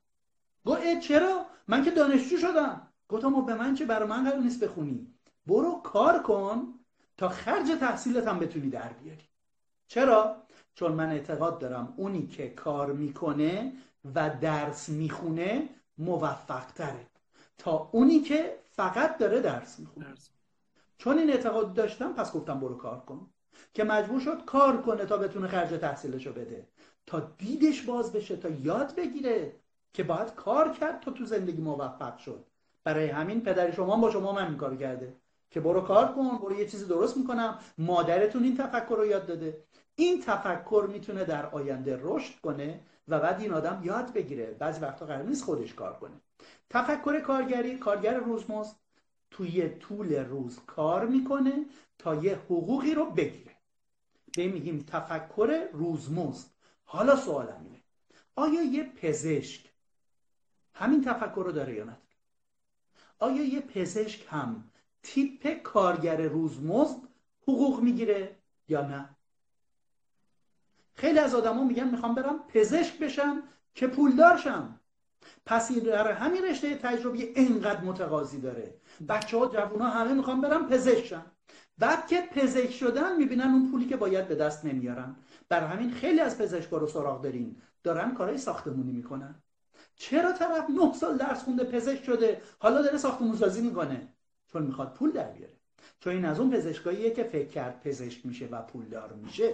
گفت 0.65 1.00
چرا؟ 1.00 1.45
من 1.67 1.84
که 1.84 1.91
دانشجو 1.91 2.38
شدم. 2.38 2.82
گفتم 3.10 3.45
به 3.45 3.54
من 3.54 3.76
چه؟ 3.76 3.86
برای 3.86 4.08
من 4.10 4.23
قرار 4.23 4.39
نیست 4.39 4.63
بخونی. 4.63 5.08
برو 5.45 5.82
کار 5.84 6.19
کن 6.19 6.73
تا 7.17 7.30
خرج 7.30 7.67
تحصیلت 7.80 8.28
هم 8.28 8.39
بتونی 8.39 8.69
در 8.69 8.93
بیاری. 8.93 9.23
چرا؟ 9.88 10.36
چون 10.78 10.92
من 10.92 11.12
اعتقاد 11.12 11.60
دارم 11.60 11.94
اونی 11.98 12.28
که 12.28 12.50
کار 12.50 12.92
می‌کنه 12.92 13.72
و 14.16 14.32
درس 14.42 14.90
می‌خونه 14.90 15.70
موفق 15.98 16.66
تره. 16.66 17.06
تا 17.58 17.90
اونی 17.92 18.20
که 18.20 18.58
فقط 18.76 19.18
داره 19.18 19.42
درس 19.42 19.80
می‌خونه. 19.80 20.06
چون 20.98 21.18
این 21.18 21.30
اعتقاد 21.30 21.74
داشتم 21.74 22.13
پس 22.13 22.32
گفتم 22.32 22.60
برو 22.60 22.78
کار 22.78 23.00
کن. 23.00 23.28
که 23.74 23.84
مجبور 23.84 24.20
شد 24.20 24.46
کار 24.46 24.82
کنه 24.82 25.06
تا 25.06 25.18
بتونه 25.18 25.48
خرج 25.48 25.80
تحصیلشو 25.80 26.34
بده. 26.34 26.68
تا 27.06 27.20
دیدش 27.38 27.82
باز 27.82 28.12
بشه 28.12 28.36
تا 28.36 28.50
یاد 28.50 28.96
بگیره 28.96 29.56
که 29.94 30.04
باید 30.04 30.36
کار 30.36 30.74
کرد 30.74 31.00
تا 31.00 31.12
تو 31.12 31.26
زندگی 31.26 31.62
موفق 31.62 32.18
شد. 32.18 32.44
برای 32.84 33.08
همین 33.08 33.42
پدر 33.42 33.72
شما 33.72 33.98
با 33.98 34.12
شما 34.12 34.32
من 34.32 34.58
کار 34.58 34.76
کرده. 34.76 35.13
که 35.50 35.60
برو 35.60 35.82
کار 35.82 36.08
کن 36.08 36.38
برو 36.38 36.60
یه 36.60 36.68
چیزی 36.68 36.86
درست 36.86 37.18
می‌کنم. 37.18 37.60
مادرتون 37.78 38.44
این 38.44 38.58
تفکر 38.58 38.96
رو 38.96 39.06
یاد 39.06 39.26
داده. 39.26 39.58
این 40.00 40.22
تفکر 40.22 40.88
می‌تونه 40.92 41.26
در 41.26 41.46
آینده 41.46 42.00
رشد 42.02 42.40
کنه 42.40 42.80
و 43.08 43.20
بعد 43.20 43.42
این 43.42 43.54
آدم 43.54 43.82
یاد 43.84 44.14
بگیره. 44.14 44.46
بعضی 44.46 44.82
وقتا 44.82 45.06
قرار 45.06 45.24
نیست 45.24 45.44
خودش 45.44 45.74
کار 45.74 45.94
کنه. 45.94 46.16
تفکر 46.70 47.20
کارگری 47.20 47.78
کارگر 47.78 48.18
روزمزد 48.18 48.76
توی 49.32 49.70
طول 49.70 50.16
روز 50.16 50.60
کار 50.68 51.06
می‌کنه 51.06 51.66
تا 51.98 52.16
یه 52.16 52.36
حقوقی 52.36 52.94
رو 52.94 53.06
بگیره. 53.06 53.56
به 54.36 54.48
میگیم 54.48 54.86
تفکر 54.88 55.68
روزمزد. 55.74 56.48
حالا 56.86 57.16
سوالم 57.16 57.62
اینه 57.64 57.82
آیا 58.36 58.64
یه 58.64 58.84
پزشک 58.84 59.66
همین 60.74 61.04
تفکر 61.04 61.44
رو 61.46 61.52
داره 61.52 61.74
یا 61.74 61.84
نه؟ 61.84 61.98
آیا 63.20 63.44
یه 63.44 63.62
پزشک 63.62 64.26
هم 64.30 64.70
تیپ 65.04 65.62
کارگر 65.64 66.22
روزمزد 66.22 66.98
حقوق 67.42 67.82
می‌گیره 67.82 68.36
یا 68.68 68.88
نه؟ 68.88 69.17
خیلی 70.98 71.20
از 71.20 71.36
آدما 71.36 71.64
میگن 71.64 71.88
می‌خوام 71.88 72.16
برم 72.16 72.40
پزشک 72.48 73.00
بشم 73.00 73.44
که 73.76 73.88
پولدار 73.88 74.38
شم 74.38 74.80
پس 75.46 75.72
این 75.72 75.80
در 75.80 76.12
همین 76.12 76.44
رشته 76.44 76.76
تجربی 76.76 77.24
اینقدر 77.24 77.82
متقاضی 77.82 78.42
داره. 78.42 78.74
بچه 79.10 79.38
ها 79.38 79.48
جوون 79.48 79.82
ها 79.82 79.90
همه 79.90 80.14
می‌خوام 80.14 80.42
برم 80.42 80.68
پزشک 80.68 81.06
شم 81.06 81.26
بعد 81.78 82.08
که 82.08 82.22
پزشک 82.22 82.72
شدن 82.72 83.16
می‌بینن 83.16 83.44
اون 83.44 83.72
پولی 83.72 83.86
که 83.86 83.98
باید 83.98 84.28
به 84.28 84.36
دست 84.36 84.66
نمیارن. 84.66 85.16
بر 85.50 85.68
همین 85.68 85.92
خیلی 85.92 86.20
از 86.20 86.38
پزشکا 86.38 86.78
رو 86.78 86.88
سراغ 86.88 87.22
داریم 87.22 87.62
دارن 87.84 88.14
کارهای 88.14 88.38
ساختمونی 88.38 88.92
می‌کنن. 88.92 89.44
چرا 89.96 90.32
طرف 90.32 90.70
نه 90.70 90.94
سال 90.94 91.18
درس 91.18 91.44
خونده 91.44 91.64
پزشک 91.64 92.04
شده 92.04 92.42
حالا 92.60 92.82
داره 92.82 92.98
ساختمون 92.98 93.36
سازی 93.36 93.62
می‌کنه؟ 93.62 94.14
چون 94.48 94.64
می‌خواد 94.64 94.94
پول 94.94 95.12
در 95.12 95.32
بیاره. 95.32 95.57
چون 96.00 96.13
این 96.13 96.26
از 96.26 96.39
اون 96.39 96.50
پزشکاییه 96.50 97.12
که 97.12 97.23
فکر 97.23 97.47
کرد 97.47 97.82
پزشک 97.82 98.26
میشه 98.26 98.45
و 98.45 98.62
پولدار 98.62 99.13
میشه. 99.13 99.54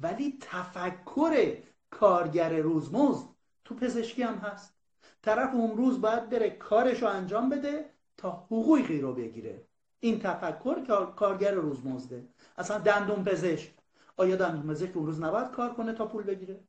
ولی 0.00 0.38
تفکر 0.40 1.56
کارگر 1.90 2.58
روزمزد 2.58 3.26
تو 3.64 3.74
پزشکی 3.74 4.22
هم 4.22 4.34
هست. 4.34 4.74
طرف 5.22 5.54
اون 5.54 5.76
روز 5.76 6.00
باید 6.00 6.28
بره 6.28 6.50
کارش 6.50 7.02
رو 7.02 7.08
انجام 7.08 7.48
بده 7.48 7.84
تا 8.16 8.30
حقوقی 8.30 9.00
رو 9.00 9.14
بگیره. 9.14 9.62
این 10.00 10.20
تفکر 10.20 11.06
کارگر 11.16 11.52
روزمزده. 11.54 12.28
اصلا 12.58 12.78
دندون 12.78 13.24
پزشک. 13.24 13.74
آیا 14.16 14.36
دندون 14.36 14.74
پزشک 14.74 14.96
اون 14.96 15.06
روز 15.06 15.20
نباید 15.20 15.50
کار 15.50 15.74
کنه 15.74 15.92
تا 15.92 16.06
پول 16.06 16.22
بگیره؟ 16.22 16.60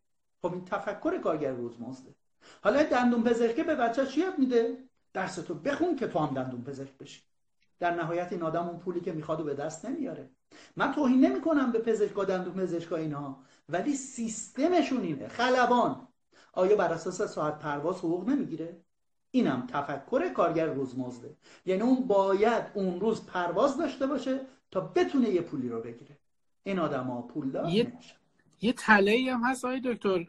خب 0.41 0.53
این 0.53 0.65
تفکر 0.65 1.17
کارگر 1.17 1.51
روزمزده. 1.51 2.15
حالا 2.63 2.83
دندون 2.83 3.23
پزشک 3.23 3.65
به 3.65 3.75
بچه 3.75 4.05
چی 4.05 4.23
میده؟ 4.37 4.77
درس 5.13 5.35
تو 5.35 5.53
بخون 5.53 5.95
که 5.95 6.07
تو 6.07 6.19
هم 6.19 6.33
دندون 6.33 6.63
پزشک 6.63 6.97
بشی. 6.97 7.21
در 7.79 7.95
نهایت 7.95 8.27
این 8.31 8.43
آدم 8.43 8.67
اون 8.67 8.79
پولی 8.79 9.01
که 9.01 9.11
می‌خواد 9.11 9.41
و 9.41 9.43
به 9.43 9.53
دست 9.53 9.85
نمیاره. 9.85 10.29
من 10.75 10.91
توهین 10.91 11.25
نمی‌کنم 11.25 11.71
به 11.71 11.79
پزشکا 11.79 12.25
دندون 12.25 12.53
پزشکا 12.53 12.95
اینها 12.95 13.43
ولی 13.69 13.95
سیستمشون 13.95 15.01
اینه. 15.01 15.27
خلبان. 15.27 16.07
آیا 16.53 16.75
بر 16.75 16.93
اساس 16.93 17.21
ساعت 17.21 17.59
پرواز 17.59 17.97
حقوق 17.97 18.29
نمی‌گیره؟ 18.29 18.77
اینم 19.31 19.67
تفکر 19.67 20.29
کارگر 20.29 20.65
روزمزده. 20.65 21.35
یعنی 21.65 21.81
اون 21.81 22.07
باید 22.07 22.63
اون 22.73 22.99
روز 22.99 23.25
پرواز 23.25 23.77
داشته 23.77 24.07
باشه 24.07 24.39
تا 24.71 24.81
بتونه 24.81 25.29
یه 25.29 25.41
پولی 25.41 25.69
رو 25.69 25.81
بگیره. 25.81 26.17
این 26.63 26.79
آدم 26.79 27.03
ها 27.03 27.21
پول 27.21 27.69
یه, 27.69 27.93
یه 28.61 28.73
تله 28.73 29.31
هم 29.33 29.43
هست 29.43 29.65
آقای 29.65 29.81
دکتر 29.85 30.25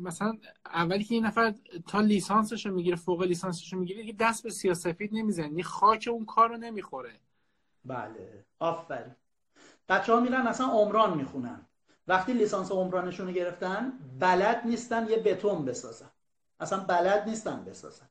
مثلا 0.00 0.38
اولی 0.64 1.04
که 1.04 1.14
این 1.14 1.26
نفر 1.26 1.54
تا 1.86 2.00
لیسانسش 2.00 2.66
رو 2.66 2.74
می‌گیره 2.74 2.96
فوق 2.96 3.22
لیسانسش 3.22 3.72
رو 3.72 3.78
می‌گیره 3.78 4.00
دیگه 4.00 4.14
دست 4.20 4.42
به 4.42 4.50
سیاسفید 4.50 5.10
نمی‌زنه. 5.12 5.46
یعنی 5.46 5.62
خاک 5.62 6.08
اون 6.12 6.24
کار 6.24 6.48
رو 6.48 6.56
نمی‌خوره. 6.56 7.12
بله. 7.84 8.44
آفرین. 8.58 9.14
بچه 9.88 10.12
ها 10.12 10.20
میرن 10.20 10.46
اصلا 10.46 10.66
عمران 10.66 11.16
می‌خونن. 11.16 11.60
وقتی 12.08 12.32
لیسانس 12.32 12.72
عمرانشون 12.72 13.26
رو 13.26 13.32
گرفتن 13.32 13.92
بلد 14.18 14.62
نیستن 14.64 15.08
یه 15.08 15.16
بتون 15.16 15.64
بسازن. 15.64 16.10
اصلا 16.60 16.80
بلد 16.80 17.28
نیستن 17.28 17.64
بسازن. 17.64 18.06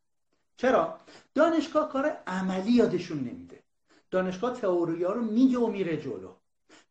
چرا؟ 0.58 1.00
دانشگاه 1.34 1.90
کار 1.90 2.18
عملی 2.28 2.72
یادشون 2.72 3.18
نمیده. 3.18 3.64
دانشگاه 4.12 4.54
تئوری 4.54 5.04
ها 5.04 5.14
رو 5.14 5.22
میگه 5.22 5.60
و 5.60 5.68
میره 5.68 5.98
جلو. 5.98 6.34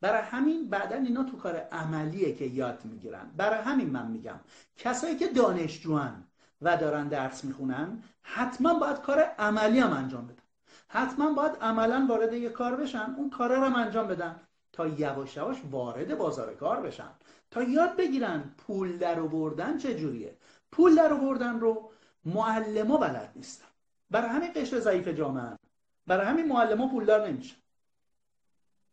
برای 0.01 0.23
همین 0.23 0.69
بعدا 0.69 0.97
اینا 0.97 1.25
تو 1.25 1.37
کار 1.37 1.57
عملیه 1.57 2.35
که 2.35 2.45
یاد 2.45 2.81
می‌گیرن. 2.85 3.31
برای 3.37 3.59
همین 3.63 3.91
من 3.91 4.07
میگم 4.11 4.41
کسایی 4.77 5.17
که 5.17 5.27
دانشجوان 5.27 6.25
و 6.63 6.77
دارن 6.77 7.09
درس 7.09 7.45
می‌خونن 7.45 8.03
حتما 8.23 8.75
باید 8.75 9.01
کار 9.01 9.21
عملی 9.21 9.81
هم 9.81 9.93
انجام 9.93 10.27
بدن. 10.27 10.43
حتما 10.89 11.33
باید 11.33 11.53
عملا 11.61 12.07
وارد 12.09 12.33
یه 12.33 12.49
کار 12.49 12.77
بشن 12.77 13.15
اون 13.17 13.31
کار 13.31 13.57
رو 13.57 13.65
هم 13.65 13.75
انجام 13.75 14.09
بدن 14.09 14.41
تا 14.73 14.87
یواش 14.87 15.37
یواش 15.37 15.57
وارد 15.71 16.19
بازار 16.19 16.55
کار 16.55 16.81
بشن. 16.81 17.11
تا 17.51 17.63
یاد 17.63 17.97
بگیرن 17.97 18.55
پول 18.59 18.99
در 18.99 19.21
بردن 19.21 19.79
چجوریه 19.79 20.37
پول 20.73 20.95
در 20.95 21.15
بردن 21.15 21.61
رو 21.61 21.91
معلما 22.25 22.97
بلد 22.97 23.33
نیستن. 23.37 23.65
برای 24.11 24.29
همین 24.29 24.53
قشر 24.53 24.81
ضعیف 24.81 25.09
جامعه. 25.09 25.59
برای 26.07 26.27
همین 26.27 26.49
معلما 26.49 26.89
پولدار 26.89 27.29
نمیشن. 27.29 27.57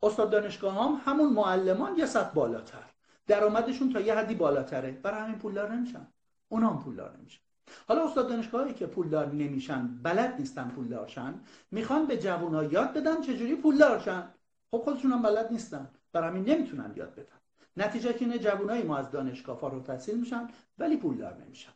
استاد 0.04 0.30
دانشگاه 0.30 0.74
هم 0.74 1.02
همون 1.06 1.34
معلمان 1.34 1.98
یه 1.98 2.06
سطح 2.06 2.34
بالاتر. 2.34 2.84
درآمدشون 3.28 3.94
تا 3.94 4.00
یه 4.00 4.16
حدی 4.16 4.36
بالاتره. 4.36 4.92
برای 4.92 5.22
همین 5.22 5.40
پولدار 5.40 5.72
نمیشن. 5.72 6.08
اونا 6.50 6.70
هم 6.70 6.80
پولدار 6.80 7.18
نمیشن. 7.18 7.42
حالا 7.88 8.06
استاد 8.06 8.30
دانشگاهی 8.30 8.74
که 8.74 8.86
پولدار 8.86 9.34
نمیشن 9.34 10.00
بلد 10.04 10.36
نیستن 10.40 10.70
پولدار 10.70 11.08
شن 11.08 11.40
می‌خوان 11.72 12.06
به 12.06 12.18
جوونا 12.18 12.64
یاد 12.64 12.94
بدن 12.94 13.22
چجوری 13.22 13.56
پولدار 13.56 14.00
شن. 14.00 14.34
خب 14.72 14.78
خودشون 14.78 15.12
هم 15.12 15.22
بلد 15.22 15.52
نیستن. 15.52 15.90
برای 16.14 16.30
همین 16.30 16.50
نمی‌تونن 16.50 16.94
یاد 16.96 17.16
بدن. 17.16 17.36
نتیجه 17.78 18.14
که 18.14 18.26
اینه 18.26 18.40
جوانای 18.40 18.84
ما 18.84 18.98
از 18.98 19.12
دانشگاه 19.12 19.58
فارغ 19.58 19.74
التحصیل 19.74 20.20
میشن 20.20 20.50
ولی 20.78 20.98
پولدار 20.98 21.38
نمیشن. 21.46 21.72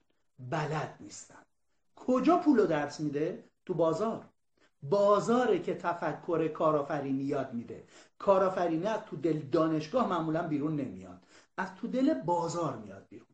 بلد 0.50 0.96
نیستن. 1.00 1.44
کجا 1.96 2.38
پولو 2.38 2.66
درس 2.66 3.00
میده؟ 3.00 3.44
تو 3.66 3.74
بازار. 3.74 4.29
بازاره 4.84 5.60
که 5.60 5.74
تفکر 5.74 6.48
کارآفرینی 6.48 7.24
یاد 7.24 7.54
میده. 7.54 7.84
کارآفرینی 8.20 8.86
از 8.86 9.00
تو 9.10 9.16
دل 9.16 9.40
دانشگاه 9.40 10.10
معمولا 10.10 10.48
بیرون 10.48 10.76
نمیاد. 10.76 11.24
از 11.58 11.76
تو 11.76 11.88
دل 11.88 12.14
بازار 12.14 12.76
میاد 12.76 13.06
بیرون. 13.10 13.28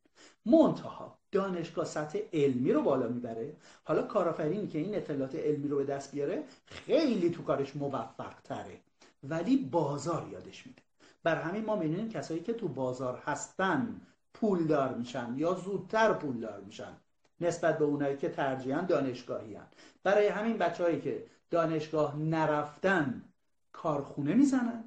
منتها 0.46 1.18
دانشگاه 1.32 1.86
سطح 1.86 2.20
علمی 2.34 2.72
رو 2.72 2.82
بالا 2.82 3.08
می‌بره. 3.08 3.56
حالا 3.84 4.02
کارآفرینی 4.02 4.68
که 4.68 4.80
این 4.80 4.96
اطلاعات 4.96 5.36
علمی 5.36 5.68
رو 5.68 5.78
به 5.78 5.84
دست 5.84 6.12
بیاره 6.12 6.44
خیلی 6.66 7.30
تو 7.30 7.44
کارش 7.44 7.76
موفق 7.76 8.34
تره 8.44 8.80
ولی 9.24 9.58
بازار 9.58 10.28
یادش 10.32 10.68
میده. 10.68 10.82
بر 11.24 11.36
همین 11.36 11.66
ما 11.66 11.76
می‌بینیم 11.76 12.10
کسایی 12.10 12.40
که 12.40 12.54
تو 12.54 12.68
بازار 12.68 13.22
هستن 13.26 14.02
پولدار 14.34 14.94
میشن 14.94 15.34
یا 15.38 15.54
زودتر 15.54 16.14
پولدار 16.14 16.62
میشن. 16.62 16.98
نسبت 17.42 17.78
به 17.78 17.86
اونایی 17.86 18.18
که 18.18 18.30
ترجیحاً 18.30 18.82
دانشگاهی 18.82 19.56
هن. 19.56 19.68
برای 20.04 20.28
همین 20.28 20.58
بچههایی 20.58 21.02
که 21.02 21.24
دانشگاه 21.50 22.18
نرفتن 22.18 23.26
کارخونه 23.72 24.34
می‌زنن 24.34 24.84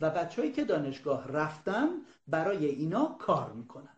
و 0.00 0.10
بچههایی 0.10 0.52
که 0.52 0.64
دانشگاه 0.64 1.28
رفتن 1.28 1.88
برای 2.28 2.66
اینا 2.66 3.04
کار 3.18 3.52
می‌کنن. 3.52 3.88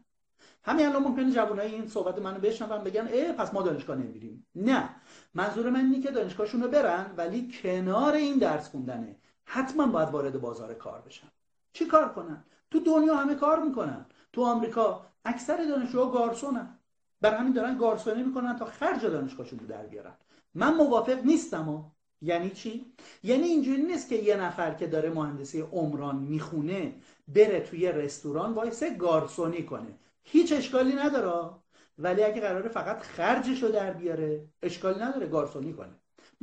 همین 0.62 0.86
الان 0.86 1.02
ممکنه 1.02 1.32
جوانای 1.32 1.74
این 1.74 1.88
صحبت 1.88 2.18
منو 2.18 2.38
بشنون 2.38 2.84
بگن 2.84 3.08
اه 3.10 3.32
پس 3.32 3.54
ما 3.54 3.62
دانشگاه 3.62 3.96
نمیریم. 3.96 4.46
نه. 4.54 4.88
منظور 5.34 5.70
من 5.70 5.80
اینه 5.80 6.00
که 6.00 6.10
دانشگاهشون 6.10 6.62
رو 6.62 6.68
برن 6.68 7.14
ولی 7.16 7.52
کنار 7.62 8.12
این 8.12 8.38
درس 8.38 8.68
خوندنه. 8.68 9.16
حتما 9.44 9.86
باید 9.86 10.08
وارد 10.08 10.40
بازار 10.40 10.74
کار 10.74 11.00
بشن. 11.00 11.28
چی 11.72 11.86
کار 11.86 12.08
کنن؟ 12.08 12.44
تو 12.70 12.80
دنیا 12.80 13.16
همه 13.16 13.34
کار 13.34 13.62
می‌کنن. 13.62 14.06
تو 14.32 14.44
آمریکا 14.44 15.06
اکثر 15.24 15.64
دانشجوها 15.64 16.10
گارسونن. 16.10 16.78
برای 17.20 17.36
همین 17.36 17.52
دارن 17.52 17.78
گارسونی 17.78 18.22
می‌کنن 18.22 18.56
تا 18.56 18.64
خرج 18.64 19.02
دانشگاهشون 19.02 19.58
رو 19.58 19.66
در 19.66 19.86
بیارن. 19.86 20.14
من 20.54 20.74
موافق 20.74 21.24
نیستم 21.24 21.68
و 21.68 21.84
یعنی 22.22 22.50
چی؟ 22.50 22.92
یعنی 23.22 23.44
اینجوری 23.44 23.82
نیست 23.82 24.08
که 24.08 24.16
یه 24.16 24.36
نفر 24.36 24.74
که 24.74 24.86
داره 24.86 25.10
مهندسی 25.10 25.60
عمران 25.60 26.16
می‌خونه 26.16 26.94
بره 27.28 27.60
توی 27.60 27.92
رستوران 27.92 28.52
وایسه 28.52 28.96
گارسونی 28.96 29.62
کنه. 29.62 29.98
هیچ 30.24 30.52
اشکالی 30.52 30.92
نداره. 30.92 31.50
ولی 31.98 32.22
اگه 32.22 32.40
قراره 32.40 32.68
فقط 32.68 33.02
خرجش 33.02 33.62
رو 33.62 33.68
در 33.68 33.92
بیاره 33.92 34.44
اشکالی 34.62 35.00
نداره 35.00 35.26
گارسونی 35.26 35.72
کنه. 35.72 35.94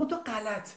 تو 0.10 0.16
غلط. 0.16 0.70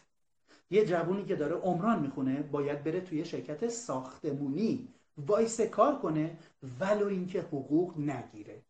یه 0.70 0.84
جوونی 0.84 1.24
که 1.24 1.36
داره 1.36 1.54
عمران 1.54 2.00
می‌خونه 2.00 2.42
باید 2.42 2.84
بره 2.84 3.00
توی 3.00 3.24
شرکت 3.24 3.68
ساختمونی 3.68 4.88
وایسه 5.26 5.66
کار 5.66 5.98
کنه 5.98 6.38
ولو 6.80 7.06
اینکه 7.06 7.40
حقوق 7.40 7.98
نگیره. 7.98 8.62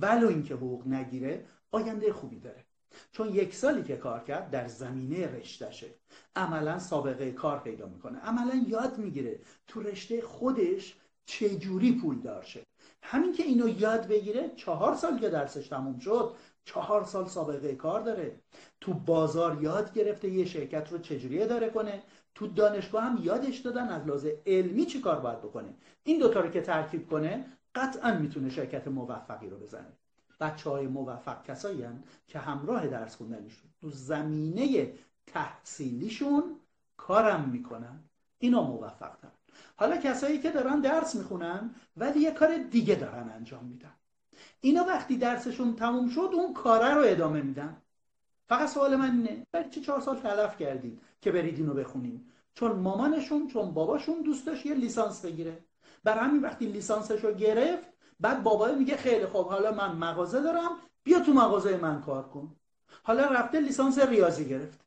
ولو 0.00 0.28
اینکه 0.28 0.54
حقوق 0.54 0.86
نگیره 0.86 1.44
آینده 1.70 2.12
خوبی 2.12 2.40
داره. 2.40 2.64
چون 3.14 3.28
یک 3.28 3.54
سالی 3.54 3.82
که 3.82 3.96
کار 3.96 4.24
کرد 4.24 4.50
در 4.50 4.68
زمینه 4.68 5.26
رشتهشه. 5.26 5.86
عملا 6.36 6.78
سابقه 6.78 7.32
کار 7.32 7.58
پیدا 7.58 7.86
می‌کنه. 7.86 8.18
عملا 8.18 8.64
یاد 8.68 8.98
می‌گیره 8.98 9.40
تو 9.66 9.82
رشته 9.82 10.22
خودش 10.22 10.96
چجوری 11.26 11.92
پول 11.92 12.20
دارشه. 12.20 12.60
همین 13.02 13.32
که 13.32 13.42
اینو 13.42 13.68
یاد 13.68 14.08
بگیره 14.08 14.50
چهار 14.56 14.94
سال 14.94 15.18
که 15.18 15.28
درسش 15.28 15.68
تموم 15.68 15.98
شد 15.98 16.34
چهار 16.64 17.04
سال 17.04 17.26
سابقه 17.26 17.74
کار 17.74 18.00
داره. 18.00 18.40
تو 18.80 18.94
بازار 18.94 19.62
یاد 19.62 19.92
گرفته 19.92 20.28
یه 20.28 20.44
شرکت 20.44 20.92
رو 20.92 20.98
چجوری 20.98 21.42
اداره 21.42 21.70
کنه؟ 21.70 22.02
تو 22.34 22.46
دانشگاه 22.46 23.02
هم 23.02 23.18
یادش 23.22 23.58
دادن 23.58 23.88
از 23.88 24.06
لحاظ 24.06 24.26
علمی 24.46 24.86
چی 24.86 25.00
کار 25.00 25.20
باید 25.20 25.38
بکنه. 25.38 25.74
این 26.04 26.18
دوتا 26.18 26.40
رو 26.40 26.50
که 26.50 26.60
ترکیب 26.60 27.10
کنه 27.10 27.44
قطعا 27.74 28.18
می‌تونه 28.18 28.50
شرکت 28.50 28.88
موفقی 28.88 29.50
رو 29.50 29.58
بزنه. 29.58 29.92
بچه 30.40 30.70
های 30.70 30.86
موفق 30.86 31.42
کسایی 31.42 31.84
که 32.28 32.38
همراه 32.38 32.86
درس 32.86 33.16
خوندنشون 33.16 33.70
تو 33.80 33.90
زمینه 33.90 34.92
تحصیلیشون 35.26 36.56
کارم 36.96 37.48
می‌کنن. 37.48 38.00
اینا 38.38 38.62
موفق 38.62 39.20
دارن 39.20 39.34
حالا 39.76 39.96
کسایی 39.96 40.38
که 40.38 40.50
دارن 40.50 40.80
درس 40.80 41.14
می‌خونن 41.14 41.74
ولی 41.96 42.20
یه 42.20 42.30
کار 42.30 42.58
دیگه 42.58 42.94
دارن 42.94 43.28
انجام 43.28 43.64
میدن. 43.64 43.94
اینا 44.60 44.84
وقتی 44.84 45.16
درسشون 45.16 45.76
تموم 45.76 46.08
شد 46.08 46.30
اون 46.34 46.52
کاره 46.52 46.94
رو 46.94 47.02
ادامه 47.04 47.42
میدن. 47.42 47.76
فقط 48.48 48.68
سوال 48.68 48.96
من 48.96 49.10
اینه 49.10 49.46
برای 49.52 49.70
چه 49.70 49.80
چهار 49.80 50.00
سال 50.00 50.16
تلف 50.16 50.56
کردید 50.56 51.00
که 51.20 51.32
برید 51.32 51.58
اینو 51.58 51.74
بخونین؟ 51.74 52.24
چون 52.54 52.72
مامانشون 52.72 53.48
چون 53.48 53.74
باباشون 53.74 54.22
دوست 54.22 54.46
داشت 54.46 54.66
یه 54.66 54.74
لیسانس 54.74 55.24
بگیره. 55.24 55.64
برای 56.04 56.24
همین 56.24 56.42
وقتی 56.42 56.66
لیسانسش 56.66 57.24
رو 57.24 57.32
گرفت 57.34 57.93
بعد 58.24 58.42
بابای 58.42 58.74
میگه 58.74 58.96
خیلی 58.96 59.26
خوب 59.26 59.48
حالا 59.48 59.72
من 59.72 59.92
مغازه 59.92 60.42
دارم 60.42 60.70
بیا 61.02 61.20
تو 61.20 61.32
مغازه 61.32 61.76
من 61.76 62.00
کار 62.00 62.22
کن. 62.22 62.56
حالا 63.02 63.26
رفته 63.26 63.60
لیسانس 63.60 63.98
ریاضی 63.98 64.48
گرفت. 64.48 64.80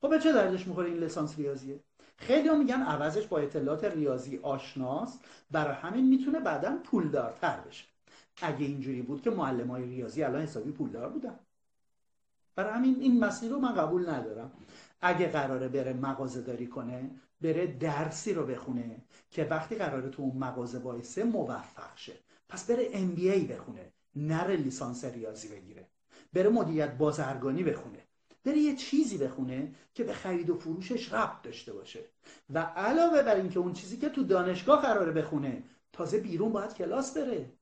خب 0.00 0.10
به 0.10 0.18
چه 0.18 0.32
دردش 0.32 0.66
می‌خوره 0.66 0.88
این 0.88 0.98
لیسانس 0.98 1.38
ریاضیه؟ 1.38 1.80
خیلی 2.16 2.48
ها 2.48 2.54
میگن 2.54 2.82
عوضش 2.82 3.26
با 3.26 3.38
اطلاعات 3.38 3.84
ریاضی 3.84 4.40
آشناست 4.42 5.24
برای 5.50 5.74
همین 5.74 6.08
می‌تونه 6.08 6.40
بعدا 6.40 6.76
پولدارتر 6.84 7.60
بشه. 7.60 7.84
اگه 8.42 8.66
اینجوری 8.66 9.02
بود 9.02 9.22
که 9.22 9.30
معلم 9.30 9.70
های 9.70 9.84
ریاضی 9.84 10.22
الان 10.22 10.42
حسابی 10.42 10.72
پولدار 10.72 11.08
بودن. 11.08 11.38
برای 12.56 12.74
همین 12.74 12.96
این 13.00 13.24
مسیر 13.24 13.50
رو 13.50 13.58
من 13.58 13.74
قبول 13.74 14.10
ندارم. 14.10 14.50
اگه 15.00 15.28
قراره 15.28 15.68
بره 15.68 15.92
مغازه 15.92 16.40
داری 16.40 16.66
کنه 16.66 17.10
بره 17.40 17.66
درسی 17.66 18.34
رو 18.34 18.46
بخونه 18.46 18.96
که 19.30 19.44
وقتی 19.44 19.74
قراره 19.74 20.08
تو 20.08 20.22
اون 20.22 20.36
مغازه 20.36 20.78
وایسه 20.78 21.24
موفق 21.24 21.96
شه. 21.96 22.12
پس 22.50 22.70
بره 22.70 22.90
MBA 22.92 23.52
بخونه 23.52 23.92
نره 24.16 24.56
لیسانس 24.56 25.04
ریاضی 25.04 25.48
بگیره. 25.48 25.86
بره 26.32 26.48
مدیریت 26.48 26.94
بازرگانی 26.98 27.62
بخونه. 27.62 27.98
بره 28.44 28.58
یه 28.58 28.76
چیزی 28.76 29.18
بخونه 29.18 29.74
که 29.94 30.04
به 30.04 30.12
خرید 30.12 30.50
و 30.50 30.54
فروشش 30.54 31.12
ربط 31.12 31.42
داشته 31.42 31.72
باشه. 31.72 32.00
و 32.50 32.58
علاوه 32.58 33.22
بر 33.22 33.34
اینکه 33.34 33.58
اون 33.58 33.72
چیزی 33.72 33.96
که 33.96 34.08
تو 34.08 34.22
دانشگاه 34.24 34.82
قراره 34.82 35.12
بخونه 35.12 35.62
تازه 35.92 36.20
بیرون 36.20 36.52
باید 36.52 36.74
کلاس 36.74 37.16
بره. 37.16 37.52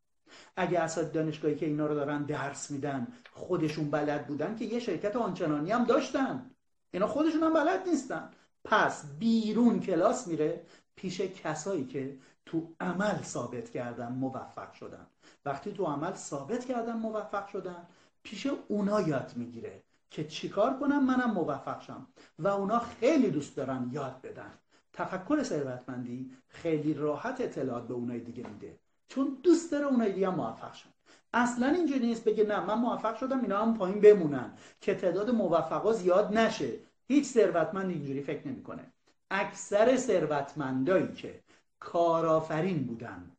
اگه 0.56 0.80
اساتید 0.80 1.12
دانشگاهی 1.12 1.54
که 1.54 1.66
اینا 1.66 1.86
رو 1.86 1.94
دارن 1.94 2.22
درس 2.22 2.70
میدن 2.70 3.06
خودشون 3.32 3.90
بلد 3.90 4.26
بودن 4.26 4.56
که 4.56 4.64
یه 4.64 4.80
شرکت 4.80 5.16
آنچنانی 5.16 5.70
هم 5.70 5.84
داشتن. 5.84 6.50
اینا 6.90 7.06
خودشون 7.06 7.42
هم 7.42 7.54
بلد 7.54 7.88
نیستن. 7.88 8.30
پس 8.64 9.04
بیرون 9.18 9.80
کلاس 9.80 10.26
میره 10.26 10.60
پیش 10.96 11.20
کسایی 11.20 11.84
که 11.84 12.18
تو 12.48 12.68
عمل 12.80 13.22
ثابت 13.22 13.70
کردن 13.70 14.12
موفق 14.12 14.72
شدن. 14.72 15.06
وقتی 15.44 15.72
تو 15.72 15.84
عمل 15.84 16.14
ثابت 16.14 16.64
کردن 16.64 16.92
موفق 16.92 17.46
شدن 17.46 17.86
پیش 18.22 18.46
اونا 18.68 19.00
یاد 19.00 19.32
می‌گیره 19.36 19.82
که 20.10 20.24
چیکار 20.24 20.78
کنم 20.78 21.04
منم 21.04 21.30
موفق 21.30 21.82
شم 21.82 22.06
و 22.38 22.48
اونا 22.48 22.78
خیلی 22.78 23.30
دوست 23.30 23.56
دارن 23.56 23.90
یاد 23.92 24.20
بدن. 24.22 24.50
تفکر 24.92 25.42
ثروتمندی 25.42 26.30
خیلی 26.48 26.94
راحت 26.94 27.40
اطلاعات 27.40 27.88
به 27.88 27.94
اونای 27.94 28.20
دیگه 28.20 28.46
میده 28.48 28.76
چون 29.08 29.38
دوست 29.42 29.72
داره 29.72 29.86
اونای 29.86 30.12
دیگه 30.12 30.28
موفق 30.28 30.74
شن. 30.74 30.88
اصلا 31.32 31.66
اینجوری 31.66 32.06
نیست 32.06 32.24
بگه 32.24 32.44
نه 32.44 32.60
من 32.60 32.74
موفق 32.74 33.16
شدم 33.16 33.40
اینا 33.40 33.62
هم 33.62 33.74
پایین 33.74 34.00
بمونن 34.00 34.52
که 34.80 34.94
تعداد 34.94 35.30
موفقا 35.30 35.92
زیاد 35.92 36.38
نشه. 36.38 36.72
هیچ 37.08 37.26
ثروتمند 37.26 37.90
اینجوری 37.90 38.22
فکر 38.22 38.48
نمی‌کنه. 38.48 38.84
اکثر 39.30 39.96
ثروتمندایی 39.96 41.12
که 41.12 41.40
کارآفرین 41.80 42.84
بودن 42.84 43.30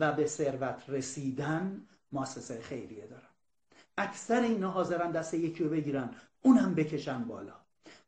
و 0.00 0.12
به 0.12 0.26
ثروت 0.26 0.84
رسیدن 0.88 1.86
مؤسسه 2.12 2.60
خیریه 2.60 3.06
دارن. 3.06 3.22
اکثر 3.98 4.40
اینا 4.40 4.70
حاضرن 4.70 5.10
دست 5.10 5.34
یکی 5.34 5.64
رو 5.64 5.70
بگیرن 5.70 6.10
اونم 6.42 6.74
بکشن 6.74 7.24
بالا. 7.24 7.52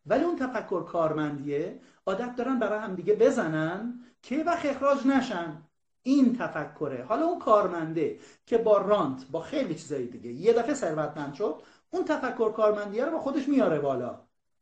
ولی 0.07 0.25
اون 0.25 0.37
تفکر 0.37 0.85
کارمندیه 0.85 1.81
عادت 2.07 2.37
دارن 2.37 2.59
برای 2.59 2.79
هم 2.79 2.95
دیگه 2.95 3.15
بزنن 3.15 4.01
که 4.23 4.45
وقت 4.45 4.67
اخراج 4.67 5.07
نشن. 5.07 5.63
این 6.03 6.37
تفکره. 6.37 7.05
حالا 7.05 7.27
اون 7.27 7.39
کارمنده 7.39 8.19
که 8.47 8.59
با 8.59 8.79
رانت 8.79 9.27
با 9.31 9.41
خیلی 9.41 9.75
چیزای 9.75 10.07
دیگه 10.07 10.33
یه 10.33 10.53
دفعه 10.53 10.75
ثروتمند 10.75 11.35
شد 11.35 11.63
اون 11.91 12.05
تفکر 12.05 12.53
کارمندیه 12.53 13.05
رو 13.05 13.11
با 13.11 13.19
خودش 13.19 13.49
میاره 13.49 13.81
بالا. 13.81 14.21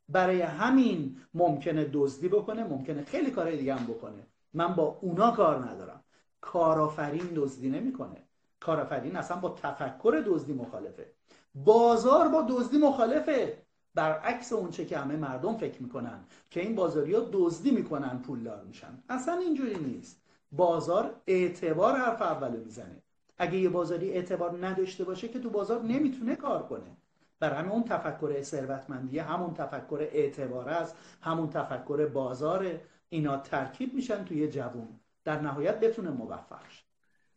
برای 0.09 0.43
همین 0.43 1.17
ممکنه 1.35 1.91
دزدی 1.93 2.29
بکنه 2.29 2.65
ممکنه 2.65 3.05
خیلی 3.05 3.31
کارهای 3.31 3.57
دیگه 3.57 3.75
هم 3.75 3.87
بکنه. 3.87 4.27
من 4.57 4.75
با 4.75 4.99
اونا 5.01 5.31
کار 5.31 5.57
ندارم. 5.57 6.01
کارآفرین 6.41 7.33
دزدی 7.35 7.71
نمی‌کنه. 7.71 8.23
کارآفرین 8.61 9.17
اصلا 9.17 9.37
با 9.37 9.49
تفکر 9.63 10.23
دزدی 10.27 10.53
مخالفه. 10.53 11.07
بازار 11.55 12.29
با 12.29 12.47
دزدی 12.49 12.79
مخالفه. 12.79 13.63
برعکس 13.95 14.53
اونچه 14.53 14.85
که 14.85 14.99
همه 14.99 15.17
مردم 15.17 15.57
فکر 15.57 15.83
می‌کنن 15.83 16.19
که 16.51 16.61
این 16.61 16.75
بازاری 16.75 17.15
ها 17.15 17.29
دزدی 17.33 17.71
می‌کنن 17.71 18.19
پولدار 18.19 18.63
میشن. 18.65 19.03
اصلا 19.09 19.35
اینجوری 19.35 19.79
نیست. 19.79 20.21
بازار 20.53 21.15
اعتبار 21.27 21.97
حرف 21.97 22.23
اولو 22.23 22.65
می‌زنه. 22.65 23.03
اگه 23.39 23.59
یه 23.59 23.69
بازاری 23.69 24.11
اعتبار 24.11 24.67
نداشته 24.67 25.05
باشه 25.05 25.29
که 25.29 25.39
تو 25.39 25.51
بازار 25.51 25.83
نمی‌تونه 25.83 26.37
کار 26.37 26.63
کنه. 26.63 26.97
بر 27.41 27.53
همه 27.53 27.73
اون 27.73 27.83
تفکر 27.85 28.43
ثروتمندی 28.43 29.19
همون 29.19 29.55
تفکر 29.55 30.09
اعتبار 30.13 30.69
است 30.69 30.97
همون 31.21 31.51
تفکر 31.51 32.07
بازار 32.07 32.81
اینا 33.09 33.37
ترکیب 33.37 33.95
میشن 33.95 34.25
توی 34.25 34.49
جوون. 34.49 35.01
در 35.25 35.41
نهایت 35.41 35.81
بتونه 35.81 36.11
موفق 36.11 36.61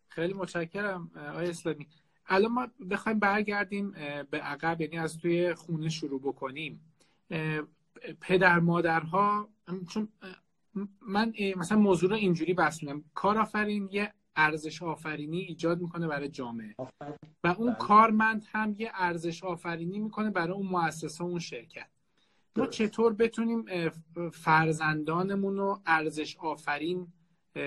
خیلی 0.07 0.33
متشکرم 0.33 1.11
آقای 1.29 1.49
اسلامی. 1.49 1.87
الان 2.27 2.51
ما 2.51 2.67
بخوایم 2.91 3.19
برگردیم 3.19 3.91
به 4.31 4.37
عقب 4.39 4.81
یعنی 4.81 4.97
از 4.97 5.17
توی 5.17 5.53
خونه 5.53 5.89
شروع 5.89 6.21
بکنیم. 6.21 6.93
پدر 8.21 8.59
مادرها 8.59 9.49
چون 9.89 10.09
من 11.01 11.33
مثلا 11.57 11.77
موضوع 11.77 12.09
رو 12.09 12.15
اینجوری 12.15 12.53
بس 12.53 12.79
کارآفرین 13.13 13.89
یه 13.91 14.13
ارزش 14.35 14.83
آفرینی 14.83 15.39
ایجاد 15.39 15.81
می‌کنه 15.81 16.07
برای 16.07 16.29
جامعه. 16.29 16.75
و 17.43 17.47
اون 17.47 17.67
بله. 17.67 17.75
کارمند 17.75 18.45
هم 18.51 18.75
یه 18.77 18.91
ارزش 18.93 19.43
آفرینی 19.43 19.99
می‌کنه 19.99 20.29
برای 20.29 20.53
اون 20.53 20.67
مؤسسه 20.67 21.23
اون 21.23 21.39
شرکت. 21.39 21.89
ما 22.59 22.67
چطور 22.67 23.13
بتونیم 23.13 23.65
فرزندانمون 24.33 25.57
رو 25.57 25.79
ارزش 25.85 26.37
آفرین 26.37 27.07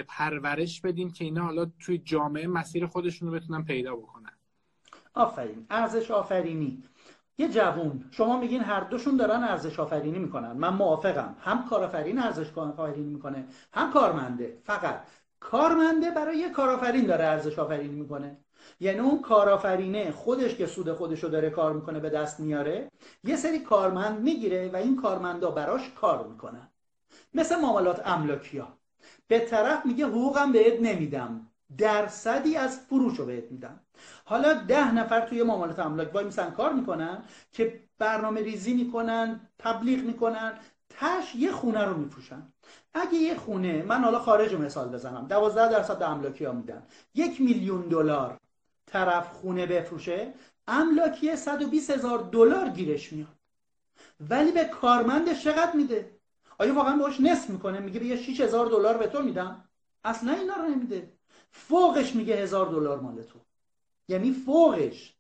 پرورش 0.09 0.81
بدیم 0.81 1.11
که 1.11 1.25
اینا 1.25 1.43
حالا 1.45 1.67
توی 1.81 1.99
جامعه 1.99 2.47
مسیر 2.47 2.87
خودشون 2.87 3.29
رو 3.29 3.35
بتونن 3.35 3.65
پیدا 3.65 3.97
بکنن؟ 3.97 4.33
آفرین. 5.15 5.67
ارزش 5.71 6.11
آفرینی. 6.11 6.83
یه 7.39 7.49
جوون. 7.49 8.05
شما 8.11 8.41
میگین 8.41 8.61
هر 8.61 8.81
دوشون 8.81 9.17
دارن 9.17 9.45
ارزش 9.45 9.81
آفرینی 9.81 10.19
می‌کنن. 10.19 10.53
من 10.53 10.75
موافقم. 10.75 11.37
هم 11.41 11.65
کارآفرین 11.65 12.19
ارزش 12.19 12.59
آفرینی 12.59 13.07
می‌کنه 13.07 13.45
هم 13.73 13.93
کارمنده. 13.93 14.59
فقط 14.65 15.03
کارمنده 15.41 16.11
برای 16.11 16.39
یه 16.39 16.51
کارآفرین 16.51 17.07
داره 17.07 17.25
ارزش 17.25 17.59
آفرینی 17.59 17.95
می‌کنه. 17.95 18.37
یعنی 18.81 18.98
اون 18.98 19.22
کارآفرینه 19.22 20.11
خودش 20.11 20.55
که 20.55 20.66
سود 20.66 20.92
خودش 20.92 21.25
داره 21.25 21.51
کار 21.51 21.72
می‌کنه 21.72 22.01
به 22.01 22.11
دست 22.11 22.40
میاره 22.40 22.90
یه 23.25 23.37
سری 23.37 23.59
کارمند 23.59 24.20
می‌گیره 24.20 24.70
و 24.72 24.77
این 24.77 24.96
کارمندا 24.96 25.51
براش 25.51 25.90
کار 26.01 26.27
می‌کنن. 26.27 26.68
مثل 27.35 27.61
معاملات 27.61 28.03
املاکی 28.05 28.59
ها 28.59 28.68
به 29.29 29.38
طرف 29.38 29.87
میگه 29.87 30.07
حقوقم 30.07 30.53
بهت 30.53 30.81
نمیدم. 30.81 31.46
درصدی 31.79 32.57
از 32.57 32.81
فروش 32.81 33.18
رو 33.18 33.27
بهت 33.27 33.53
میدم. 33.53 33.81
حالا 34.25 34.53
ده 34.53 34.94
نفر 34.94 35.20
توی 35.20 35.42
معاملات 35.42 35.79
املاک 35.79 36.14
وای 36.14 36.25
میسن 36.25 36.51
کار 36.51 36.72
می‌کنن 36.72 37.22
که 37.53 37.81
برنامه 37.98 38.40
ریزی 38.40 38.75
می‌کنن 38.75 39.40
تبلیغ 39.59 40.05
می‌کنن 40.05 40.53
تش 40.88 41.35
یه 41.35 41.53
خونه 41.53 41.85
رو 41.85 41.96
میفروشن. 41.96 42.42
اگه 42.94 43.14
یه 43.14 43.35
خونه 43.35 43.83
من 43.83 44.05
حالا 44.05 44.18
خارج 44.18 44.55
مثال 44.55 44.88
بزنم 44.88 45.27
دوازده 45.29 45.72
درصد 45.72 45.98
به 45.98 46.11
املاکی 46.11 46.44
ها 46.44 46.53
میدن. 46.53 46.83
یک 47.14 47.40
میلیون 47.40 47.81
دلار. 47.81 48.38
طرف 48.93 49.33
خونه 49.33 49.67
بفروشه 49.67 50.35
املاکی 50.69 51.37
120 51.37 51.91
هزار 51.91 52.19
دلار 52.19 52.69
گیرش 52.69 53.13
میاد. 53.13 53.37
ولی 54.31 54.53
به 54.53 54.65
کارمندش 54.65 55.45
چقدر 55.45 55.73
میده؟ 55.77 56.11
آیا 56.59 56.75
واقعا 56.75 56.97
باش 56.97 57.21
نصف 57.21 57.51
می‌کنه؟ 57.51 57.81
میگه 57.81 58.05
یه 58.05 58.17
6 58.17 58.41
هزار 58.41 58.67
دلار 58.67 58.97
به 58.97 59.07
تو 59.07 59.23
میدم. 59.23 59.65
اصلا 60.05 60.33
اینا 60.33 60.55
رو 60.55 60.69
نمیده. 60.69 61.13
فوقش 61.51 62.15
میگه 62.15 62.35
هزار 62.35 62.67
دلار 62.67 63.01
مال 63.01 63.23
تو. 63.23 63.39
یعنی 64.09 64.33
فوقش. 64.33 65.15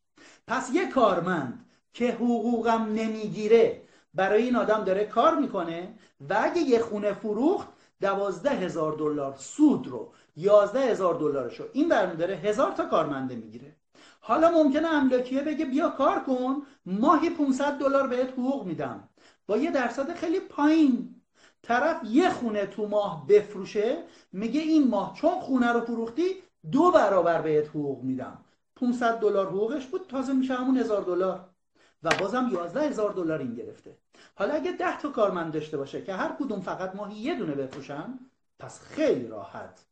پس 0.46 0.70
یه 0.72 0.86
کارمند 0.86 1.66
که 1.92 2.12
حقوقم 2.12 2.82
نمی‌گیره 2.82 3.82
برای 4.14 4.42
این 4.42 4.56
آدم 4.56 4.84
داره 4.84 5.04
کار 5.04 5.34
می‌کنه 5.34 5.94
و 6.28 6.38
اگه 6.42 6.60
یه 6.60 6.78
خونه 6.78 7.12
فروخت 7.12 7.68
دوازده 8.00 8.50
هزار 8.50 8.92
دلار 8.92 9.34
سود 9.38 9.86
رو 9.86 10.12
یازده 10.36 10.80
هزار 10.80 11.14
دلارش 11.14 11.60
رو 11.60 11.66
این 11.72 11.88
برمی 11.88 12.16
داره 12.16 12.34
هزار 12.34 12.72
تا 12.72 12.84
کارمنده 12.84 13.36
می‌گیره. 13.36 13.76
حالا 14.20 14.50
ممکنه 14.50 14.88
املاکیه 14.88 15.42
بگه 15.42 15.64
بیا 15.64 15.88
کار 15.88 16.20
کن 16.20 16.62
ماهی 16.86 17.30
500 17.30 17.78
دلار 17.78 18.06
بهت 18.06 18.32
حقوق 18.32 18.66
میدم. 18.66 19.08
با 19.46 19.56
یه 19.56 19.70
درصد 19.70 20.14
خیلی 20.14 20.40
پایین. 20.40 21.22
طرف 21.62 22.00
یه 22.04 22.30
خونه 22.30 22.66
تو 22.66 22.86
ماه 22.86 23.26
بفروشه 23.26 24.02
میگه 24.32 24.60
این 24.60 24.88
ماه 24.88 25.14
چون 25.14 25.40
خونه 25.40 25.72
رو 25.72 25.80
فروختی 25.80 26.34
دو 26.72 26.90
برابر 26.90 27.42
بهت 27.42 27.68
حقوق 27.68 28.02
میدم. 28.02 28.44
500 28.76 29.20
دلار 29.20 29.46
حقوقش 29.46 29.86
بود 29.86 30.06
تازه 30.08 30.32
میشه 30.32 30.54
همون 30.54 30.76
هزار 30.76 31.02
دلار. 31.02 31.48
و 32.02 32.10
بازم 32.20 32.48
11 32.52 32.80
هزار 32.80 33.12
دلار 33.12 33.38
این 33.38 33.54
گرفته. 33.54 33.96
حالا 34.34 34.54
اگه 34.54 34.72
10 34.72 34.98
تا 35.00 35.08
کارمند 35.08 35.52
داشته 35.52 35.76
باشه 35.76 36.02
که 36.02 36.14
هر 36.14 36.36
کدوم 36.38 36.60
فقط 36.60 36.94
ماهی 36.94 37.18
یه 37.18 37.34
دونه 37.34 37.54
بفروشن 37.54 38.18
پس 38.58 38.80
خیلی 38.80 39.26
راحت. 39.26 39.91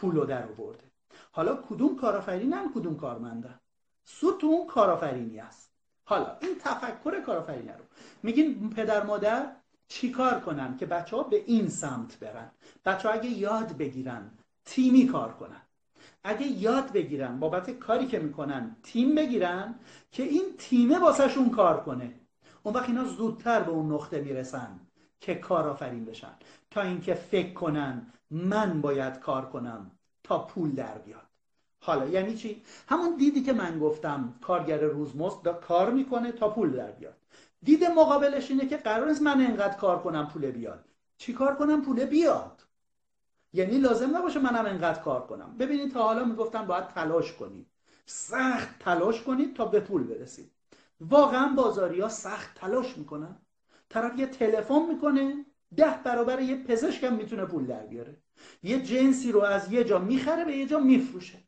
پولو 0.00 0.24
در 0.24 0.46
برده 0.46 0.84
حالا 1.32 1.56
کدوم 1.56 1.96
کارآفرینن 1.96 2.72
کدوم 2.74 2.96
کارمندن 2.96 3.60
سود 4.04 4.40
تو 4.40 4.46
اون 4.46 4.66
کارآفرینی 4.66 5.40
است. 5.40 5.72
حالا 6.04 6.36
این 6.42 6.58
تفکر 6.58 7.20
کارآفرینی 7.20 7.68
رو. 7.68 7.84
میگین 8.22 8.70
پدر 8.70 9.06
مادر 9.06 9.52
چیکار 9.88 10.40
کنن 10.40 10.76
که 10.76 10.86
بچه 10.86 11.16
ها 11.16 11.22
به 11.22 11.42
این 11.46 11.68
سمت 11.68 12.18
برن؟ 12.18 12.50
بچه 12.84 13.08
ها 13.08 13.14
اگه 13.14 13.30
یاد 13.30 13.76
بگیرن 13.76 14.30
تیمی 14.64 15.06
کار 15.06 15.32
کنن. 15.32 15.62
اگه 16.24 16.46
یاد 16.46 16.92
بگیرن 16.92 17.38
بابت 17.38 17.70
کاری 17.70 18.06
که 18.06 18.18
می‌کنن 18.18 18.76
تیم 18.82 19.14
بگیرن 19.14 19.74
که 20.10 20.22
این 20.22 20.44
تیمه 20.58 20.98
واسهشون 20.98 21.50
کار 21.50 21.80
کنه. 21.80 22.20
اون 22.62 22.74
وقت 22.74 22.88
اینا 22.88 23.04
زودتر 23.04 23.62
به 23.62 23.70
اون 23.70 23.92
نقطه 23.92 24.20
می‌رسن. 24.20 24.80
که 25.20 25.34
کارآفرین 25.34 26.04
بشن. 26.04 26.34
تا 26.70 26.82
اینکه 26.82 27.14
فکر 27.14 27.52
کنن 27.52 28.06
من 28.30 28.80
باید 28.80 29.18
کار 29.18 29.46
کنم 29.46 29.90
تا 30.24 30.38
پول 30.38 30.70
در 30.70 30.98
بیاد. 30.98 31.22
حالا 31.80 32.06
یعنی 32.06 32.36
چی؟ 32.36 32.62
همون 32.88 33.16
دیدی 33.16 33.42
که 33.42 33.52
من 33.52 33.78
گفتم 33.78 34.34
کارگر 34.42 34.80
روزمزد 34.80 35.60
کار 35.60 35.90
می‌کنه 35.90 36.32
تا 36.32 36.48
پول 36.48 36.70
در 36.70 36.90
بیاد. 36.90 37.16
دید 37.62 37.84
مقابلش 37.84 38.50
اینه 38.50 38.66
که 38.66 38.76
قرار 38.76 39.08
نیست 39.08 39.22
من 39.22 39.40
انقدر 39.40 39.76
کار 39.76 40.02
کنم 40.02 40.28
پول 40.28 40.50
بیاد. 40.50 40.84
چی 41.18 41.32
کار 41.32 41.54
کنم؟ 41.54 41.82
پول 41.82 42.04
بیاد. 42.04 42.62
یعنی 43.52 43.78
لازم 43.78 44.16
نباشه 44.16 44.40
منم 44.40 44.66
انقدر 44.66 45.00
کار 45.00 45.26
کنم. 45.26 45.56
ببینید 45.58 45.92
تا 45.92 46.02
حالا 46.02 46.24
می‌گفتن 46.24 46.66
باید 46.66 46.88
تلاش 46.88 47.32
کنید. 47.32 47.66
سخت 48.06 48.78
تلاش 48.78 49.22
کنید 49.22 49.56
تا 49.56 49.64
به 49.64 49.80
پول 49.80 50.02
برسید. 50.02 50.52
واقعا 51.00 51.48
بازاری 51.56 52.00
ها 52.00 52.08
سخت 52.08 52.54
تلاش 52.54 52.98
می‌کنن. 52.98 53.36
طرف 53.90 54.18
یه 54.18 54.26
تلفن 54.26 54.82
می‌کنه 54.88 55.44
ده 55.76 56.00
برابر 56.04 56.40
یه 56.40 56.56
پزشکم 56.64 57.14
می‌تونه 57.14 57.44
پول 57.44 57.66
در 57.66 57.86
بیاره. 57.86 58.16
یه 58.62 58.80
جنسی 58.80 59.32
رو 59.32 59.40
از 59.40 59.72
یه 59.72 59.84
جا 59.84 59.98
می‌خره 59.98 60.44
به 60.44 60.56
یه 60.56 60.66
جا 60.66 60.78
میفروشه. 60.78 61.38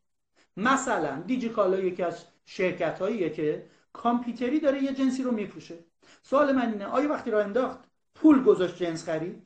مثلا 0.57 1.23
دیجیکالا 1.27 1.79
یکی 1.79 2.03
از 2.03 2.25
شرکت 2.45 2.99
هاییه 2.99 3.31
که 3.31 3.67
کامپیوتری 3.93 4.61
داره 4.61 4.83
یه 4.83 4.93
جنسی 4.93 5.23
رو 5.23 5.33
میفروشه. 5.33 5.79
سوال 6.23 6.53
من 6.53 6.73
اینه 6.73 6.87
آیا 6.87 7.09
وقتی 7.09 7.31
را 7.31 7.41
انداخت 7.41 7.79
پول 8.15 8.43
گذاشت 8.43 8.77
جنس 8.77 9.05
خرید؟ 9.05 9.43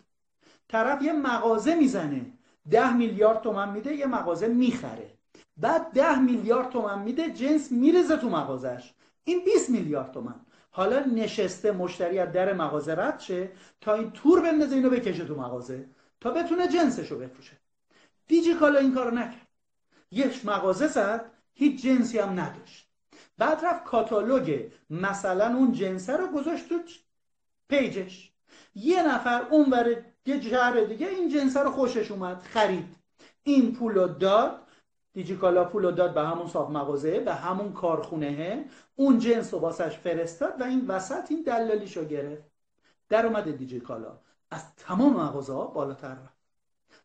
طرف 0.69 1.03
یه 1.03 1.13
مغازه 1.13 1.75
می‌زنه 1.75 2.27
ده 2.71 2.97
میلیارد 2.97 3.41
تومن 3.41 3.71
میده 3.71 3.95
یه 3.95 4.07
مغازه 4.07 4.49
می‌خره. 4.49 5.11
بعد 5.57 5.93
ده 5.93 6.19
میلیارد 6.19 6.71
تومن 6.71 6.99
میده 7.03 7.31
جنس 7.31 7.73
میرزه 7.73 8.17
تو 8.17 8.31
مغازش. 8.31 8.95
این 9.25 9.45
20 9.45 9.71
میلیارد 9.71 10.13
تومن 10.13 10.44
حالا 10.77 11.05
نشسته 11.05 11.73
مشتری 11.73 12.19
از 12.19 12.33
در 12.33 12.53
مغازه 12.53 12.95
رد 12.95 13.21
شه 13.21 13.49
تا 13.81 13.95
این 13.95 14.11
تور 14.11 14.43
بندازه 14.43 14.77
اینو 14.77 14.91
بکشه 14.91 15.25
تو 15.25 15.35
مغازه 15.35 15.87
تا 16.21 16.31
بتونه 16.31 16.69
جنسش 16.69 17.11
رو 17.11 17.19
بفروشه. 17.19 17.57
دیجی 18.27 18.55
کالا 18.55 18.79
این 18.79 18.95
کارو 18.95 19.11
نکرد. 19.11 19.47
یه 20.11 20.31
مغازه 20.45 20.87
زد 20.87 21.31
هیچ 21.53 21.83
جنسی 21.83 22.19
هم 22.19 22.41
نداشت. 22.41 22.89
بعد 23.39 23.65
رفت 23.65 23.85
کاتالوگ 23.85 24.71
مثلا 24.91 25.57
اون 25.57 25.73
جنسه 25.73 26.17
رو 26.17 26.27
گذاشت 26.27 26.69
تو 26.69 26.81
پیجش. 27.69 28.33
یه 28.75 29.09
نفر 29.09 29.43
اون 29.51 29.75
یه 30.27 30.41
شهر 30.41 30.81
دیگه 30.81 31.09
این 31.09 31.29
جنسه 31.29 31.61
رو 31.61 31.71
خوشش 31.71 32.11
اومد 32.11 32.43
خرید. 32.43 32.97
این 33.43 33.73
پول 33.75 33.95
رو 33.95 34.09
داد 34.09 34.64
دیجیکالا 35.15 35.65
پول 35.65 35.85
رو 35.85 35.91
داد 35.91 36.15
به 36.15 36.21
همون 36.23 36.47
صاحب 36.47 36.71
مغازه 36.71 37.21
به 37.21 37.35
همون 37.35 37.73
کارخونه. 37.73 38.65
اون 38.97 39.19
جنس 39.19 39.55
رو 39.55 39.61
واسش 39.61 39.99
فرستاد 39.99 40.61
و 40.61 40.65
این 40.65 40.87
وسط 40.87 41.31
این 41.31 41.43
دلالیشو 41.43 42.05
گرفت. 42.05 42.45
در 43.09 43.27
اومده 43.27 43.53
دیجیکالا 43.53 44.19
از 44.51 44.75
تمام 44.77 45.17
مغازه 45.17 45.53
ها 45.53 45.67
بالاتر 45.67 46.15
رفت. 46.15 46.35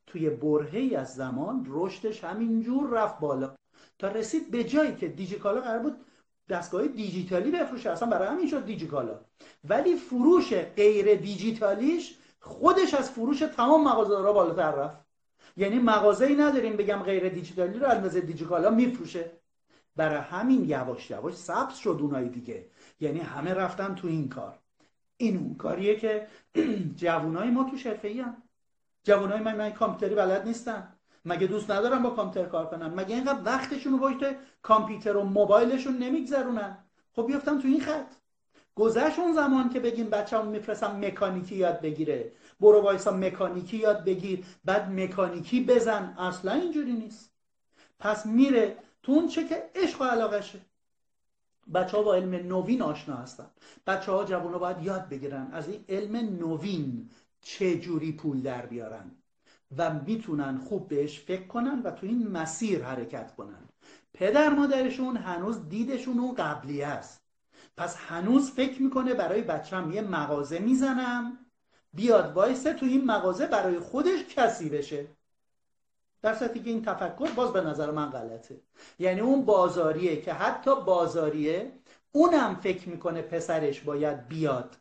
توی 0.07 0.30
برهی 0.30 0.95
از 0.95 1.16
زمان 1.16 1.68
رشدش 1.70 2.24
همینجور 2.24 2.89
رفت 2.89 3.20
بالا. 3.20 3.55
تا 3.99 4.07
رسید 4.07 4.51
به 4.51 4.64
جایی 4.64 4.95
که 4.95 5.07
دیجیکالا 5.07 5.62
قرار 5.62 5.80
بود 5.80 5.97
دستگاه 6.49 6.88
دیجیتالی 6.88 7.51
بفروشه. 7.51 7.89
اصلا 7.89 8.10
برای 8.10 8.28
همین 8.28 8.47
شد 8.47 8.66
دیجیکالا 8.66 9.20
ولی 9.64 9.95
فروش 9.95 10.53
غیر 10.53 11.16
دیجیتالیش 11.16 12.18
خودش 12.39 12.93
از 12.93 13.12
فروش 13.12 13.39
تمام 13.39 13.84
مغازه‌دارا 13.84 14.34
بالاتر 14.34 14.72
رفت. 14.72 15.09
یعنی 15.58 15.80
مغازه 15.80 16.26
ای 16.26 16.36
نداریم 16.36 16.76
بگم 16.76 17.04
غیر 17.04 17.30
دیجیتالی 17.30 17.80
رو 17.80 17.89
اندازه 17.89 18.22
دیجیکالا 18.22 18.70
میفروشه. 18.70 19.32
برای 19.95 20.22
همین 20.22 20.66
یواش 20.66 21.10
یواش 21.10 21.34
سبز 21.34 21.76
شد 21.76 21.97
اونای 22.02 22.30
دیگه. 22.30 22.66
یعنی 23.00 23.20
همه 23.20 23.54
رفتن 23.54 23.95
تو 23.95 24.08
این 24.08 24.30
کار. 24.30 24.60
این 25.18 25.38
اون 25.38 25.56
کاریه 25.56 25.95
که 25.95 26.28
جوانای 27.02 27.50
ما 27.50 27.64
تو 27.64 27.89
حرفه‌ای 27.89 28.20
هم 28.20 28.43
جوانای 29.04 29.39
من 29.39 29.56
من 29.56 29.70
کامپیوتری 29.70 30.16
بلد 30.16 30.47
نیستن؟ 30.47 30.93
مگه 31.26 31.47
دوست 31.47 31.72
ندارم 31.72 32.04
با 32.04 32.10
کامپیوتر 32.10 32.50
کار 32.50 32.66
کنن؟ 32.66 32.88
مگه 32.88 33.16
اینقدر 33.16 33.41
وقتشون 33.45 34.00
رو 34.00 34.14
کامپیوتر 34.62 35.18
و 35.18 35.24
موبایلشون 35.24 35.97
نمیگذرونن؟ 35.97 36.78
خب 37.12 37.28
بیافتم 37.28 37.62
تو 37.62 37.68
این 37.68 37.82
خط. 37.82 38.19
گذشت 38.76 39.20
اون 39.20 39.34
زمان 39.34 39.70
که 39.70 39.80
بگیم 39.80 40.10
بچه‌مون 40.10 40.48
میفرستم 40.48 41.06
مکانیکی 41.06 41.56
یاد 41.56 41.82
بگیره. 41.82 42.32
برو 42.60 42.82
وایسا 42.82 43.12
مکانیکی 43.12 43.78
یاد 43.78 44.06
بگیر. 44.06 44.46
بعد 44.66 44.92
مکانیکی 44.92 45.64
بزن. 45.64 46.16
اصلا 46.18 46.52
اینجوری 46.52 46.94
نیست. 46.94 47.32
پس 48.00 48.26
میره 48.26 48.78
تو 49.04 49.12
اون 49.12 49.28
چه 49.28 49.48
که 49.48 49.70
عشق 49.76 50.02
و 50.02 50.04
علاقشه. 50.04 50.60
بچه 51.74 51.98
ها 51.98 52.04
با 52.04 52.16
علم 52.16 52.36
نوین 52.36 52.82
آشنا 52.82 53.16
هستن. 53.16 53.50
بچه 53.88 54.12
ها 54.12 54.26
جوان 54.26 54.58
باید 54.58 54.84
یاد 54.84 55.10
بگیرن 55.10 55.50
از 55.52 55.70
این 55.70 55.86
علم 55.90 56.16
نوین 56.16 57.10
چه 57.42 57.80
جوری 57.80 58.12
پول 58.12 58.42
در 58.42 58.66
بیارن. 58.66 59.12
و 59.78 59.94
می‌تونن 59.94 60.58
خوب 60.58 60.88
بهش 60.88 61.20
فکر 61.20 61.48
کنن 61.48 61.82
و 61.82 61.92
تو 61.92 62.06
این 62.08 62.28
مسیر 62.28 62.84
حرکت 62.84 63.36
کنن. 63.36 63.70
پدر 64.14 64.50
مادرشون 64.50 65.18
هنوز 65.18 65.70
دیدشون 65.70 66.20
اون 66.20 66.36
قبلی 66.36 66.82
است. 66.82 67.29
پس 67.80 67.96
هنوز 67.96 68.52
فکر 68.52 68.82
می‌کنه 68.82 69.14
برای 69.14 69.42
بچم 69.42 69.92
یه 69.92 70.02
مغازه 70.02 70.60
می‌زنم؟ 70.60 71.38
بیاد 71.94 72.34
وایسه 72.34 72.74
تو 72.74 72.86
این 72.86 73.06
مغازه 73.06 73.48
برای 73.48 73.80
خودش 73.80 74.24
کسی 74.36 74.70
بشه. 74.70 75.08
در 76.22 76.36
صورتی 76.36 76.60
که 76.60 76.70
این 76.70 76.82
تفکر 76.82 77.30
باز 77.36 77.54
به 77.54 77.62
نظر 77.62 77.92
من 77.92 78.10
غلطه. 78.10 78.62
یعنی 79.00 79.20
اون 79.22 79.46
بازاریه 79.46 80.22
که 80.22 80.34
حتی 80.34 80.76
بازاریه 80.82 81.72
اونم 82.12 82.56
فکر 82.56 82.90
می‌کنه 82.90 83.22
پسرش 83.22 83.82
باید 83.82 84.28
بیاد 84.28 84.78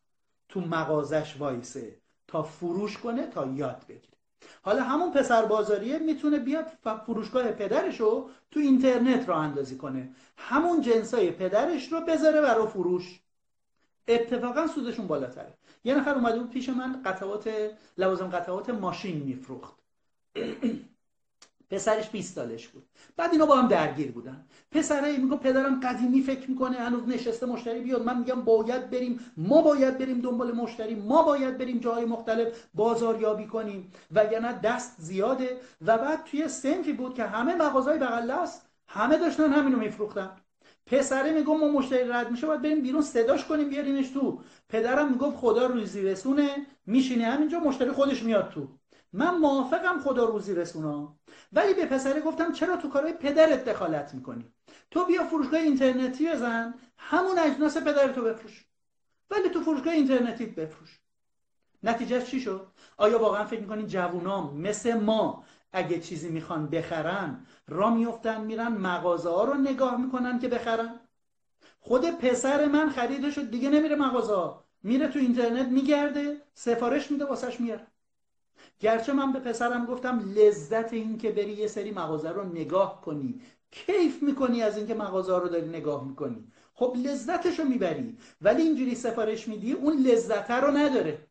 تو 0.48 0.60
مغازش 0.60 1.36
وایسه 1.38 1.96
تا 2.28 2.42
فروش 2.42 2.98
کنه 2.98 3.26
تا 3.26 3.46
یاد 3.46 3.84
بگیره. 3.88 4.17
حالا 4.62 4.82
همون 4.82 5.10
پسر 5.10 5.44
بازاریه 5.44 5.98
می‌تونه 5.98 6.38
بیاد 6.38 6.66
فروشگاه 7.06 7.52
پدرش 7.52 8.00
رو 8.00 8.30
تو 8.50 8.60
اینترنت 8.60 9.28
را 9.28 9.36
اندازی 9.36 9.76
کنه. 9.76 10.08
همون 10.36 10.80
جنسای 10.80 11.30
پدرش 11.30 11.92
رو 11.92 12.00
بذاره 12.00 12.40
برای 12.40 12.66
فروش. 12.66 13.20
اتفاقا 14.08 14.66
سودشون 14.66 15.06
بالاتره. 15.06 15.54
یه 15.84 15.94
نفر 15.94 16.14
اومده 16.14 16.38
بود 16.38 16.50
پیش 16.50 16.68
من 16.68 17.02
قطعات 17.02 17.50
لوازم 17.98 18.28
قطعات 18.28 18.70
ماشین 18.70 19.22
میفروخت. 19.22 19.74
پسرش 21.70 22.10
20 22.10 22.34
سالش 22.34 22.68
بود. 22.68 22.84
بعد 23.16 23.32
اینا 23.32 23.46
با 23.46 23.56
هم 23.56 23.68
درگیر 23.68 24.12
بودن. 24.12 24.44
پسره 24.72 25.16
میگه 25.16 25.36
پدرم 25.36 25.80
قدیمی 25.80 26.22
فکر 26.22 26.50
می‌کنه 26.50 26.76
هنوز 26.76 27.08
نشسته 27.08 27.46
مشتری 27.46 27.80
بیاد. 27.80 28.04
من 28.04 28.18
میگم 28.18 28.40
باید 28.42 28.90
بریم. 28.90 29.20
ما 29.36 29.62
باید 29.62 29.98
بریم 29.98 30.20
دنبال 30.20 30.52
مشتری. 30.52 30.94
ما 30.94 31.22
باید 31.22 31.58
بریم 31.58 31.78
جاهای 31.78 32.04
مختلف 32.04 32.48
بازاریابی 32.74 33.46
کنیم. 33.46 33.92
وگرنه 34.10 34.60
دست 34.60 34.94
زیاده. 34.98 35.60
و 35.86 35.98
بعد 35.98 36.24
توی 36.24 36.48
سنفی 36.48 36.92
بود 36.92 37.14
که 37.14 37.24
همه 37.24 37.54
مغازهای 37.54 37.98
بغل 37.98 38.30
است 38.30 38.68
همه 38.86 39.16
داشتن 39.16 39.52
همینو 39.52 39.78
میفروختن. 39.78 40.30
پسره 40.86 41.32
میگم 41.32 41.56
ما 41.56 41.68
مشتری 41.68 42.08
رد 42.08 42.30
میشه 42.30 42.46
باید 42.46 42.62
بریم 42.62 42.82
بیرون 42.82 43.02
صداش 43.02 43.44
کنیم 43.44 43.68
بیاریمش 43.68 44.10
تو. 44.10 44.40
پدرم 44.68 45.10
می‌گفت 45.10 45.36
خدا 45.36 45.66
روزی 45.66 46.02
رسونه. 46.02 46.66
میشینه 46.86 47.24
همینجا 47.24 47.60
مشتری 47.60 47.90
خودش 47.90 48.22
میاد 48.22 48.48
تو. 48.48 48.68
من 49.12 49.38
موافقم 49.38 50.00
خدا 50.00 50.24
روزی 50.24 50.54
رسونا. 50.54 51.16
ولی 51.52 51.74
به 51.74 51.86
پسره 51.86 52.20
گفتم 52.20 52.52
چرا 52.52 52.76
تو 52.76 52.88
کارهای 52.88 53.12
پدرت 53.12 53.64
دخالت 53.64 54.14
می‌کنی؟ 54.14 54.52
تو 54.90 55.04
بیا 55.04 55.24
فروشگاه 55.24 55.60
اینترنتی 55.60 56.30
بزن 56.30 56.74
همون 56.96 57.38
اجناس 57.38 57.76
پدرتو 57.76 58.22
بفروش. 58.22 58.64
ولی 59.30 59.48
تو 59.48 59.60
فروشگاه 59.60 59.92
اینترنتی 59.92 60.46
بفروش. 60.46 61.00
نتیجه 61.82 62.22
چی 62.22 62.40
شد؟ 62.40 62.66
آیا 62.96 63.18
واقعا 63.18 63.44
فکر 63.44 63.60
می‌کنین 63.60 63.86
جوونام 63.86 64.56
مثل 64.56 64.94
ما 64.94 65.44
اگه 65.72 66.00
چیزی 66.00 66.28
می‌خوان 66.28 66.66
بخرن 66.66 67.46
را 67.68 67.90
میفتن 67.90 68.40
میرن 68.40 68.68
مغازه 68.68 69.28
ها 69.28 69.44
رو 69.44 69.54
نگاه 69.54 69.96
می‌کنن 69.96 70.38
که 70.38 70.48
بخرن؟ 70.48 71.00
خود 71.80 72.10
پسر 72.10 72.66
من 72.66 72.90
خریده 72.90 73.30
شد 73.30 73.50
دیگه 73.50 73.68
نمیره 73.68 73.96
مغازه 73.96 74.54
میره 74.82 75.08
تو 75.08 75.18
اینترنت 75.18 75.66
میگرده 75.66 76.42
سفارش 76.54 77.10
میده 77.10 77.24
واسش 77.24 77.60
میاره. 77.60 77.86
گرچه 78.80 79.12
من 79.12 79.32
به 79.32 79.38
پسرم 79.38 79.86
گفتم 79.86 80.32
لذت 80.36 80.92
این 80.92 81.18
که 81.18 81.30
بری 81.32 81.52
یه 81.52 81.66
سری 81.66 81.90
مغازه 81.90 82.30
رو 82.30 82.44
نگاه 82.44 83.00
کنی. 83.00 83.40
کیف 83.70 84.22
می‌کنی 84.22 84.62
از 84.62 84.76
اینکه 84.76 84.94
مغازه 84.94 85.38
رو 85.38 85.48
داری 85.48 85.68
نگاه 85.68 86.04
می‌کنی. 86.04 86.52
خب 86.74 86.96
لذتشو 87.04 87.64
می‌بری. 87.64 88.18
ولی 88.42 88.62
اینجوری 88.62 88.94
سفارش 88.94 89.48
میدی 89.48 89.72
اون 89.72 89.96
لذت 89.96 90.50
رو 90.50 90.70
نداره. 90.70 91.26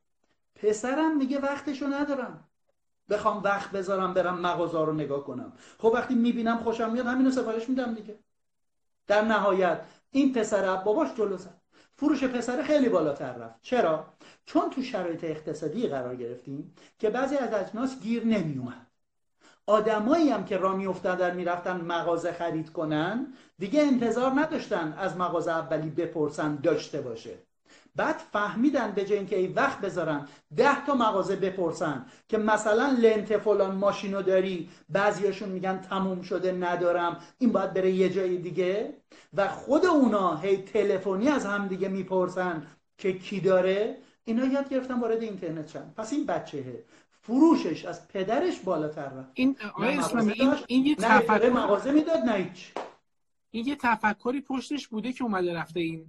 پسرم 0.55 1.17
میگه 1.17 1.39
وقتشو 1.39 1.87
ندارم. 1.87 2.43
بخوام 3.09 3.43
وقت 3.43 3.71
بذارم 3.71 4.13
برم 4.13 4.39
مغازه 4.39 4.85
رو 4.85 4.93
نگاه 4.93 5.23
کنم. 5.23 5.53
خب 5.77 5.91
وقتی 5.93 6.15
می‌بینم 6.15 6.57
خوشم 6.57 6.91
میاد 6.91 7.05
همینو 7.05 7.31
سفارش 7.31 7.69
میدم 7.69 7.93
دیگه. 7.93 8.19
در 9.07 9.21
نهایت 9.21 9.85
این 10.11 10.33
پسر 10.33 10.75
باباش 10.75 11.15
جلو 11.15 11.37
زد. 11.37 11.61
فروش 11.97 12.23
پسر 12.23 12.63
خیلی 12.63 12.89
بالاتر 12.89 13.33
رفت. 13.33 13.61
چرا؟ 13.61 14.05
چون 14.45 14.69
تو 14.69 14.81
شرایط 14.81 15.23
اقتصادی 15.23 15.87
قرار 15.87 16.15
گرفتیم 16.15 16.75
که 16.99 17.09
بعضی 17.09 17.37
از 17.37 17.53
اجناس 17.53 17.99
گیر 18.01 18.25
نمی 18.25 18.57
اومد 18.57 18.87
آدمایی 19.65 20.29
هم 20.29 20.45
که 20.45 20.57
را 20.57 20.75
میافتادن 20.75 21.35
می‌رفتن 21.35 21.81
مغازه 21.81 22.31
خرید 22.31 22.71
کنن 22.71 23.33
دیگه 23.59 23.81
انتظار 23.81 24.31
نداشتن 24.31 24.93
از 24.97 25.17
مغازه 25.17 25.51
اولی 25.51 25.89
بپرسن 25.89 26.55
داشته 26.55 27.01
باشه. 27.01 27.46
بعد 27.97 28.17
فهمیدن 28.17 28.91
به 28.91 29.05
جای 29.05 29.17
اینکه 29.17 29.37
ای 29.37 29.47
وقت 29.47 29.81
بذارن 29.81 30.27
ده 30.55 30.85
تا 30.85 30.95
مغازه 30.95 31.35
بپرسن 31.35 32.05
که 32.27 32.37
مثلا 32.37 32.97
لنت 32.99 33.37
فلان 33.37 33.75
ماشینو 33.75 34.21
داری؟ 34.21 34.69
بعضیاشون 34.89 35.49
میگن 35.49 35.77
تموم 35.77 36.21
شده 36.21 36.51
ندارم. 36.51 37.17
این 37.37 37.51
باید 37.51 37.73
بره 37.73 37.91
یه 37.91 38.09
جای 38.09 38.37
دیگه. 38.37 38.93
و 39.33 39.47
خود 39.47 39.85
اونا 39.85 40.35
هی 40.37 40.57
تلفنی 40.57 41.27
از 41.27 41.45
هم 41.45 41.67
دیگه 41.67 41.87
می‌پرسن 41.87 42.67
که 42.97 43.13
کی 43.13 43.39
داره؟ 43.39 43.97
اینا 44.25 44.45
یاد 44.45 44.69
گرفتن 44.69 44.99
وارد 44.99 45.21
اینترنت 45.21 45.67
شدن 45.67 45.93
پس 45.97 46.13
این 46.13 46.25
بچهه. 46.25 46.83
فروشش 47.21 47.85
از 47.85 48.07
پدرش 48.07 48.59
بالاتر 48.59 49.09
رفت. 49.09 49.31
این 49.33 49.55
اسلامی 49.77 50.31
این, 50.31 50.53
این 50.67 50.85
یه 50.85 50.95
تفکر 50.95 51.49
مغازه 51.49 51.91
می‌داد 51.91 52.17
نه 52.17 52.33
هیچ. 52.33 52.73
این 53.51 53.67
یه 53.67 53.75
تفکری 53.75 54.41
پشتش 54.41 54.87
بوده 54.87 55.13
که 55.13 55.23
اومده 55.23 55.53
رفته 55.53 55.79
این 55.79 56.05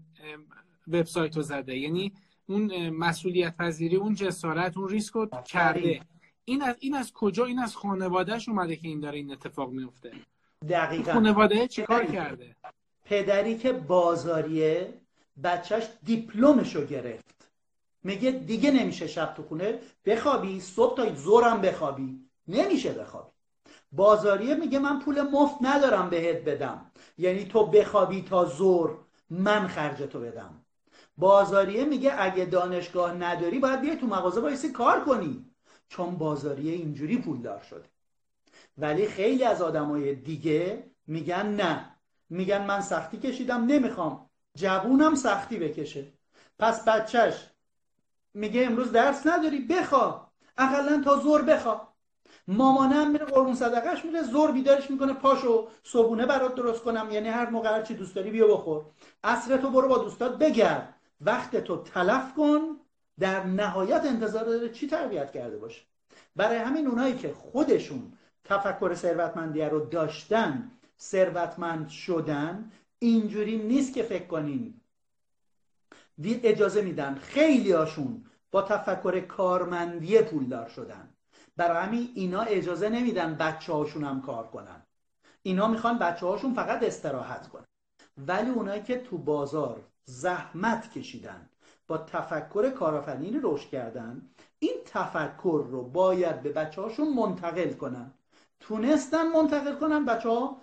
وبسایت 0.89 1.36
رو 1.36 1.43
زده. 1.43 1.76
یعنی 1.78 2.12
اون 2.47 2.91
مسئولیت 2.91 3.57
پذیری 3.57 3.97
اون 3.97 4.14
جسارت 4.14 4.76
اون 4.76 4.89
ریسک 4.89 5.12
رو 5.12 5.26
کرده. 5.47 6.01
این 6.45 6.62
از 6.62 6.76
این 6.80 6.95
از 6.95 7.12
کجا 7.12 7.45
این 7.45 7.59
از 7.59 7.76
خانوادهش 7.76 8.49
اومده 8.49 8.76
که 8.76 8.89
این 8.89 9.01
داره 9.01 9.18
این 9.18 9.32
اتفاق 9.32 9.70
میفته؟ 9.70 10.12
دقیقا. 10.68 11.12
خانواده 11.12 11.68
چیکار 11.68 12.05
کرده؟ 12.05 12.57
پدری 13.05 13.59
که 13.59 13.72
بازاریه 13.72 14.95
بچهش 15.45 15.84
دیپلمش 16.05 16.76
رو 16.76 16.84
گرفت. 16.84 17.51
میگه 18.03 18.30
دیگه 18.30 18.70
نمیشه 18.70 19.07
شب 19.07 19.34
تو 19.34 19.43
خونه 19.43 19.78
بخوابی 20.07 20.61
صبح 20.61 20.97
تا 20.97 21.14
زورم 21.14 21.61
بخوابی. 21.61 22.20
نمیشه 22.49 22.93
بخوابی. 22.93 23.30
بازاریه 23.93 24.55
میگه 24.55 24.78
من 24.78 24.99
پول 24.99 25.22
مفت 25.22 25.57
ندارم 25.61 26.11
بهت 26.11 26.45
بدم. 26.45 26.91
یعنی 27.18 27.45
تو 27.45 27.66
بخوابی 27.66 28.22
تا 28.22 28.45
زور 28.45 28.99
من 29.30 29.66
خرج 29.66 30.03
تو 30.03 30.20
بدم. 30.20 30.64
بازاریه 31.19 31.85
میگه 31.85 32.14
اگه 32.19 32.45
دانشگاه 32.45 33.14
نداری 33.14 33.59
باید 33.59 33.81
بیای 33.81 33.97
تو 33.97 34.07
مغازه 34.07 34.41
بایستی 34.41 34.73
کار 34.73 35.05
کنی. 35.05 35.45
چون 35.89 36.19
بازاریه 36.19 36.73
اینجوری 36.73 37.19
پولدار 37.19 37.61
شده. 37.61 37.85
ولی 38.79 39.07
خیلی 39.07 39.45
از 39.45 39.62
آدمای 39.62 40.14
دیگه 40.14 40.91
میگن 41.07 41.47
نه. 41.47 41.95
میگن 42.31 42.66
من 42.66 42.81
سختی 42.81 43.19
کشیدم 43.19 43.64
نمی‌خوام. 43.64 44.31
جوونم 44.55 45.14
سختی 45.14 45.57
بکشه. 45.57 46.12
پس 46.59 46.85
بچهش 46.85 47.47
میگه 48.35 48.66
امروز 48.66 48.93
درس 48.93 49.27
نداری 49.27 49.59
بخوا. 49.59 50.29
اقلا 50.59 51.03
تا 51.05 51.16
زور 51.16 51.43
بخوا. 51.43 51.89
مامانه 52.49 52.95
هم 52.95 53.11
میره 53.11 53.25
قربون 53.25 53.55
صدقش 53.55 54.05
میره 54.05 54.23
زور 54.23 54.53
بیدارش 54.53 54.91
می‌کنه 54.91 55.12
پاشو 55.12 55.69
صبونه 55.83 56.27
برات 56.27 56.55
درست 56.55 56.83
کنم. 56.83 57.09
یعنی 57.11 57.29
هر 57.29 57.51
موقع 57.51 57.75
هر 57.75 57.83
چی 57.83 57.95
دوست 57.95 58.14
داری 58.14 58.31
بیا 58.31 58.47
بخور. 58.47 58.85
عصر 59.25 59.57
تو 59.57 59.71
برو 59.71 59.89
با 59.89 59.99
دوستات 59.99 60.39
بگرد. 60.39 60.98
وقت 61.21 61.57
تو 61.57 61.83
تلف 61.83 62.35
کن 62.35 62.61
در 63.19 63.45
نهایت 63.45 64.05
انتظار 64.05 64.45
داره 64.45 64.69
چی 64.69 64.87
تربیت 64.87 65.33
کرده 65.33 65.59
باشه. 65.59 65.83
برای 66.37 66.57
همین 66.57 66.87
اونایی 66.87 67.16
که 67.16 67.33
خودشون 67.33 68.12
تفکر 68.45 68.95
ثروتمندی 68.95 69.62
رو 69.62 69.81
داشتن 69.87 70.71
ثروتمند 71.01 71.89
شدن 71.89 72.71
اینجوری 72.99 73.59
نیست 73.59 73.95
که 73.95 74.03
فکر 74.03 74.27
کنین. 74.27 74.81
اجازه 76.25 76.83
میدن 76.83 77.14
خیلی 77.14 77.73
هاشون 77.73 78.25
با 78.51 78.62
تفکر 78.62 79.21
کارمندی 79.21 80.19
پولدار 80.19 80.69
شدن. 80.69 81.09
برای 81.57 81.87
همین 81.87 82.11
اینا 82.14 82.43
اجازه 82.43 82.89
نمیدن 82.89 83.35
بچه 83.35 83.73
هاشون 83.73 84.05
هم 84.05 84.23
کار 84.23 84.47
کنن. 84.47 84.83
اینا 85.43 85.69
می‌خوان 85.69 85.99
بچه 85.99 86.27
هاشون 86.27 86.55
فقط 86.55 86.83
استراحت 86.83 87.49
کنن. 87.49 87.64
ولی 88.19 88.51
اونایی 88.51 88.83
که 88.83 88.99
تو 88.99 89.19
بازار 89.19 89.85
زحمت 90.09 90.91
کشیدن 90.93 91.49
با 91.87 91.99
تفکر 91.99 92.71
کارآفرینی 92.71 93.41
رشد 93.43 93.69
کردن 93.69 94.23
این 94.59 94.75
تفکر 94.87 95.65
رو 95.71 95.83
باید 95.83 96.43
به 96.43 96.53
بچه 96.53 96.83
هاشون 96.83 97.15
منتقل 97.15 97.73
کنن. 97.73 98.13
تونستن 98.61 99.29
منتقل 99.29 99.75
کنن 99.75 100.05
بچه 100.05 100.29
ها 100.29 100.61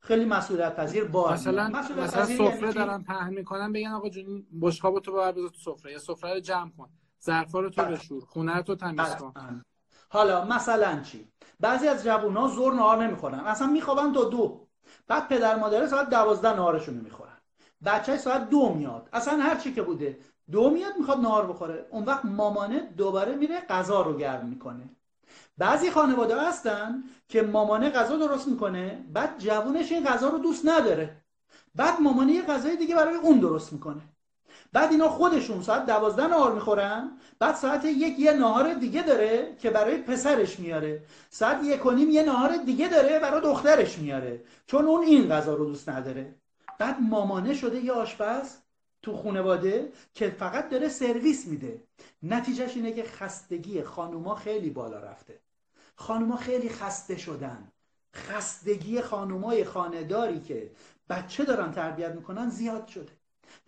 خیلی 0.00 0.24
مسئولیت 0.24 0.76
پذیر 0.76 1.04
با 1.04 1.32
مثلا 1.32 1.68
مثلا 1.68 2.24
سفره 2.24 2.60
یعنی 2.60 2.72
دارن 2.72 3.02
پهن 3.02 3.34
می‌کنن 3.34 3.72
بگن 3.72 3.90
آقا 3.90 4.08
جون 4.08 4.46
بشقاب 4.62 5.00
تو 5.00 5.12
ببر 5.12 5.32
بذار 5.32 5.48
تو 5.48 5.58
سفره 5.74 5.92
یا 5.92 5.98
سفره 5.98 6.34
رو 6.34 6.40
جمع 6.40 6.70
کن. 6.78 6.88
ظرفا 7.22 7.60
رو 7.60 7.70
تو 7.70 7.82
بله. 7.82 7.96
بشور 7.96 8.24
خونه 8.24 8.56
رو 8.56 8.62
تو 8.62 8.74
تمیز 8.74 8.96
بله. 8.96 9.18
کن 9.18 9.62
حالا 10.08 10.44
مثلا 10.44 11.00
چی؟ 11.00 11.28
بعضی 11.60 11.88
از 11.88 12.04
جوونا 12.04 12.48
زور 12.48 12.74
نهار 12.74 13.04
نمی‌خورن. 13.06 13.40
اصلا 13.40 13.66
میخوابن 13.66 14.12
تا 14.12 14.24
دو. 14.24 14.66
بعد 15.06 15.28
پدر 15.28 15.56
مادر 15.56 15.86
ساعت 15.86 16.10
دوازده 16.10 16.52
نهارشون 16.56 16.94
می‌خورن. 16.94 17.33
بچه 17.86 18.16
ساعت 18.16 18.50
دو 18.50 18.74
میاد. 18.74 19.08
اصلا 19.12 19.38
هر 19.38 19.56
چی 19.56 19.72
که 19.72 19.82
بوده. 19.82 20.18
دو 20.52 20.70
میاد 20.70 20.92
می‌خواد 20.98 21.18
نهار 21.18 21.46
بخوره. 21.46 21.86
اون 21.90 22.04
وقت 22.04 22.24
مامانه 22.24 22.80
دوباره 22.96 23.34
میره 23.34 23.60
غذا 23.60 24.02
رو 24.02 24.16
گرم 24.16 24.46
می‌کنه. 24.46 24.88
بعضی 25.58 25.90
خانواده 25.90 26.40
هستن 26.40 27.02
که 27.28 27.42
مامانه 27.42 27.90
غذا 27.90 28.16
درست 28.16 28.48
می‌کنه 28.48 29.04
بعد 29.12 29.38
جوونش 29.38 29.92
این 29.92 30.04
غذا 30.04 30.28
رو 30.28 30.38
دوست 30.38 30.66
نداره. 30.68 31.16
بعد 31.74 32.00
مامانه 32.00 32.32
یه 32.32 32.42
غذای 32.42 32.76
دیگه 32.76 32.96
برای 32.96 33.14
اون 33.14 33.38
درست 33.38 33.72
می‌کنه. 33.72 34.00
بعد 34.72 34.90
اینا 34.90 35.08
خودشون 35.08 35.62
ساعت 35.62 35.86
دوازده 35.86 36.26
نهار 36.26 36.52
می‌خورن 36.52 37.10
بعد 37.38 37.54
ساعت 37.54 37.84
یک 37.84 38.18
یه 38.18 38.32
نهار 38.32 38.74
دیگه 38.74 39.02
داره 39.02 39.56
که 39.58 39.70
برای 39.70 39.96
پسرش 39.96 40.60
میاره. 40.60 41.02
ساعت 41.30 41.64
یک 41.64 41.86
و 41.86 41.90
نیم 41.90 42.10
یه 42.10 42.22
نهار 42.22 42.56
دیگه 42.56 42.88
داره 42.88 43.18
برای 43.18 43.40
دخترش 43.40 43.98
میاره. 43.98 44.40
چون 44.66 44.84
اون 44.84 45.02
این 45.02 45.28
غذا 45.28 45.54
رو 45.54 45.64
دوست 45.64 45.88
نداره. 45.88 46.34
بعد 46.78 47.00
مامانه 47.00 47.54
شده 47.54 47.80
یه 47.84 47.92
آشپز 47.92 48.56
تو 49.02 49.16
خانواده 49.16 49.92
که 50.14 50.30
فقط 50.30 50.68
داره 50.68 50.88
سرویس 50.88 51.46
میده. 51.46 51.82
نتیجهش 52.22 52.76
اینه 52.76 52.92
که 52.92 53.02
خستگی 53.02 53.82
خانوما 53.82 54.34
خیلی 54.34 54.70
بالا 54.70 54.98
رفته. 54.98 55.40
خانوما 55.96 56.36
خیلی 56.36 56.68
خسته 56.68 57.16
شدن. 57.16 57.68
خستگی 58.14 59.00
خانومای 59.00 59.64
خانداری 59.64 60.40
که 60.40 60.70
بچه 61.08 61.44
دارن 61.44 61.72
تربیت 61.72 62.10
می‌کنن 62.10 62.48
زیاد 62.48 62.86
شده 62.86 63.12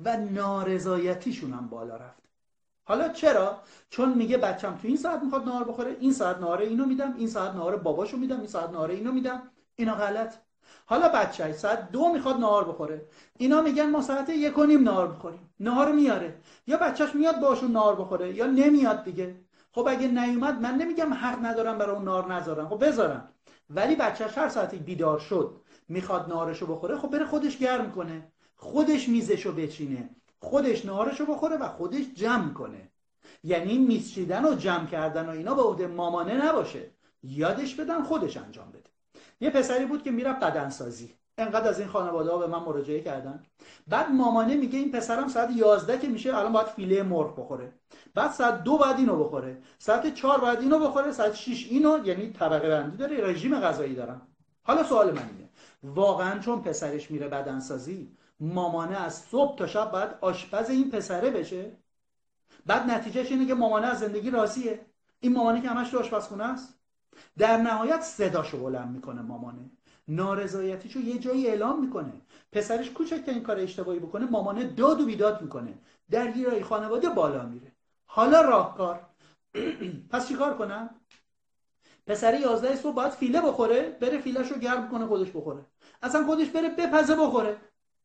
و 0.05 0.17
نارضایتیشون 0.17 1.53
هم 1.53 1.69
بالا 1.69 1.97
رفته. 1.97 2.29
حالا 2.85 3.09
چرا؟ 3.09 3.63
چون 3.91 4.15
میگه 4.15 4.39
بچم 4.39 4.79
تو 4.83 4.89
این 4.89 4.97
ساعت 4.97 5.23
می‌خواد 5.23 5.45
نهار 5.45 5.65
بخوره 5.65 5.97
این 6.01 6.13
ساعت 6.13 6.39
نهار 6.39 6.61
اینو 6.63 6.85
میدم 6.87 7.15
این 7.17 7.29
ساعت 7.29 7.55
نهار 7.55 7.77
باباشو 7.77 8.17
میدم 8.17 8.39
این 8.39 8.49
ساعت 8.49 8.71
نهار 8.71 8.91
اینو 8.91 9.13
میدم. 9.13 9.43
اینا 9.77 9.95
غلط 9.95 10.35
حالا 10.87 11.09
بچه 11.09 11.53
ساعت 11.53 11.91
دو 11.91 12.13
می‌خواد 12.13 12.37
نهار 12.37 12.65
بخوره. 12.65 13.09
اینا 13.39 13.61
میگن 13.63 13.91
ما 13.91 14.03
ساعت 14.03 14.29
یک 14.29 14.59
و 14.59 14.65
نیم 14.65 14.83
نهار 14.83 15.09
بخوریم. 15.09 15.51
نهار 15.61 15.93
میاره. 15.93 16.39
یا 16.67 16.77
بچهش 16.77 17.15
میاد 17.15 17.41
باشون 17.41 17.73
نهار 17.73 17.97
بخوره 17.97 18.35
یا 18.35 18.47
نمیاد 18.47 19.05
دیگه. 19.05 19.37
خب 19.73 19.87
اگه 19.89 20.09
نیومد 20.09 20.61
من 20.61 20.75
نمیگم 20.75 21.15
حق 21.15 21.45
ندارم 21.45 21.79
برای 21.79 21.97
اون 21.97 22.05
نار 22.05 22.33
نذارم 22.33 22.69
خب 22.69 22.87
بذارم 22.87 23.29
ولی 23.71 23.97
بچهش 23.97 24.39
هر 24.39 24.49
ساعتی 24.49 24.77
بیدار 24.77 25.19
شد 25.19 25.61
می‌خواد 25.89 26.29
نارشو 26.29 26.67
بخوره 26.67 26.99
خب 26.99 27.11
بره 27.11 27.25
خودش 27.25 27.59
گرم 27.59 27.93
کنه. 27.93 28.33
خودش 28.57 29.09
میزشو 29.09 29.53
بچینه. 29.53 30.11
خودش 30.41 30.85
نهارشو 30.85 31.27
بخوره 31.27 31.57
و 31.57 31.69
خودش 31.69 32.05
جمع 32.15 32.53
کنه. 32.53 32.91
یعنی 33.45 33.79
میز 33.79 34.19
و 34.19 34.55
جمع 34.55 34.87
کردن 34.87 35.27
و 35.27 35.31
اینا 35.31 35.55
به 35.55 35.63
عهده 35.63 35.87
مامانه 35.87 36.47
نباشه. 36.47 36.91
یادش 37.23 37.75
بدن 37.75 38.03
خودش 38.03 38.37
انجام 38.37 38.69
بده. 38.71 38.96
یه 39.41 39.51
پسری 39.51 39.87
بود 39.87 40.03
که 40.03 40.11
می‌رفت 40.11 40.41
بدنسازی. 40.41 41.15
انقدر 41.39 41.69
از 41.69 41.79
این 41.79 41.89
خانواده 41.89 42.31
ها 42.31 42.39
به 42.39 42.47
من 42.47 42.59
مراجعه 42.59 43.01
کردن. 43.01 43.43
بعد 43.89 44.11
مامانه 44.11 44.57
میگه 44.57 44.79
این 44.79 44.93
پسرم 44.93 45.29
ساعت 45.29 45.51
11 45.57 45.99
که 45.99 46.09
میشه 46.09 46.37
الان 46.37 46.53
باید 46.53 46.67
فیله 46.67 47.03
مرغ 47.03 47.41
بخوره. 47.41 47.73
بعد 48.15 48.31
ساعت 48.31 48.63
دو 48.63 48.79
بعد 48.79 48.99
اینو 48.99 49.25
بخوره. 49.25 49.59
ساعت 49.79 50.15
4 50.15 50.41
بعد 50.41 50.61
اینو 50.61 50.79
بخوره. 50.79 51.13
ساعت 51.13 51.35
6 51.35 51.67
اینو 51.71 52.07
یعنی 52.07 52.33
طبقه 52.33 52.69
بندی 52.69 52.97
داره 52.97 53.27
رژیم 53.27 53.61
غذایی 53.61 53.95
دارم. 53.95 54.23
حالا 54.63 54.85
سوال 54.85 55.07
من 55.07 55.29
اینه. 55.29 55.49
واقعا 55.83 56.39
چون 56.39 56.63
پسرش 56.63 57.11
میره 57.11 57.29
بدنسازی 57.29 58.17
مامانه 58.41 58.97
از 58.97 59.15
صبح 59.15 59.59
تا 59.59 59.67
شب 59.67 59.91
باید 59.91 60.11
آشپز 60.21 60.71
این 60.71 60.91
پسره 60.91 61.31
بشه؟ 61.31 61.73
بعد 62.67 62.91
نتیجهش 62.91 63.31
اینه 63.31 63.47
که 63.47 63.55
مامانه 63.55 63.87
از 63.87 63.99
زندگی 63.99 64.31
راضیه. 64.31 64.87
این 65.21 65.33
مامانه 65.33 65.61
که 65.61 65.69
همش 65.69 65.91
تو 65.91 65.99
آشپزخونه 65.99 66.45
است؟ 66.45 66.79
در 67.39 67.57
نهایت 67.57 68.01
صداشو 68.01 68.59
بلند 68.59 68.91
می‌کنه 68.91 69.23
مامانه. 69.23 69.71
نارضایتیشو 70.09 71.01
یه 71.01 71.19
جایی 71.19 71.47
اعلام 71.47 71.81
می‌کنه. 71.81 72.13
پسرش 72.53 72.91
کوچک 72.91 73.23
این 73.27 73.43
کار 73.43 73.59
اشتباهی 73.59 73.99
بکنه 73.99 74.27
مامانه 74.27 74.65
داد 74.65 75.01
و 75.01 75.07
بیداد 75.07 75.43
می‌کنه. 75.43 75.79
درگیرای 76.11 76.65
خانواده 76.65 77.09
بالا 77.09 77.47
میره. 77.47 77.73
حالا 78.07 78.41
راهکار. 78.41 79.01
پس 80.11 80.29
چیکار 80.29 80.59
کنم؟ 80.59 80.91
پسر 82.07 82.41
11 82.41 82.77
صبح 82.77 82.95
باید 82.95 83.13
فیله 83.13 83.41
بخوره 83.41 83.99
بره 84.01 84.19
فیلش 84.19 84.53
رو 84.53 84.59
گرم 84.59 84.89
کنه 84.89 85.07
خودش 85.07 85.31
بخوره. 85.31 85.67
اصلا 86.03 86.27
خودش 86.27 86.49
بره 86.49 86.69
بپزه 86.69 87.17
بخوره. 87.17 87.57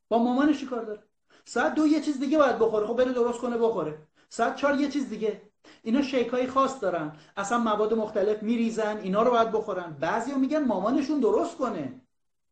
با 0.09 0.17
مامانش 0.17 0.59
چیکار 0.59 0.85
داره؟ 0.85 1.03
ساعت 1.45 1.75
دو 1.75 1.87
یه 1.87 2.01
چیز 2.01 2.19
دیگه 2.19 2.37
باید 2.37 2.59
بخوره. 2.59 2.87
خب 2.87 2.95
بره 2.95 3.13
درست 3.13 3.39
کنه 3.39 3.57
بخوره. 3.57 3.97
ساعت 4.29 4.55
چهار 4.55 4.75
یه 4.75 4.89
چیز 4.89 5.09
دیگه. 5.09 5.41
اینا 5.83 6.01
شیک 6.01 6.27
های 6.27 6.47
خاص 6.47 6.81
دارن. 6.81 7.11
اصلا 7.37 7.57
مواد 7.57 7.93
مختلف 7.93 8.43
میریزن 8.43 8.97
اینا 8.97 9.23
رو 9.23 9.31
باید 9.31 9.51
بخورن. 9.51 9.97
بعضیا 9.99 10.37
میگن 10.37 10.65
مامانشون 10.65 11.19
درست 11.19 11.57
کنه. 11.57 12.01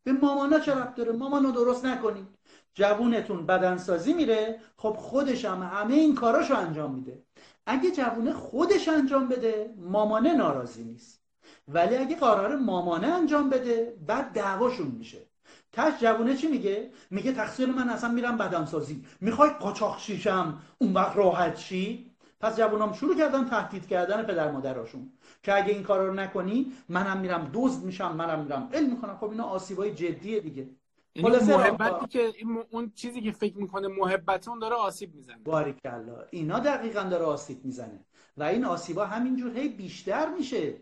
به 0.04 0.12
مامانا 0.12 0.60
چه 0.60 0.76
ربط 0.76 0.96
داره؟ 0.96 1.12
مامانو 1.12 1.52
درست 1.52 1.86
نکنید 1.86 2.28
جوونتون 2.74 3.46
بدنسازی 3.46 4.14
میره. 4.14 4.60
خب 4.78 4.94
خودش 5.00 5.46
هم 5.46 5.64
همه 5.74 5.94
این 5.94 6.16
کاراشو 6.16 6.58
انجام 6.58 6.96
میده. 6.96 7.24
اگه 7.66 7.92
جوونه 7.92 8.34
خودش 8.34 8.88
انجام 8.88 9.28
بده 9.28 9.74
مامانه 9.78 10.34
ناراضی 10.34 10.84
نیست. 10.84 11.24
ولی 11.68 11.96
اگه 11.96 12.16
قرار 12.16 12.56
مامانه 12.56 13.08
انجام 13.08 13.50
بده 13.50 13.98
بعد 14.08 14.32
دعواشون 14.32 14.88
میشه. 14.88 15.30
تش 15.72 16.00
جوونه 16.02 16.36
چی 16.36 16.48
میگه؟ 16.48 16.92
میگه 17.10 17.32
تقصیر 17.32 17.70
من 17.70 17.90
اصلا 17.90 18.10
میرم 18.12 18.38
بدنسازی. 18.38 19.06
می‌خوای 19.22 19.50
قاچاق 19.50 20.00
شیشم 20.00 20.62
اون 20.78 20.94
وقت 20.94 21.18
راحت 21.18 21.58
شی؟ 21.58 22.09
پس 22.40 22.58
جوانام 22.58 22.94
شروع 22.94 23.18
کردن 23.18 23.46
تهدید 23.46 23.88
کردن 23.88 24.24
پدر 24.24 24.52
مادراشون 24.52 25.12
که 25.44 25.56
اگه 25.56 25.74
این 25.74 25.84
کارا 25.84 26.08
رو 26.08 26.14
نکنی 26.14 26.74
منم 26.90 27.20
میرم 27.20 27.52
دزد 27.54 27.84
میشم 27.84 28.16
منم 28.16 28.44
میرم 28.44 28.70
علم 28.74 28.90
می‌کنم. 28.90 29.18
خب 29.18 29.30
اینا 29.30 29.44
آسیبای 29.44 29.94
جدیه 29.94 30.40
دیگه. 30.40 30.70
محبتی 31.16 32.08
که 32.08 32.34
اون 32.72 32.92
چیزی 32.96 33.22
که 33.22 33.32
فکر 33.32 33.58
می‌کنه 33.58 33.88
محبت 33.88 34.48
اون 34.48 34.60
داره 34.60 34.76
آسیب 34.76 35.16
می‌زنه. 35.16 35.38
باریکلا. 35.46 36.24
اینا 36.32 36.60
دقیقا 36.60 37.04
داره 37.04 37.26
آسیب 37.26 37.66
می‌زنه. 37.66 38.06
و 38.38 38.44
این 38.44 38.66
آسیبا 38.66 39.06
همینجور 39.06 39.58
هی 39.58 39.70
بیشتر 39.70 40.30
میشه. 40.38 40.74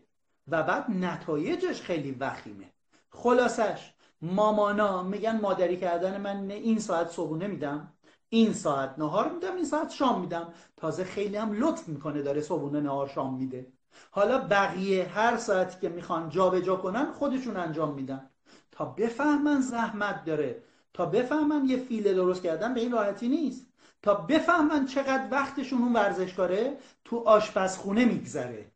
و 0.47 0.63
بعد 0.63 0.91
نتایجش 0.91 1.81
خیلی 1.81 2.11
وخیمه. 2.19 2.65
خلاصش. 3.09 3.93
مامانا 4.21 5.03
میگن 5.03 5.39
مادری 5.41 5.77
کردن 5.77 6.21
من 6.21 6.51
این 6.51 6.79
ساعت 6.79 7.09
صبحونه 7.09 7.47
میدم 7.47 7.93
این 8.29 8.53
ساعت 8.53 8.99
نهار 8.99 9.31
میدم 9.31 9.55
این 9.55 9.65
ساعت 9.65 9.89
شام 9.89 10.21
میدم. 10.21 10.53
تازه 10.77 11.03
خیلی 11.03 11.37
هم 11.37 11.53
لطف 11.53 11.87
می‌کنه 11.87 12.21
داره 12.21 12.41
صبحونه 12.41 12.81
نهار 12.81 13.07
شام 13.07 13.33
میده. 13.33 13.67
حالا 14.11 14.37
بقیه 14.37 15.07
هر 15.07 15.37
ساعتی 15.37 15.79
که 15.81 15.89
می‌خوان 15.89 16.29
جابجا 16.29 16.75
کنن 16.75 17.11
خودشون 17.11 17.57
انجام 17.57 17.93
میدن. 17.93 18.29
تا 18.71 18.85
بفهمن 18.85 19.61
زحمت 19.61 20.25
داره 20.25 20.63
تا 20.93 21.05
بفهمن 21.05 21.65
یه 21.65 21.77
فیله 21.77 22.13
درست 22.13 22.43
کردن 22.43 22.73
به 22.73 22.79
این 22.79 22.91
راحتی 22.91 23.27
نیست. 23.27 23.67
تا 24.01 24.13
بفهمن 24.13 24.85
چقدر 24.85 25.27
وقتشون 25.31 25.81
اون 25.81 25.93
ورزشکاره 25.93 26.77
تو 27.05 27.17
آشپزخونه 27.17 28.05
میگذره. 28.05 28.71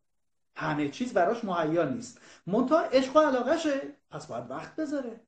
همه 0.56 0.90
چیز 0.90 1.14
براش 1.14 1.44
مهیا 1.44 1.86
نیست. 1.86 2.22
منتها 2.48 2.80
عشق 2.80 3.16
و 3.16 3.20
علاقشه. 3.20 3.82
پس 4.12 4.28
باید 4.28 4.52
وقت 4.52 4.76
بذاره. 4.76 5.20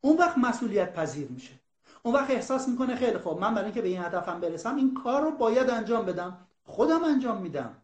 اون 0.00 0.16
وقت 0.16 0.38
مسئولیت 0.38 0.94
پذیر 0.94 1.28
میشه. 1.28 1.61
اون 2.02 2.14
وقت 2.14 2.30
احساس 2.30 2.68
می‌کنه 2.68 2.96
خیلی 2.96 3.18
خوب. 3.18 3.40
من 3.40 3.54
برای 3.54 3.64
اینکه 3.64 3.82
به 3.82 3.88
این 3.88 4.02
هدفم 4.02 4.40
برسم 4.40 4.76
این 4.76 4.94
کار 4.94 5.22
رو 5.22 5.30
باید 5.30 5.70
انجام 5.70 6.06
بدم. 6.06 6.38
خودم 6.64 7.04
انجام 7.04 7.42
میدم. 7.42 7.76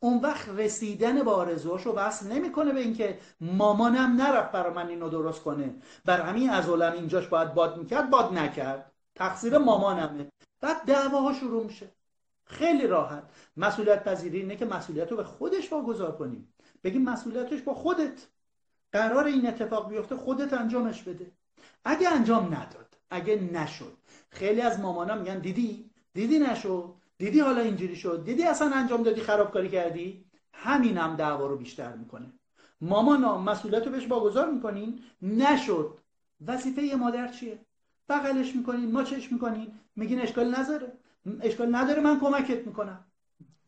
اون 0.00 0.20
وقت 0.20 0.48
رسیدن 0.48 1.22
به 1.22 1.30
آرزوهاشو 1.30 1.92
وصل 1.92 2.32
نمی‌کنه 2.32 2.72
به 2.72 2.80
اینکه 2.80 3.18
مامانم 3.40 4.22
نرفت 4.22 4.52
برای 4.52 4.72
من 4.72 4.88
اینو 4.88 5.08
درست 5.08 5.42
کنه. 5.42 5.74
بر 6.04 6.20
همین 6.20 6.50
از 6.50 6.68
اینجاش 6.68 7.26
باید 7.28 7.54
باد 7.54 7.78
می‌کرد 7.78 8.10
باد 8.10 8.32
نکرد. 8.32 8.92
تقصیر 9.14 9.58
مامانمه. 9.58 10.32
بعد 10.60 10.84
دعواها 10.84 11.32
شروع 11.32 11.64
میشه. 11.64 11.88
خیلی 12.44 12.86
راحت. 12.86 13.22
مسئولیت 13.56 14.04
پذیری 14.04 14.40
اینه 14.40 14.56
که 14.56 14.64
مسئولیت 14.64 15.10
رو 15.10 15.16
به 15.16 15.24
خودش 15.24 15.72
واگذار 15.72 16.16
کنیم 16.16 16.54
بگیم 16.84 17.02
مسئولیتش 17.02 17.62
با 17.62 17.74
خودت. 17.74 18.26
قرار 18.92 19.24
این 19.24 19.46
اتفاق 19.46 19.88
بیفته 19.88 20.16
خودت 20.16 20.52
انجامش 20.52 21.02
بده. 21.02 21.32
اگه 21.84 22.08
انجام 22.08 22.44
نداد 22.44 22.83
اگه 23.10 23.36
نشد. 23.36 23.92
خیلی 24.30 24.60
از 24.60 24.80
مامانا 24.80 25.14
میگن 25.14 25.38
دیدی؟ 25.38 25.90
دیدی 26.14 26.38
نشد؟ 26.38 26.94
دیدی 27.18 27.40
حالا 27.40 27.60
اینجوری 27.60 27.96
شد؟ 27.96 28.24
دیدی 28.24 28.42
اصلا 28.42 28.70
انجام 28.70 29.02
دادی؟ 29.02 29.20
خرابکاری 29.20 29.68
کردی؟ 29.68 30.24
همینم 30.52 31.10
هم 31.10 31.16
دعوا 31.16 31.46
رو 31.46 31.56
بیشتر 31.56 31.92
می‌کنه. 31.92 32.32
مامانا 32.80 33.38
مسئولیت 33.38 33.86
رو 33.86 33.92
بهش 33.92 34.08
واگذار 34.08 34.50
می‌کنین 34.50 35.00
نشد. 35.22 35.98
وظیفه 36.46 36.82
یه 36.82 36.96
مادر 36.96 37.28
چیه؟ 37.28 37.58
بغلش 38.08 38.56
می‌کنین 38.56 38.92
ماچش 38.92 39.32
می‌کنین 39.32 39.72
میگین 39.96 40.20
اشکال 40.20 40.54
نذاره. 40.54 40.92
اشکال 41.40 41.74
نداره 41.74 42.00
من 42.00 42.20
کمکت 42.20 42.66
می‌کنم. 42.66 43.04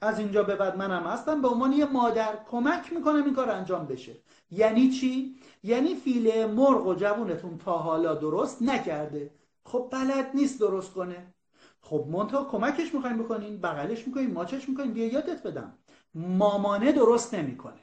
از 0.00 0.18
اینجا 0.18 0.42
به 0.42 0.56
بعد 0.56 0.76
منم 0.76 1.02
هستم 1.02 1.42
به 1.42 1.48
عنوان 1.48 1.72
یه 1.72 1.84
مادر 1.84 2.38
کمک 2.50 2.92
می‌کنم 2.92 3.24
این 3.24 3.34
کار 3.34 3.50
انجام 3.50 3.86
بشه. 3.86 4.16
یعنی 4.50 4.90
چی؟ 4.90 5.36
یعنی 5.62 5.94
فیله 5.94 6.46
مرغ 6.46 6.86
و 6.86 6.94
جوونتون 6.94 7.58
تا 7.58 7.72
حالا 7.72 8.14
درست 8.14 8.62
نکرده. 8.62 9.30
خب 9.64 9.88
بلد 9.92 10.30
نیست 10.34 10.60
درست 10.60 10.92
کنه. 10.92 11.34
خب 11.80 12.06
مونتا 12.08 12.44
کمکش 12.44 12.94
می‌خوایم 12.94 13.22
بکنین 13.22 13.60
بغلش 13.60 14.06
می‌کنین 14.06 14.32
ماچش 14.32 14.68
می‌کنین 14.68 14.92
بیا 14.92 15.06
یادت 15.06 15.42
بدم. 15.42 15.78
مامانه 16.14 16.92
درست 16.92 17.34
نمی‌کنه. 17.34 17.80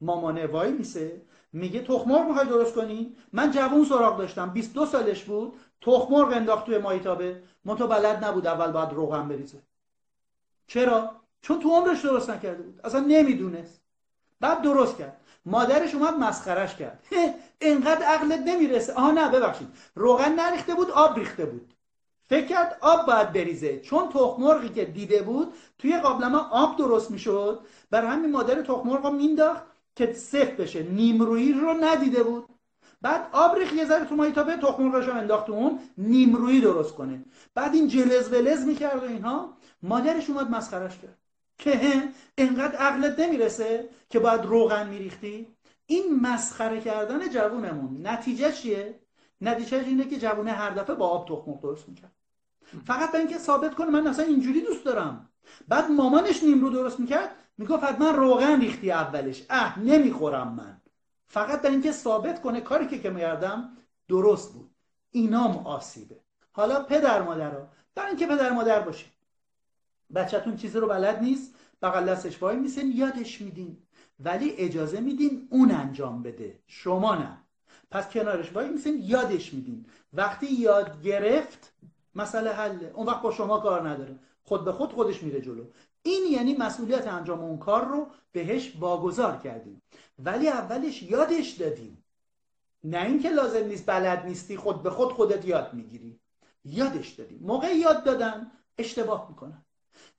مامانه 0.00 0.46
وای 0.46 0.72
میسه. 0.72 1.22
میگه 1.52 1.80
تخمرغ 1.80 2.28
می‌خوای 2.28 2.46
درست 2.46 2.74
کنی؟ 2.74 3.16
من 3.32 3.50
جوون 3.50 3.84
سراغ 3.84 4.18
داشتم 4.18 4.50
22 4.50 4.86
سالش 4.86 5.24
بود. 5.24 5.52
تخمرغ 5.80 6.32
انداخت 6.32 6.66
توی 6.66 6.78
مایتابه 6.78 7.42
مونتا 7.64 7.86
بلد 7.86 8.24
نبود 8.24 8.46
اول 8.46 8.72
باید 8.72 8.92
روغن 8.92 9.28
بریزه. 9.28 9.62
چرا؟ 10.66 11.19
چون 11.42 11.60
تو 11.60 11.68
عمرش 11.68 12.00
درست 12.00 12.30
نکرده 12.30 12.62
بود. 12.62 12.80
اصلا 12.84 13.00
نمی‌دونست. 13.00 13.80
بعد 14.40 14.62
درست 14.62 14.96
کرد. 14.96 15.20
مادرش 15.46 15.94
اومد 15.94 16.18
مسخرش 16.18 16.76
کرد. 16.76 17.04
اینقدر 17.58 18.02
عقلت 18.02 18.40
نمی‌رسه. 18.40 18.94
آها 18.94 19.10
نه 19.10 19.28
ببخشید. 19.28 19.68
روغن 19.94 20.32
نریخته 20.32 20.74
بود 20.74 20.90
آب 20.90 21.18
ریخته 21.18 21.44
بود. 21.44 21.74
فکر 22.28 22.46
کرد 22.46 22.78
آب 22.80 23.06
باید 23.06 23.32
بریزه. 23.32 23.80
چون 23.80 24.08
تخمرغی 24.08 24.68
که 24.68 24.84
دیده 24.84 25.22
بود 25.22 25.52
توی 25.78 25.98
قابلمه 25.98 26.38
آب 26.50 26.76
درست 26.76 27.10
می‌شد. 27.10 27.60
بر 27.90 28.04
همین 28.04 28.30
مادر 28.30 28.62
تخمرغ 28.62 29.12
مینداخت 29.12 29.62
که 29.96 30.12
سفت 30.12 30.56
بشه. 30.56 30.82
نیمرویی 30.82 31.52
رو 31.52 31.74
ندیده 31.80 32.22
بود. 32.22 32.44
بعد 33.02 33.28
آب 33.32 33.56
ریخت 33.56 33.72
یه 33.74 33.84
ذره 33.84 34.04
تو 34.04 34.16
مایتابه 34.16 34.56
تخمرغش 34.56 35.08
رو 35.08 35.14
انداخت 35.14 35.50
اون 35.50 35.78
نیمرویی 35.98 36.60
درست 36.60 36.94
کنه. 36.94 37.24
بعد 37.54 37.74
این 37.74 37.88
جلز 37.88 38.32
ولز 38.32 38.64
می‌کرد 38.64 39.02
و 39.02 39.06
اینها. 39.06 39.56
مادرش 39.82 40.30
اومد 40.30 40.50
مسخرش 40.50 40.98
کرد. 40.98 41.16
که 41.60 42.02
انقدر 42.38 42.76
عقلت 42.76 43.18
نمی‌رسه 43.20 43.88
که 44.10 44.18
باید 44.18 44.44
روغن 44.44 44.88
میریختی؟ 44.88 45.46
این 45.86 46.20
مسخره 46.20 46.80
کردن 46.80 47.28
جوونمون 47.28 48.06
نتیجه 48.06 48.52
چیه؟ 48.52 49.00
نتیجه 49.40 49.78
اینه 49.78 50.04
که 50.04 50.18
جوونه 50.18 50.52
هر 50.52 50.70
دفعه 50.70 50.96
با 50.96 51.08
آب 51.08 51.28
تخم 51.28 51.60
درست 51.62 51.88
می‌کرد. 51.88 52.12
فقط 52.86 53.12
به 53.12 53.18
اینکه 53.18 53.38
ثابت 53.38 53.74
کنه 53.74 53.90
من 53.90 54.06
اصلا 54.06 54.24
اینجوری 54.24 54.60
دوست 54.60 54.84
دارم. 54.84 55.28
بعد 55.68 55.90
مامانش 55.90 56.42
نیمرو 56.42 56.70
درست 56.70 57.00
می‌کرد 57.00 57.30
می‌گفت 57.58 57.84
حتما 57.84 58.10
روغن 58.10 58.60
ریختی 58.60 58.92
اولش. 58.92 59.42
اه 59.50 59.78
نمی‌خورم 59.78 60.54
من. 60.54 60.80
فقط 61.26 61.62
به 61.62 61.68
اینکه 61.68 61.92
ثابت 61.92 62.42
کنه 62.42 62.60
کاری 62.60 62.86
که 62.86 62.98
که 62.98 63.10
میردم 63.10 63.76
درست 64.08 64.52
بود. 64.52 64.70
اینام 65.10 65.66
آسیبه. 65.66 66.16
حالا 66.52 66.82
پدر 66.82 67.22
مادر 67.22 67.52
برای 67.94 68.08
اینکه 68.08 68.26
پدر 68.26 68.50
مادر 68.52 68.80
باشید 68.80 69.19
بچهتون 70.14 70.56
چیزی 70.56 70.78
رو 70.78 70.88
بلد 70.88 71.22
نیست 71.22 71.54
بغل 71.82 72.06
دستش 72.06 72.42
وای 72.42 72.56
میسین 72.56 72.92
یادش 72.96 73.40
میدین. 73.40 73.76
ولی 74.20 74.50
اجازه 74.50 75.00
میدین 75.00 75.48
اون 75.50 75.70
انجام 75.70 76.22
بده. 76.22 76.58
شما 76.66 77.14
نه. 77.14 77.38
پس 77.90 78.10
کنارش 78.10 78.52
وای 78.52 78.68
میسین 78.68 79.02
یادش 79.02 79.54
میدین. 79.54 79.86
وقتی 80.12 80.46
یاد 80.46 81.02
گرفت 81.02 81.72
مسئله 82.14 82.50
حله 82.50 82.92
اون 82.94 83.06
وقت 83.06 83.22
با 83.22 83.30
شما 83.30 83.60
کار 83.60 83.88
نداره. 83.88 84.16
خود 84.42 84.64
به 84.64 84.72
خود 84.72 84.92
خودش 84.92 85.22
میره 85.22 85.40
جلو. 85.40 85.64
این 86.02 86.32
یعنی 86.32 86.56
مسئولیت 86.56 87.08
انجام 87.08 87.40
اون 87.40 87.58
کار 87.58 87.84
رو 87.84 88.06
بهش 88.32 88.76
واگذار 88.80 89.36
کردیم. 89.36 89.82
ولی 90.18 90.48
اولش 90.48 91.02
یادش 91.02 91.50
دادیم. 91.50 92.04
نه 92.84 93.02
اینکه 93.02 93.30
لازم 93.30 93.66
نیست 93.66 93.86
بلد 93.86 94.26
نیستی 94.26 94.56
خود 94.56 94.82
به 94.82 94.90
خود 94.90 95.12
خودت 95.12 95.44
یاد 95.44 95.74
می‌گیری. 95.74 96.20
یادش 96.64 97.08
دادیم. 97.08 97.38
موقع 97.42 97.76
یاد 97.76 98.04
دادن 98.04 98.50
اشتباه 98.78 99.26
می‌کنن. 99.28 99.64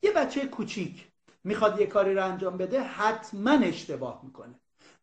یه 0.02 0.12
بچه 0.12 0.48
کوچیک 0.48 1.08
می‌خواد 1.44 1.80
یه 1.80 1.86
کاری 1.88 2.16
رو 2.16 2.26
انجام 2.26 2.58
بده 2.58 2.82
حتما 2.82 3.52
اشتباه 3.52 4.22
می‌کنه. 4.24 4.56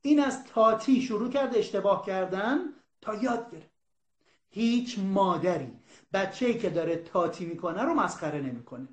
این 0.03 0.21
از 0.21 0.45
تاتی 0.45 1.03
شروع 1.03 1.31
کرده 1.31 1.59
اشتباه 1.59 2.07
کردن 2.07 2.59
تا 3.01 3.15
یاد 3.15 3.51
گرفت. 3.53 3.71
هیچ 4.51 4.99
مادری 4.99 5.73
بچه 6.13 6.59
که 6.59 6.71
داره 6.71 6.97
تاتی 6.97 7.45
می‌کنه 7.45 7.83
رو 7.83 7.95
مسخره 7.95 8.41
نمی‌کنه. 8.41 8.89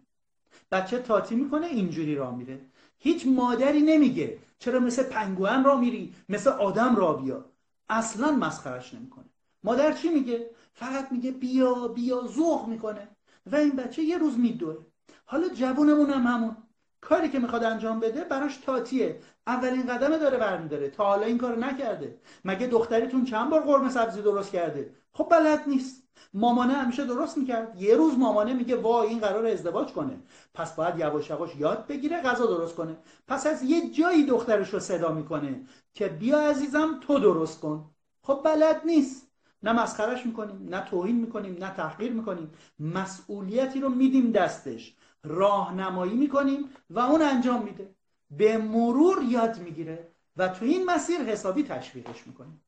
بچه 0.71 0.99
تاتی 0.99 1.35
می‌کنه 1.35 1.67
اینجوری 1.67 2.15
را 2.15 2.31
میره. 2.31 2.59
هیچ 2.97 3.27
مادری 3.27 3.81
نمیگه 3.81 4.39
چرا 4.59 4.79
مثل 4.79 5.03
پنگوان 5.03 5.63
را 5.63 5.77
میری 5.77 6.13
مثل 6.29 6.49
آدم 6.49 6.95
را 6.95 7.13
بیا. 7.13 7.45
اصلا 7.89 8.31
مسخرش 8.31 8.93
نمی‌کنه. 8.93 9.25
مادر 9.63 9.91
چی 9.93 10.09
میگه؟ 10.09 10.49
فقط 10.73 11.11
میگه 11.11 11.31
بیا 11.31 11.87
بیا 11.87 12.27
ذوق 12.27 12.67
می‌کنه. 12.67 13.07
و 13.45 13.55
این 13.55 13.75
بچه 13.75 14.01
یه 14.01 14.17
روز 14.17 14.39
میدوه. 14.39 14.85
حالا 15.25 15.49
جوونمون 15.49 16.09
هم 16.09 16.23
همون. 16.23 16.57
کاری 17.01 17.29
که 17.29 17.39
می‌خواد 17.39 17.63
انجام 17.63 17.99
بده 17.99 18.23
براش 18.23 18.57
تاتیه. 18.57 19.19
اولین 19.47 19.85
قدم 19.85 20.17
داره 20.17 20.37
برمیداره. 20.37 20.89
تا 20.89 21.05
حالا 21.05 21.25
این 21.25 21.37
کارو 21.37 21.59
نکرده. 21.59 22.17
مگه 22.45 22.67
دختریتون 22.67 23.25
چند 23.25 23.49
بار 23.49 23.61
قرمه 23.61 23.89
سبزی 23.89 24.21
درست 24.21 24.51
کرده؟ 24.51 24.91
خب 25.13 25.27
بلد 25.31 25.63
نیست. 25.67 26.03
مامانه 26.33 26.73
همیشه 26.73 27.05
درست 27.05 27.37
می‌کرد. 27.37 27.81
یه 27.81 27.95
روز 27.95 28.17
مامانه 28.17 28.53
میگه 28.53 28.75
وای 28.75 29.07
این 29.07 29.19
قرار 29.19 29.45
ازدواج 29.45 29.87
کنه. 29.87 30.19
پس 30.53 30.75
باید 30.75 30.99
یواش 30.99 31.29
یواش 31.29 31.55
یاد 31.55 31.87
بگیره 31.87 32.21
غذا 32.21 32.45
درست 32.45 32.75
کنه. 32.75 32.97
پس 33.27 33.47
از 33.47 33.63
یه 33.63 33.89
جایی 33.89 34.25
دخترش 34.25 34.73
رو 34.73 34.79
صدا 34.79 35.11
می‌کنه 35.11 35.61
که 35.93 36.07
بیا 36.07 36.39
عزیزم 36.39 36.99
تو 37.01 37.19
درست 37.19 37.59
کن. 37.59 37.85
خب 38.21 38.41
بلد 38.43 38.81
نیست. 38.85 39.27
نه 39.63 39.73
مسخرش 39.73 40.25
می‌کنیم 40.25 40.67
نه 40.69 40.81
توهین 40.81 41.15
می‌کنیم 41.15 41.57
نه 41.59 41.73
تحقیر 41.73 42.11
می‌کنیم. 42.11 42.51
مسئولیتی 42.79 43.79
رو 43.79 43.89
میدیم 43.89 44.31
دستش. 44.31 44.95
راهنمایی 45.25 46.13
می‌کنیم 46.13 46.69
و 46.89 46.99
اون 46.99 47.21
انجام 47.21 47.63
میده. 47.63 47.95
به 48.31 48.57
مرور 48.57 49.23
یاد 49.23 49.59
می‌گیره 49.59 50.11
و 50.37 50.47
تو 50.47 50.65
این 50.65 50.85
مسیر 50.85 51.21
حسابی 51.21 51.63
تشویقش 51.63 52.27
می‌کنیم. 52.27 52.61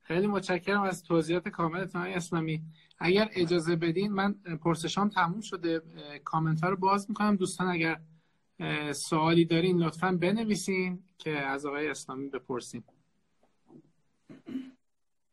خیلی 0.00 0.26
متشکرم 0.26 0.82
از 0.82 1.02
توضیحات 1.02 1.48
کاملتون 1.48 2.00
های 2.00 2.14
اسلامی. 2.14 2.62
اگر 2.98 3.28
اجازه 3.32 3.76
بدین 3.76 4.12
من 4.12 4.32
پرسشام 4.32 5.08
تموم 5.08 5.40
شده. 5.40 5.82
کامنت 6.24 6.60
ها 6.64 6.68
رو 6.70 6.76
باز 6.76 7.10
می‌کنم. 7.10 7.36
دوستان 7.36 7.68
اگر 7.68 8.00
سوالی 8.92 9.44
دارین 9.44 9.78
لطفا 9.78 10.12
بنویسین 10.12 11.04
که 11.18 11.30
از 11.30 11.66
آقای 11.66 11.88
اسلامی 11.88 12.28
بپرسیم. 12.28 12.84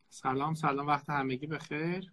سلام 0.09 0.53
سلام. 0.53 0.87
وقت 0.87 1.09
همگی 1.09 1.47
بخیر. 1.47 2.11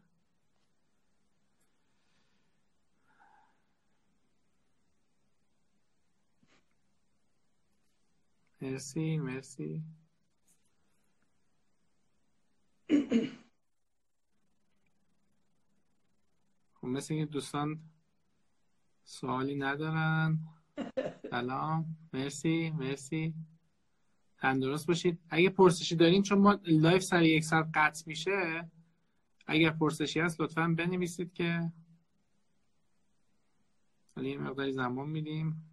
مرسی 8.60 9.16
مرسی. 9.18 9.82
خب 16.74 16.86
مثل 16.86 17.14
این 17.14 17.24
دوستان 17.24 17.80
سوالی 19.04 19.54
ندارن. 19.54 20.38
سلام. 21.30 21.96
مرسی 22.12 22.70
مرسی. 22.70 23.34
تندرست 24.38 24.86
باشید. 24.86 25.18
اگه 25.30 25.50
پرسشی 25.50 25.96
دارین 25.96 26.22
چون 26.22 26.38
ما 26.38 26.60
live 26.64 27.02
سر 27.02 27.22
یک 27.22 27.44
ساعت 27.44 27.68
قطع 27.74 28.02
میشه 28.06 28.70
اگر 29.46 29.70
پرسشی 29.70 30.20
هست 30.20 30.40
لطفا 30.40 30.74
بنویسید 30.78 31.32
که 31.32 31.72
ولی 34.16 34.30
یه 34.30 34.38
مقداری 34.38 34.72
زمان 34.72 35.08
میدیم. 35.08 35.67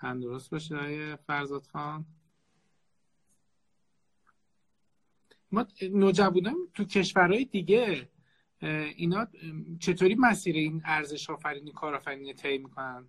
تندرست 0.00 0.50
باشید 0.50 0.72
آقای 0.76 1.16
فرزاد 1.16 1.66
خان؟ 1.66 2.04
ما 5.52 5.66
نوجوانان 5.82 6.56
تو 6.74 6.84
کشورهای 6.84 7.44
دیگه 7.44 8.08
اینا 8.96 9.26
چطوری 9.80 10.14
مسیر 10.14 10.56
این 10.56 10.82
ارزش 10.84 11.30
آفرینی 11.30 11.72
کارآفرینی 11.72 12.34
طی 12.34 12.58
می‌کنن؟ 12.58 13.08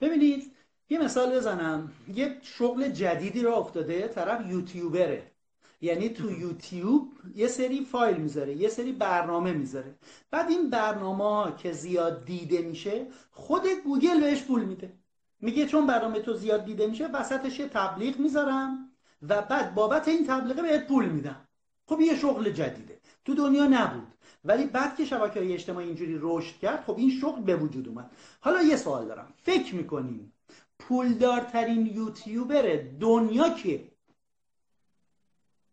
ببینید 0.00 0.52
یه 0.90 0.98
مثال 0.98 1.36
بزنم. 1.36 1.92
یه 2.14 2.38
شغل 2.42 2.88
جدیدی 2.88 3.42
رو 3.42 3.52
افتاده 3.52 4.08
طرف 4.08 4.50
یوتیوبره. 4.50 5.32
یعنی 5.80 6.08
تو 6.08 6.30
یوتیوب 6.30 7.12
یه 7.34 7.48
سری 7.48 7.84
فایل 7.84 8.16
می‌ذاره 8.16 8.54
یه 8.54 8.68
سری 8.68 8.92
برنامه 8.92 9.52
می‌ذاره. 9.52 9.94
بعد 10.30 10.50
این 10.50 10.70
برنامه 10.70 11.56
که 11.56 11.72
زیاد 11.72 12.24
دیده 12.24 12.62
میشه 12.62 13.06
خود 13.30 13.62
گوگل 13.84 14.20
بهش 14.20 14.42
پول 14.42 14.64
میده. 14.64 15.01
میگه 15.42 15.66
چون 15.66 15.86
برنامه 15.86 16.20
تو 16.20 16.34
زیاد 16.34 16.64
دیده 16.64 16.86
میشه 16.86 17.06
وسطش 17.06 17.58
یه 17.58 17.68
تبلیغ 17.68 18.18
می‌ذارم 18.18 18.88
و 19.22 19.42
بعد 19.42 19.74
بابت 19.74 20.08
این 20.08 20.26
تبلیغه 20.26 20.62
بهت 20.62 20.86
پول 20.86 21.08
میدم. 21.08 21.48
خب 21.86 22.00
یه 22.00 22.16
شغل 22.16 22.50
جدیده. 22.50 23.00
تو 23.24 23.34
دنیا 23.34 23.66
نبود. 23.66 24.06
ولی 24.44 24.66
بعد 24.66 24.96
که 24.96 25.04
شبکه 25.04 25.40
های 25.40 25.54
اجتماعی 25.54 25.86
اینجوری 25.86 26.18
رشد 26.20 26.58
کرد 26.58 26.84
خب 26.84 26.94
این 26.98 27.10
شغل 27.10 27.42
به 27.42 27.56
وجود 27.56 27.88
اومد. 27.88 28.10
حالا 28.40 28.62
یه 28.62 28.76
سوال 28.76 29.06
دارم. 29.06 29.32
فکر 29.42 29.74
می‌کنیم 29.74 30.32
پولدارترین 30.78 31.86
یوتیوبر 31.86 32.76
دنیا 33.00 33.48
کیه؟ 33.50 33.88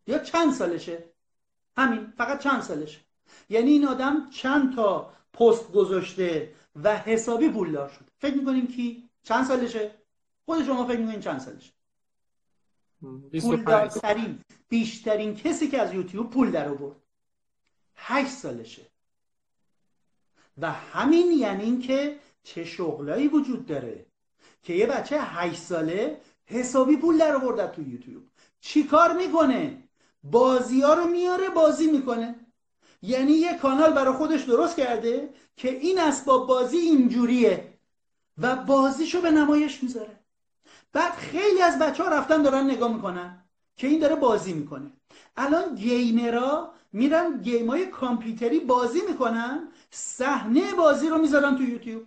یا 0.07 0.20
چند 0.20 0.53
سالشه؟ 0.53 1.03
همین 1.78 2.13
فقط 2.17 2.39
چند 2.39 2.61
سالشه. 2.61 2.99
یعنی 3.49 3.72
این 3.72 3.88
آدم 3.88 4.30
چند 4.30 4.76
تا 4.76 5.13
پست 5.34 5.72
گذاشته 5.72 6.53
و 6.84 6.97
حسابی 6.97 7.49
پولدار 7.49 7.89
شد 7.89 8.05
فکر 8.17 8.36
می‌کنیم 8.36 8.67
کی؟ 8.67 9.09
چند 9.30 9.45
سالشه؟ 9.45 9.91
خود 10.45 10.65
شما 10.65 10.86
فکر 10.86 10.97
می‌کنین 10.97 11.19
چند 11.19 11.39
سالشه؟ 11.39 11.71
پولدارترین 13.41 14.39
بیشترین 14.69 15.36
کسی 15.36 15.67
که 15.67 15.82
از 15.82 15.93
یوتیوب 15.93 16.30
پول 16.30 16.51
در 16.51 16.69
آورد. 16.69 16.95
هشت 17.95 18.32
سالشه. 18.32 18.82
و 20.57 20.71
همین 20.71 21.32
یعنی 21.32 21.63
اینکه 21.63 22.19
چه 22.43 22.65
شغلایی 22.65 23.27
وجود 23.27 23.65
داره 23.65 24.05
که 24.63 24.73
یه 24.73 24.86
بچه 24.86 25.21
هشت 25.21 25.61
ساله 25.61 26.21
حسابی 26.45 26.97
پول 26.97 27.17
در 27.17 27.36
آورده 27.36 27.67
تو 27.67 27.82
یوتیوب. 27.82 28.23
چی 28.61 28.84
کار 28.84 29.17
می‌کنه؟ 29.17 29.84
بازی 30.23 30.82
ها 30.82 30.93
رو 30.93 31.05
میاره 31.05 31.49
بازی 31.49 31.91
می‌کنه. 31.91 32.36
یعنی 33.01 33.32
یه 33.32 33.57
کانال 33.57 33.93
برای 33.93 34.13
خودش 34.13 34.43
درست 34.43 34.77
کرده 34.77 35.30
که 35.55 35.69
این 35.69 35.99
اسباب 35.99 36.47
بازی 36.47 36.77
اینجوریه. 36.77 37.68
و 38.41 38.55
بازیشو 38.55 39.21
به 39.21 39.31
نمایش 39.31 39.83
می‌ذاره. 39.83 40.19
بعد 40.93 41.13
خیلی 41.13 41.61
از 41.61 41.79
بچه 41.79 42.03
ها 42.03 42.09
رفتن 42.09 42.41
دارن 42.41 42.63
نگاه 42.69 42.93
می‌کنن 42.93 43.43
که 43.77 43.87
این 43.87 43.99
داره 43.99 44.15
بازی 44.15 44.53
می‌کنه. 44.53 44.91
الان 45.37 45.75
گیمرا 45.75 46.71
میرن 46.93 47.41
گیم 47.41 47.69
های 47.69 47.85
کامپیوتری 47.85 48.59
بازی 48.59 49.01
می‌کنن 49.09 49.67
صحنه 49.91 50.73
بازی 50.73 51.09
رو 51.09 51.17
می‌ذارن 51.17 51.55
تو 51.55 51.63
یوتیوب. 51.63 52.03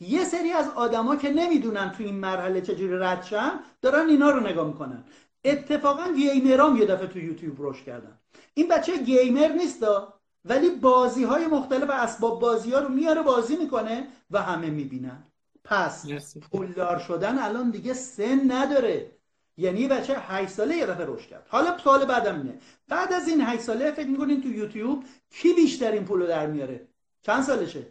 یه 0.00 0.24
سری 0.24 0.52
از 0.52 0.68
آدما 0.68 1.16
که 1.16 1.30
نمی‌دونن 1.30 1.92
تو 1.92 2.02
این 2.02 2.14
مرحله 2.14 2.60
چجوری 2.60 2.98
رد 2.98 3.22
شن 3.22 3.60
دارن 3.82 4.08
اینا 4.08 4.30
رو 4.30 4.40
نگاه 4.40 4.66
می‌کنن. 4.66 5.04
اتفاقا 5.44 6.12
گیمرام 6.12 6.76
یه 6.76 6.86
دفعه 6.86 7.06
تو 7.06 7.18
یوتیوب 7.18 7.62
روش 7.62 7.82
کردن. 7.82 8.18
این 8.54 8.68
بچه 8.68 8.96
گیمر 8.96 9.48
نیستا 9.48 10.14
ولی 10.44 10.70
بازی 10.70 11.24
های 11.24 11.46
مختلف 11.46 11.90
اسباب 11.90 12.40
بازی 12.40 12.72
ها 12.72 12.78
رو 12.78 12.88
میاره 12.88 13.22
بازی 13.22 13.56
می‌کنه 13.56 14.08
و 14.30 14.42
همه 14.42 14.70
می‌بینن. 14.70 15.22
پس 15.68 16.06
پولدار 16.36 16.98
شدن 16.98 17.38
الان 17.38 17.70
دیگه 17.70 17.94
سن 17.94 18.52
نداره. 18.52 19.10
یعنی 19.56 19.88
بچه 19.88 20.18
8 20.18 20.50
ساله 20.50 20.76
یه 20.76 20.86
دفعه 20.86 21.06
رشد 21.08 21.28
کرد. 21.28 21.46
حالا 21.48 21.78
سوال 21.78 22.04
بعدم 22.04 22.36
اینه. 22.36 22.58
بعد 22.88 23.12
از 23.12 23.28
این 23.28 23.40
8 23.40 23.62
ساله 23.62 23.90
فکر 23.90 24.06
می‌کنین 24.06 24.42
تو 24.42 24.48
یوتیوب 24.48 25.04
کی 25.30 25.52
بیشترین 25.52 26.04
پولو 26.04 26.26
در 26.26 26.46
میاره؟ 26.46 26.88
چند 27.22 27.42
سالشه؟ 27.42 27.86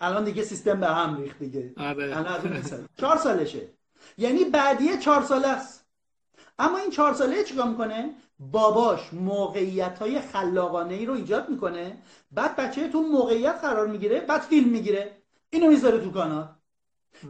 الان 0.00 0.24
دیگه 0.24 0.42
سیستم 0.42 0.80
به 0.80 0.86
هم 0.86 1.16
ریخت 1.16 1.38
دیگه. 1.38 1.72
آره. 1.76 2.16
الان 2.16 2.52
از 2.52 2.74
4 2.96 3.16
سالشه. 3.16 3.68
یعنی 4.18 4.44
بعدیه 4.44 4.98
چهار 4.98 5.22
ساله 5.22 5.48
است. 5.48 5.84
اما 6.58 6.78
این 6.78 6.90
چهار 6.90 7.14
ساله 7.14 7.44
چیکار 7.44 7.68
می‌کنه؟ 7.68 8.14
باباش 8.38 9.12
موقعیت 9.12 9.98
های 9.98 10.20
خلاقانه 10.20 10.94
ای 10.94 11.06
رو 11.06 11.14
ایجاد 11.14 11.48
می‌کنه. 11.48 11.98
بعد 12.32 12.56
بچه 12.56 12.88
تو 12.88 13.02
موقعیت 13.02 13.58
قرار 13.62 13.86
می‌گیره 13.86 14.20
بعد 14.20 14.40
فیلم 14.40 14.68
می‌گیره. 14.68 15.21
اینو 15.52 15.68
می‌ذاره 15.68 15.98
تو 15.98 16.10
کانال. 16.10 16.48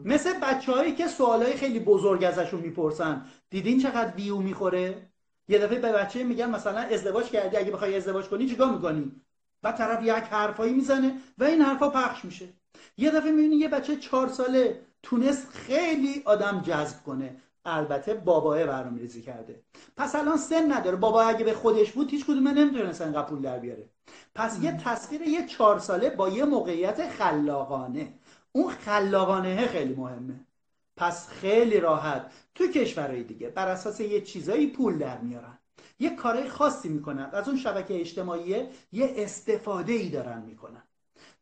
مثل 0.05 0.41
بچه 0.41 0.73
هایی 0.73 0.95
که 0.95 1.07
های 1.07 1.53
خیلی 1.53 1.81
بزرگ 1.81 2.25
ازشون 2.25 2.61
می‌پرسن. 2.61 3.27
دیدین 3.51 3.81
چقدر 3.83 4.17
ویو 4.17 4.37
می‌خوره؟ 4.37 5.09
یه 5.49 5.59
دفعه 5.59 5.79
به 5.79 5.93
بچه 5.93 6.25
میگن 6.25 6.51
مثلا 6.51 6.79
ازدواج 6.79 7.27
کردی 7.27 7.57
اگه 7.57 7.71
بخوای 7.71 7.97
ازدواج 7.97 8.25
کنی 8.25 8.49
چیکار 8.49 8.73
می‌کنی؟ 8.73 9.13
بعد 9.63 9.77
طرف 9.77 10.03
یک 10.03 10.11
حرفایی 10.11 10.73
می‌زنه 10.73 11.19
و 11.39 11.45
این 11.45 11.61
حرفا 11.61 11.91
پخش 11.91 12.25
میشه. 12.25 12.49
یه 12.97 13.11
دفعه 13.11 13.31
می‌بینی 13.31 13.57
یه 13.57 13.69
بچه 13.69 13.97
چهار 13.97 14.29
ساله 14.29 14.81
تونست 15.03 15.49
خیلی 15.49 16.23
آدم 16.25 16.63
جذب 16.67 17.03
کنه. 17.03 17.37
البته 17.65 18.15
باباه 18.15 18.67
برنامه 18.67 18.99
ریزی 18.99 19.23
کرده. 19.23 19.63
پس 19.97 20.15
الان 20.15 20.37
سن 20.37 20.73
نداره. 20.73 20.97
بابا 20.97 21.23
اگه 21.23 21.45
به 21.45 21.55
خودش 21.55 21.93
بود 21.93 22.11
هیچ 22.11 22.25
کدومه 22.25 22.53
نمی‌تونست 22.53 23.01
انقدر 23.03 23.29
پول 23.29 23.43
در 23.43 23.59
بیاره. 23.59 23.89
پس 24.35 24.59
یه 24.63 24.73
تصویر 24.73 25.23
یه 25.23 25.47
چهار 25.47 25.79
ساله 25.79 26.11
با 26.11 26.29
یه 26.29 26.45
موقعیت 26.45 27.09
خلاقانه. 27.09 28.15
اون 28.53 28.73
خلاقانه 28.73 29.67
خیلی 29.67 29.95
مهمه. 29.95 30.47
پس 30.97 31.29
خیلی 31.29 31.81
راحت 31.81 32.33
تو 32.55 32.67
کشورهای 32.67 33.23
دیگه 33.23 33.49
بر 33.49 33.69
اساس 33.69 34.01
یه 34.01 34.21
چیزایی 34.21 34.67
پول 34.67 34.99
در 34.99 35.19
میارن. 35.19 35.59
یه 35.99 36.17
کارهای 36.17 36.49
خاصی 36.49 36.89
می‌کنن. 36.89 37.31
از 37.33 37.49
اون 37.49 37.59
شبکه 37.59 38.01
اجتماعی 38.01 38.69
یه 38.93 39.15
استفاده 39.17 39.93
ای 39.93 40.09
دارن 40.09 40.43
می‌کنن. 40.43 40.83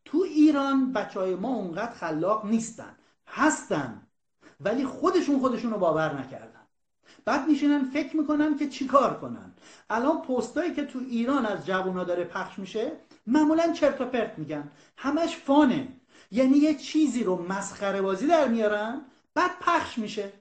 تو 0.04 0.18
ایران 0.18 0.92
بچه 0.92 1.20
های 1.20 1.34
ما 1.34 1.48
اونقدر 1.48 1.92
خلاق 1.92 2.46
نیستن. 2.46 2.96
هستن. 3.26 4.06
ولی 4.60 4.84
خودشون 4.84 5.38
خودشون 5.40 5.70
رو 5.70 5.78
باور 5.78 6.14
نکردن. 6.14 6.60
بعد 7.24 7.48
میشینن 7.48 7.84
فکر 7.84 8.16
می‌کنن 8.16 8.58
که 8.58 8.68
چیکار 8.68 9.20
کنن. 9.20 9.52
الان 9.90 10.22
پستایی 10.22 10.74
که 10.74 10.84
تو 10.84 10.98
ایران 10.98 11.46
از 11.46 11.66
جوونا 11.66 12.04
داره 12.04 12.24
پخش 12.24 12.58
میشه 12.58 12.92
معمولا 13.26 13.72
چرت 13.72 14.00
و 14.00 14.04
پرت 14.04 14.38
میگن. 14.38 14.70
همش 14.96 15.36
فانه. 15.36 15.88
یعنی 16.30 16.58
یه 16.58 16.74
چیزی 16.74 17.24
رو 17.24 17.42
مسخره 17.42 18.02
بازی 18.02 18.26
در 18.26 18.48
میارن 18.48 19.00
بعد 19.34 19.50
پخش 19.60 19.98
میشه. 19.98 20.32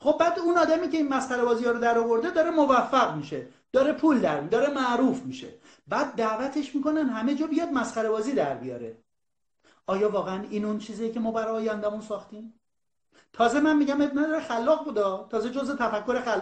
خب 0.00 0.16
بعد 0.20 0.38
اون 0.38 0.58
آدمی 0.58 0.88
که 0.88 0.96
این 0.96 1.08
مسخره 1.08 1.44
بازی 1.44 1.64
ها 1.64 1.70
رو 1.70 1.78
در 1.78 1.98
آورده 1.98 2.30
داره 2.30 2.50
موفق 2.50 3.16
میشه. 3.16 3.46
داره 3.72 3.92
پول 3.92 4.20
در 4.20 4.40
داره 4.40 4.74
معروف 4.74 5.22
میشه. 5.22 5.48
بعد 5.88 6.14
دعوتش 6.14 6.74
می‌کنن 6.74 7.08
همه 7.08 7.34
جا 7.34 7.46
بیاد 7.46 7.68
مسخره 7.68 8.08
بازی 8.08 8.32
در 8.32 8.54
بیاره. 8.54 8.96
آیا 9.86 10.10
واقعا 10.10 10.42
این 10.50 10.64
اون 10.64 10.78
چیزیه 10.78 11.12
که 11.12 11.20
ما 11.20 11.30
برای 11.30 11.68
آیندهمون 11.68 12.00
ساختیم؟ 12.00 12.60
تازه 13.32 13.60
من 13.60 13.76
میگم 13.76 14.02
ابن 14.02 14.18
نداره 14.18 14.40
خلاق 14.40 14.84
بودا 14.84 15.28
تازه 15.30 15.50
جزء 15.50 15.76
تفکر 15.76 16.20
خل... 16.20 16.40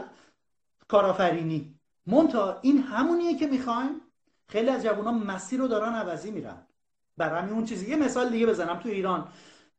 کارآفرینی. 0.89 1.75
مونتا 2.07 2.59
این 2.63 2.79
همونیه 2.79 3.39
که 3.39 3.47
می‌خوایم؟ 3.47 4.01
خیلی 4.49 4.69
از 4.69 4.83
جوونا 4.83 5.13
مسیر 5.13 5.61
رو 5.61 5.69
دارن 5.69 5.93
عوضی 5.95 6.31
میرن. 6.31 6.67
همین 7.21 7.53
اون 7.53 7.65
چیزی. 7.65 7.91
یه 7.91 7.97
مثال 7.97 8.29
دیگه 8.29 8.47
بزنم 8.47 8.79
تو 8.79 8.89
ایران. 8.89 9.29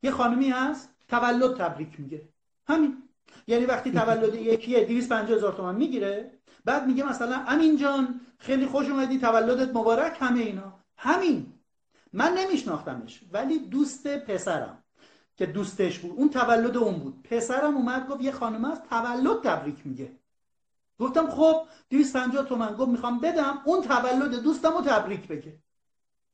یه 0.04 0.12
خانمی 0.12 0.50
هست 0.50 0.96
تولد 1.08 1.58
تبریک 1.58 2.00
میگه. 2.00 2.30
همین. 2.68 3.04
یعنی 3.48 3.66
وقتی 3.66 3.92
تولد 3.92 4.36
یکیه 4.54 4.86
250 4.86 5.38
هزار 5.38 5.54
تومان 5.54 5.76
می‌گیره 5.76 6.32
بعد 6.66 6.88
میگه 6.88 7.04
مثلا 7.04 7.44
امین 7.48 7.78
جان 7.78 8.22
خیلی 8.40 8.66
خوش 8.66 8.90
اومدی 8.90 9.20
تولدت 9.20 9.76
مبارک 9.76 10.18
همه 10.20 10.40
اینا. 10.40 10.80
همین. 10.98 11.54
من 12.14 12.34
نمیشناختمش 12.34 13.22
ولی 13.32 13.60
دوست 13.60 14.08
پسرم. 14.08 14.84
که 15.38 15.46
دوستش 15.46 16.00
بود. 16.00 16.12
اون 16.18 16.30
تولد 16.30 16.78
اون 16.78 16.94
بود. 16.94 17.24
پسرم 17.24 17.76
اومد 17.78 18.08
گفت 18.08 18.22
یه 18.22 18.32
خانم 18.32 18.66
از 18.66 18.82
تولد 18.90 19.44
تبریک 19.44 19.88
میگه. 19.88 20.12
گفتم 21.00 21.30
خب 21.30 21.62
250 21.90 22.46
تومن. 22.46 22.76
گفت 22.76 22.90
می‌خوام 22.90 23.20
بدم 23.20 23.62
اون 23.66 23.82
تولد 23.82 24.36
دوستم 24.36 24.74
رو 24.74 24.82
تبریک 24.82 25.28
بگه. 25.28 25.60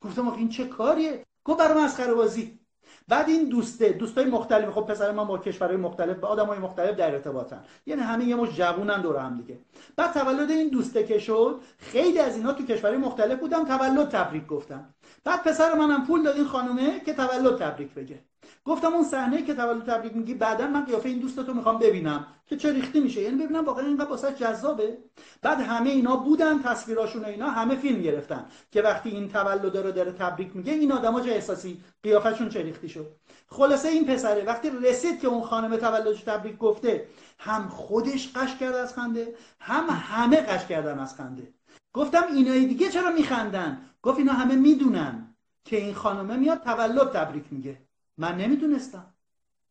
گفتم 0.02 0.28
این 0.28 0.50
چه 0.50 0.66
کاریه؟ 0.66 1.26
گفت 1.46 1.60
برای 1.60 1.84
مسخره 1.84 2.14
بازی. 2.14 2.62
بعد 3.08 3.30
این 3.30 3.50
دوسته 3.50 3.90
دوستای 3.90 4.26
مختلف 4.26 4.70
خب 4.70 4.82
پسر 4.82 5.12
من 5.12 5.28
با 5.28 5.38
کشورهای 5.38 5.78
مختلف 5.78 6.18
با 6.18 6.28
آدمای 6.28 6.60
مختلف 6.60 6.96
در 6.96 7.12
ارتباطن. 7.12 7.64
یعنی 7.86 8.02
همه 8.02 8.26
یه 8.26 8.36
مش 8.36 8.50
جوونن 8.50 9.02
دور 9.02 9.18
هم 9.18 9.38
دیگه. 9.38 9.60
بعد 9.96 10.14
تولد 10.14 10.52
این 10.52 10.70
دوسته 10.70 11.04
که 11.04 11.20
شد 11.20 11.62
خیلی 11.78 12.20
از 12.20 12.38
اینا 12.38 12.54
تو 12.54 12.66
کشورهای 12.66 12.98
مختلف 12.98 13.40
بودن 13.40 13.66
تولد 13.66 14.10
تبریک 14.10 14.48
گفتن. 14.48 14.94
بعد 15.24 15.44
پسر 15.44 15.74
منم 15.74 16.06
پول 16.06 16.24
داد 16.24 16.36
این 16.36 16.46
خانومه 16.46 17.00
که 17.00 17.14
تولد 17.14 17.58
تبریک 17.58 17.94
بگه. 17.94 18.20
گفتم 18.66 18.94
اون 18.94 19.04
صحنه 19.04 19.42
که 19.42 19.54
تولد 19.54 19.84
تبریک 19.84 20.16
میگی 20.16 20.34
بعدا 20.34 20.68
من 20.68 20.86
قیافه 20.86 21.10
این 21.10 21.20
دوستتو 21.20 21.54
می‌خوام 21.54 21.80
ببینم 21.80 22.28
که 22.46 22.58
چه 22.58 22.74
ریختی 22.74 23.00
میشه. 23.00 23.22
یعنی 23.22 23.44
ببینم 23.44 23.66
واقعا 23.66 23.86
اینقدر 23.86 24.10
واسه 24.10 24.34
جذابه. 24.34 24.98
بعد 25.42 25.62
همه 25.62 25.90
اینا 25.90 26.16
بودن 26.16 26.62
تصویراشون 26.62 27.26
اینا 27.26 27.50
همه 27.50 27.76
فیلم 27.76 28.02
گرفتن. 28.02 28.46
که 28.72 28.82
وقتی 28.82 29.10
این 29.10 29.30
تولد 29.30 29.78
رو 29.78 29.92
داره 29.92 30.12
تبریک 30.12 30.56
میگه 30.56 30.74
این 30.74 30.92
آدما 30.92 31.22
چه 31.22 31.32
احساسی 31.32 31.82
قیافشون 32.04 32.50
چه 32.50 32.62
ریختی 32.62 32.90
شد؟ 32.90 33.16
خلاصه 33.48 33.90
این 33.90 34.06
پسره 34.06 34.44
وقتی 34.44 34.70
رسید 34.84 35.20
که 35.20 35.28
اون 35.28 35.44
خانم 35.44 35.78
تولدش 35.78 36.22
تبریک 36.22 36.58
گفته 36.58 37.08
هم 37.40 37.70
خودش 37.70 38.32
قش 38.36 38.56
کرد 38.56 38.76
از 38.76 38.94
خنده 38.94 39.36
هم 39.60 39.84
همه 39.90 40.38
قش 40.38 40.66
کردن 40.66 41.00
از 41.00 41.16
خنده. 41.16 41.54
گفتم 41.94 42.24
اینای 42.34 42.66
دیگه 42.66 42.90
چرا 42.90 43.12
میخندن؟ 43.12 43.82
گفت 44.02 44.18
اینا 44.18 44.34
همه 44.34 44.56
می‌دونن 44.56 45.36
که 45.66 45.78
این 45.78 45.94
خانمه 45.94 46.36
میاد 46.38 46.64
تولد 46.64 47.12
تبریک 47.12 47.46
میگه. 47.52 47.78
من 48.18 48.38
نمی‌دونستم. 48.38 49.14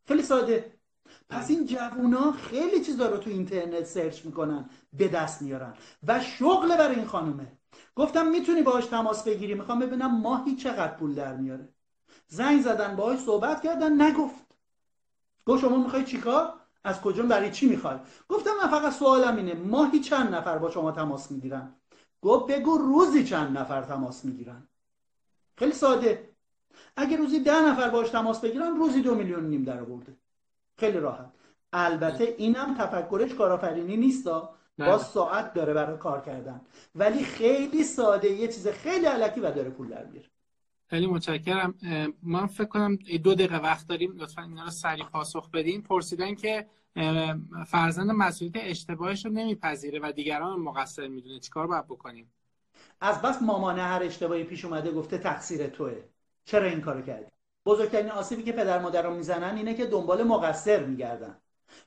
خیلی 0.04 0.22
ساده. 0.22 0.80
پس 1.28 1.50
این 1.50 1.66
جوونا 1.66 2.32
خیلی 2.32 2.84
چیزا 2.84 3.08
رو 3.08 3.16
تو 3.16 3.30
اینترنت 3.30 3.84
سرچ 3.84 4.24
می‌کنن 4.24 4.70
به 4.92 5.08
دست 5.08 5.42
میارن 5.42 5.74
و 6.06 6.20
شغل 6.20 6.76
برای 6.76 6.96
این 6.96 7.04
خانومه. 7.04 7.52
گفتم 7.96 8.26
می‌تونی 8.26 8.62
باهاش 8.62 8.86
تماس 8.86 9.24
بگیری؟ 9.24 9.54
می‌خوام 9.54 9.78
ببینم 9.78 10.20
ماهی 10.20 10.56
چقدر 10.56 10.94
پول 10.94 11.14
در 11.14 11.36
میاره. 11.36 11.68
زنگ 12.28 12.62
زدن 12.62 12.96
باهاش 12.96 13.18
صحبت 13.18 13.62
کردن 13.62 14.02
نگفت. 14.02 14.46
گفت 15.46 15.60
شما 15.60 15.76
می‌خوای 15.76 16.04
چیکار 16.04 16.54
از 16.84 17.00
کجا 17.00 17.22
برای 17.22 17.50
چی 17.50 17.68
می‌خوای؟ 17.68 17.98
گفتم 18.28 18.50
من 18.62 18.70
فقط 18.70 18.92
سوالم 18.92 19.36
اینه 19.36 19.54
ماهی 19.54 20.00
چند 20.00 20.34
نفر 20.34 20.58
با 20.58 20.70
شما 20.70 20.92
تماس 20.92 21.30
می‌گیرن؟ 21.30 21.74
گفت 22.22 22.46
بگو 22.46 22.78
روزی 22.78 23.24
چند 23.24 23.58
نفر 23.58 23.82
تماس 23.82 24.24
می‌گیرن. 24.24 24.68
خیلی 25.56 25.72
ساده. 25.72 26.29
اگه 26.96 27.16
روزی 27.16 27.40
ده 27.40 27.60
نفر 27.60 27.90
باش 27.90 28.10
تماس 28.10 28.40
بگیرن 28.40 28.76
روزی 28.76 29.00
دو 29.00 29.14
میلیون 29.14 29.44
نیم 29.44 29.64
در 29.64 29.80
آورده. 29.80 30.16
خیلی 30.76 30.98
راحت. 30.98 31.30
البته 31.72 32.34
اینم 32.38 32.74
تفکرش 32.78 33.34
کارآفرینی 33.34 33.96
نیستا. 33.96 34.54
با 34.78 34.98
ساعت 34.98 35.54
داره 35.54 35.74
برای 35.74 35.98
کار 35.98 36.20
کردن. 36.20 36.60
ولی 36.94 37.24
خیلی 37.24 37.84
ساده. 37.84 38.30
یه 38.30 38.48
چیز 38.48 38.68
خیلی 38.68 39.06
علکی 39.06 39.40
و 39.40 39.50
داره 39.50 39.70
پول 39.70 39.88
در 39.88 40.04
میاره. 40.04 40.28
خیلی 40.86 41.06
متشکرم. 41.06 41.74
من 42.22 42.46
فکر 42.46 42.64
کنم 42.64 42.96
دو 42.96 43.34
دقیقه 43.34 43.58
وقت 43.58 43.86
داریم. 43.86 44.16
لطفا 44.16 44.42
اینا 44.42 44.64
رو 44.64 44.70
سریع 44.70 45.04
پاسخ 45.04 45.50
بدین. 45.50 45.82
پرسیدن 45.82 46.34
که 46.34 46.66
فرزند 47.66 48.10
مسئولیت 48.10 48.54
اشتباهش 48.56 49.24
رو 49.24 49.32
نمیپذیره 49.32 50.00
و 50.02 50.12
دیگران 50.12 50.60
مقصر 50.60 51.08
می‌دونه. 51.08 51.38
چیکار 51.38 51.66
باید 51.66 51.86
بکنیم؟ 51.86 52.32
از 53.00 53.22
بس 53.22 53.42
مامانه 53.42 53.82
هر 53.82 54.02
اشتباهی 54.02 54.44
پیش 54.44 54.64
اومده 54.64 54.92
گفته 54.92 55.18
تقصیر 55.18 55.66
توه. 55.66 56.02
چرا 56.50 56.66
این 56.66 56.80
کارو 56.80 57.02
کردی؟ 57.02 57.26
بزرگترین 57.66 58.10
آسیبی 58.10 58.42
که 58.42 58.52
پدر 58.52 58.78
مادر 58.78 59.02
رو 59.02 59.14
می‌زنن 59.14 59.56
اینه 59.56 59.74
که 59.74 59.86
دنبال 59.86 60.22
مقصر 60.22 60.84
میگردن. 60.84 61.36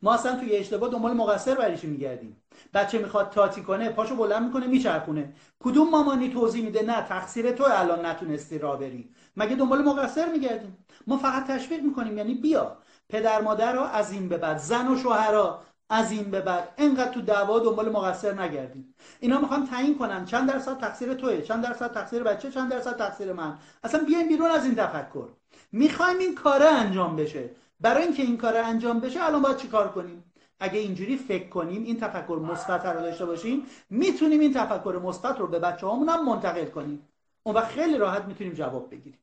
ما 0.02 0.14
اصلا 0.14 0.36
توی 0.40 0.56
اشتباه 0.56 0.90
دنبال 0.90 1.14
مقصر 1.14 1.56
برایش 1.56 1.84
میگردیم؟ 1.84 2.44
بچه 2.74 2.98
می‌خواد 2.98 3.30
تاتی 3.30 3.62
کنه 3.62 3.90
پاشو 3.90 4.16
بلند 4.16 4.44
می‌کنه 4.44 4.68
میچرخونه. 4.68 5.34
کدوم 5.60 5.90
مامانی 5.90 6.30
توضیح 6.30 6.66
میده؟ 6.66 6.82
نه 6.82 7.02
تقصیر 7.02 7.52
تو 7.52 7.64
الان 7.68 8.06
نتونستی 8.06 8.58
را 8.58 8.76
بری. 8.76 9.10
مگه 9.38 9.56
دنبال 9.56 9.82
مقصر 9.82 10.32
میگردیم؟ 10.32 10.86
ما 11.08 11.18
فقط 11.18 11.48
تشویق 11.48 11.82
می‌کنیم 11.82 12.18
یعنی 12.18 12.34
بیا. 12.34 12.78
پدر 13.10 13.42
مادر 13.42 13.74
رو 13.74 13.82
از 13.82 14.12
این 14.12 14.30
به 14.30 14.38
بعد 14.38 14.58
زن 14.58 14.88
و 14.88 14.98
شوهرها 14.98 15.64
از 15.94 16.12
این 16.12 16.24
به 16.24 16.42
بعد. 16.42 16.74
انقدر 16.78 17.12
تو 17.12 17.22
دعوا 17.22 17.60
دنبال 17.60 17.90
مقصر 17.90 18.42
نگردیم. 18.42 18.96
اینا 19.20 19.40
می‌خوان 19.40 19.68
تعیین 19.68 19.98
کنن. 19.98 20.26
چند 20.26 20.50
درصد 20.50 20.78
تقصیر 20.78 21.14
توه؟ 21.14 21.42
چند 21.42 21.64
درصد 21.64 21.94
تقصیر 21.94 22.24
بچه؟ 22.24 22.52
چند 22.52 22.72
درصد 22.72 22.98
تقصیر 22.98 23.34
من؟ 23.34 23.58
اصلا 23.84 24.04
بیاین 24.04 24.28
بیرون 24.28 24.52
از 24.52 24.66
این 24.66 24.76
تفکر. 24.76 25.28
می‌خوایم 25.72 26.18
این 26.18 26.36
کاره 26.36 26.66
انجام 26.66 27.16
بشه. 27.16 27.50
برای 27.80 28.04
اینکه 28.04 28.24
این 28.24 28.38
کار 28.38 28.58
انجام 28.58 29.00
بشه 29.00 29.24
الان 29.24 29.42
باید 29.42 29.58
چیکار 29.58 29.92
کنیم؟ 29.92 30.24
اگه 30.60 30.80
اینجوری 30.80 31.18
فکر 31.18 31.50
کنیم 31.50 31.84
این 31.84 32.00
تفکر 32.00 32.40
مثبت 32.52 32.86
رو 32.86 33.02
داشته 33.02 33.26
باشیم 33.26 33.66
می‌تونیم 33.90 34.40
این 34.40 34.54
تفکر 34.54 35.02
مثبت 35.04 35.40
رو 35.40 35.48
به 35.48 35.60
بچه 35.60 35.88
هم 35.88 36.26
منتقل 36.26 36.66
کنیم. 36.66 37.08
اون 37.44 37.56
وقت 37.56 37.68
خیلی 37.68 37.98
راحت 37.98 38.26
می‌تونیم 38.26 38.54
جواب 38.54 38.92
بگیریم. 38.92 39.20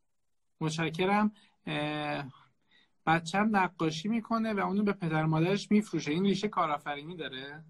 متشکرم. 0.61 1.33
بچم 3.11 3.49
نقاشی 3.53 4.09
می‌کنه 4.09 4.55
و 4.55 4.61
اونو 4.61 4.83
به 4.83 4.93
پدر 4.93 5.25
مادرش 5.25 5.71
میفروشه. 5.71 6.11
این 6.11 6.25
ریشه 6.25 6.49
کارآفرینی 6.49 7.17
داره؟ 7.17 7.65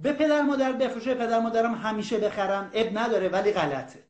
به 0.00 0.12
پدر 0.12 0.42
مادر 0.42 0.72
بفروشه. 0.72 1.14
پدر 1.14 1.40
مادرم 1.40 1.74
همیشه 1.74 2.18
بخرن. 2.18 2.70
اب 2.74 2.98
نداره 2.98 3.28
ولی 3.28 3.52
غلطه. 3.52 4.04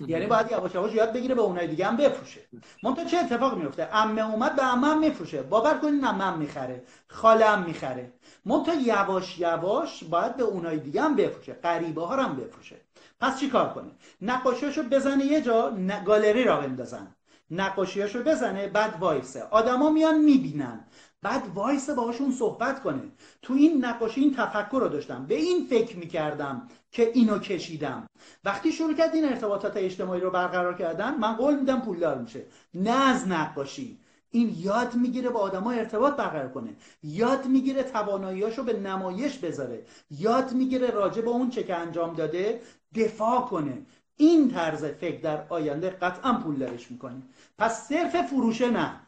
یعنی 0.00 0.26
باید 0.26 0.50
یواش 0.50 0.74
یواش 0.74 0.94
یاد 0.94 1.12
بگیره 1.12 1.34
به 1.34 1.40
اونای 1.40 1.66
دیگه 1.66 1.86
هم 1.86 1.96
بفروشه. 1.96 2.40
منتها 2.82 3.04
چه 3.04 3.18
اتفاق 3.18 3.58
میفته 3.58 3.84
عمه 3.84 4.30
اومد 4.30 4.56
به 4.56 4.62
عمه 4.62 4.86
هم 4.86 4.98
میفروشه. 4.98 5.42
باور 5.42 5.78
کنین 5.78 6.04
عمه 6.04 6.24
هم 6.24 6.38
می‌خره. 6.38 6.82
خاله 7.08 7.44
هم 7.44 7.62
می‌خره. 7.62 8.12
منتها 8.44 8.74
یواش 8.74 9.38
یواش 9.38 10.04
باید 10.04 10.36
به 10.36 10.42
اونای 10.42 10.78
دیگه 10.78 11.02
هم 11.02 11.16
بفروشه. 11.16 11.52
غریبه 11.52 12.06
ها 12.06 12.16
هم 12.22 12.36
بفروشه. 12.36 12.76
پس 13.20 13.40
چی 13.40 13.50
کار 13.50 13.72
کنه؟ 13.72 13.90
نقاشیاشو 14.20 14.82
بزنه 14.82 15.24
یه 15.24 15.40
جا 15.40 15.76
گالری 16.06 16.44
را 16.44 16.60
بندازن. 16.60 17.15
نقاشیاشو 17.50 18.22
بزنه 18.22 18.68
بعد 18.68 18.96
وایسه. 19.00 19.42
آدما 19.42 19.90
میان 19.90 20.18
می‌بینن. 20.18 20.80
بعد 21.22 21.42
وایسه 21.54 21.94
باهاشون 21.94 22.32
صحبت 22.32 22.82
کنه. 22.82 23.02
تو 23.42 23.54
این 23.54 23.84
نقاشی 23.84 24.20
این 24.20 24.34
تفکر 24.34 24.78
رو 24.80 24.88
داشتم. 24.88 25.26
به 25.26 25.34
این 25.34 25.66
فکر 25.70 25.96
می‌کردم 25.96 26.68
که 26.90 27.10
اینو 27.14 27.38
کشیدم. 27.38 28.06
وقتی 28.44 28.72
شروع 28.72 28.94
کرد 28.94 29.14
این 29.14 29.24
ارتباطات 29.24 29.76
اجتماعی 29.76 30.20
رو 30.20 30.30
برقرار 30.30 30.74
کردن 30.74 31.14
من 31.14 31.32
قول 31.32 31.58
میدم 31.58 31.80
پولدار 31.80 32.18
میشه. 32.18 32.42
نه 32.74 33.08
از 33.08 33.28
نقاشی. 33.28 33.98
این 34.30 34.56
یاد 34.58 34.94
می‌گیره 34.94 35.30
با 35.30 35.40
آدما 35.40 35.70
ارتباط 35.70 36.16
برقرار 36.16 36.48
کنه. 36.48 36.76
یاد 37.02 37.46
می‌گیره 37.46 37.82
تواناییاشو 37.82 38.62
به 38.62 38.80
نمایش 38.80 39.38
بذاره. 39.38 39.84
یاد 40.10 40.52
می‌گیره 40.52 40.90
راجع 40.90 41.22
به 41.22 41.30
اون 41.30 41.50
چه 41.50 41.62
که 41.62 41.74
انجام 41.74 42.14
داده 42.14 42.60
دفاع 42.94 43.40
کنه. 43.40 43.86
این 44.16 44.50
طرز 44.50 44.84
فکر 44.84 45.20
در 45.20 45.48
آینده 45.48 45.90
قطعا 45.90 46.32
پول 46.32 46.56
درش 46.56 46.90
می‌کنیم 46.90 47.22
پس 47.58 47.88
صرف 47.88 48.26
فروشه 48.26 48.70
نه 48.70 49.00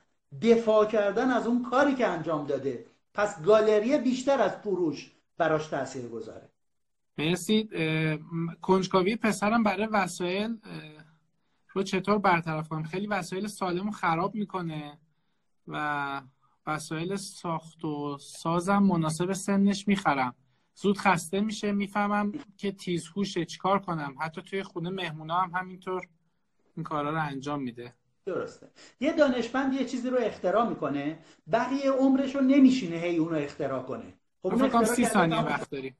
دفاع 0.43 0.87
کردن 0.87 1.31
از 1.31 1.47
اون 1.47 1.63
کاری 1.63 1.95
که 1.95 2.07
انجام 2.07 2.47
داده. 2.47 2.85
پس 3.15 3.43
گالری 3.43 3.99
بیشتر 3.99 4.41
از 4.41 4.53
فروش 4.53 5.11
براش 5.39 5.67
تاثیر 5.67 6.09
گذاره. 6.09 6.49
مرسی. 7.19 7.69
کنجکاوی 8.63 9.17
پسرم 9.17 9.63
برای 9.63 9.87
وسایل 9.87 10.57
رو 11.73 11.83
چطور 11.83 12.19
برطرف 12.19 12.69
کنم؟ 12.69 12.83
خیلی 12.83 13.07
وسایل 13.07 13.47
سالم 13.47 13.91
خراب 13.91 14.35
می‌کنه 14.35 14.99
و 15.69 16.23
وسایل 16.67 17.17
ساخت 17.17 17.85
و 17.85 18.19
سازم 18.19 18.79
مناسب 18.79 19.33
سنش 19.33 19.89
می‌خرم. 19.89 20.35
زود 20.81 20.99
خسته 20.99 21.41
میشه 21.41 21.73
می‌فهمم 21.73 22.33
که 22.57 22.73
تیزهوشه. 22.73 23.45
چیکار 23.45 23.79
کنم؟ 23.79 24.15
حتی 24.21 24.43
توی 24.43 24.63
خونه 24.63 24.91
مهمونا 24.91 25.41
هم 25.41 25.51
همینطور 25.55 26.03
این 26.77 26.85
کارا 26.85 27.11
رو 27.11 27.23
انجام 27.23 27.63
میده. 27.63 27.95
درسته. 28.27 28.67
یه 29.01 29.13
دانشمند 29.13 29.75
یه 29.75 29.85
چیزی 29.85 30.11
رو 30.11 30.19
اختراع 30.21 30.69
می‌کنه 30.69 31.19
بقیه 31.53 31.91
عمرش 31.91 32.35
رو 32.35 32.41
نمیشینه 32.41 32.97
هی 32.97 33.17
اونو 33.17 33.37
اختراع 33.37 33.83
کنه. 33.83 34.15
خب 34.43 34.75
اون 34.75 34.85
سی 34.85 35.05
ثانیه 35.05 35.45
وقت 35.45 35.71
داریم. 35.71 35.97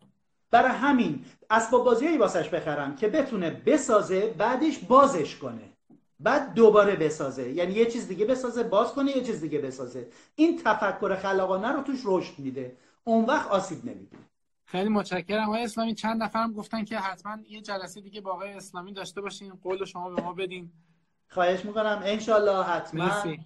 برای 0.51 0.73
همین 0.73 1.25
اسباب 1.51 1.85
بازیایی 1.85 2.19
واسش 2.19 2.49
بخرم 2.49 2.97
که 2.97 3.09
بتونه 3.09 3.51
بسازه 3.51 4.35
بعدش 4.39 4.79
بازش 4.79 5.37
کنه. 5.37 5.73
بعد 6.21 6.55
دوباره 6.55 6.97
بسازه. 6.97 7.51
یعنی 7.53 7.73
یه 7.73 7.87
چیز 7.87 8.09
دیگه 8.09 8.27
بسازه 8.27 8.63
باز 8.63 8.93
کنه 8.93 9.17
یه 9.17 9.23
چیز 9.23 9.41
دیگه 9.41 9.59
بسازه. 9.59 10.09
این 10.35 10.61
تفکر 10.65 11.17
خلاقانه 11.17 11.73
رو 11.73 11.83
توش 11.83 12.01
رشد 12.05 12.39
میده. 12.39 12.77
اون 13.05 13.25
وقت 13.25 13.49
آسیب 13.49 13.85
نمی‌بینه. 13.85 14.28
خیلی 14.71 14.89
متشکرم. 14.89 15.45
آقای 15.49 15.65
اسلامی 15.65 15.95
چند 15.95 16.23
نفرم 16.23 16.53
گفتن 16.53 16.85
که 16.85 16.99
حتما 16.99 17.37
یه 17.49 17.61
جلسه 17.61 18.01
دیگه 18.01 18.21
با 18.21 18.33
آقای 18.33 18.53
اسلامی 18.53 18.93
داشته 18.93 19.21
باشین. 19.21 19.53
قول 19.63 19.85
شما 19.85 20.11
به 20.11 20.23
ما 20.23 20.33
بدین. 20.33 20.73
خواهش 21.29 21.65
می‌کنم. 21.65 22.01
انشالله 22.05 22.65
حتما. 22.65 23.05
مرسی. 23.05 23.41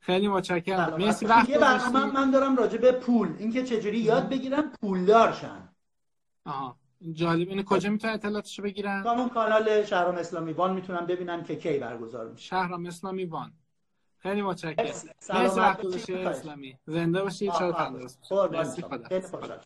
خیلی 0.00 0.28
متشکرم. 0.28 0.96
مرسی. 0.96 1.26
وقت 1.26 1.48
یه 1.48 1.58
برنامه 1.58 2.04
من 2.04 2.30
دارم 2.30 2.56
راجع 2.56 2.78
به 2.78 2.92
پول. 2.92 3.34
اینکه 3.38 3.64
چجوری 3.64 3.98
یاد 3.98 4.28
بگیرم 4.28 4.72
پولدار 4.80 5.32
شن. 5.32 5.68
آها. 6.44 6.76
جالب. 7.12 7.48
اینه 7.48 7.62
کجا 7.62 7.90
می‌تونن 7.90 8.12
اطلاعاتشو 8.12 8.62
بگیرن؟ 8.62 9.02
کامون 9.02 9.28
کانال 9.28 9.84
شهرام 9.84 10.14
اسلامی 10.14 10.52
وان 10.52 10.74
می‌تونن 10.74 11.06
ببینن 11.06 11.44
که 11.44 11.56
کی 11.56 11.78
برگزار 11.78 12.28
میشه. 12.28 12.44
شهرام 12.44 12.86
اسلامی 12.86 13.24
وان. 13.24 13.52
خیلی 14.18 14.42
متشکرم. 14.42 14.86
مرسی. 15.30 15.60
وقت 15.60 15.84
اسلامی. 16.10 16.78
زنده 16.86 17.22
باشید 17.22 17.52
شاد 17.52 17.74
تندرست 17.74 18.18
خدا 18.22 19.60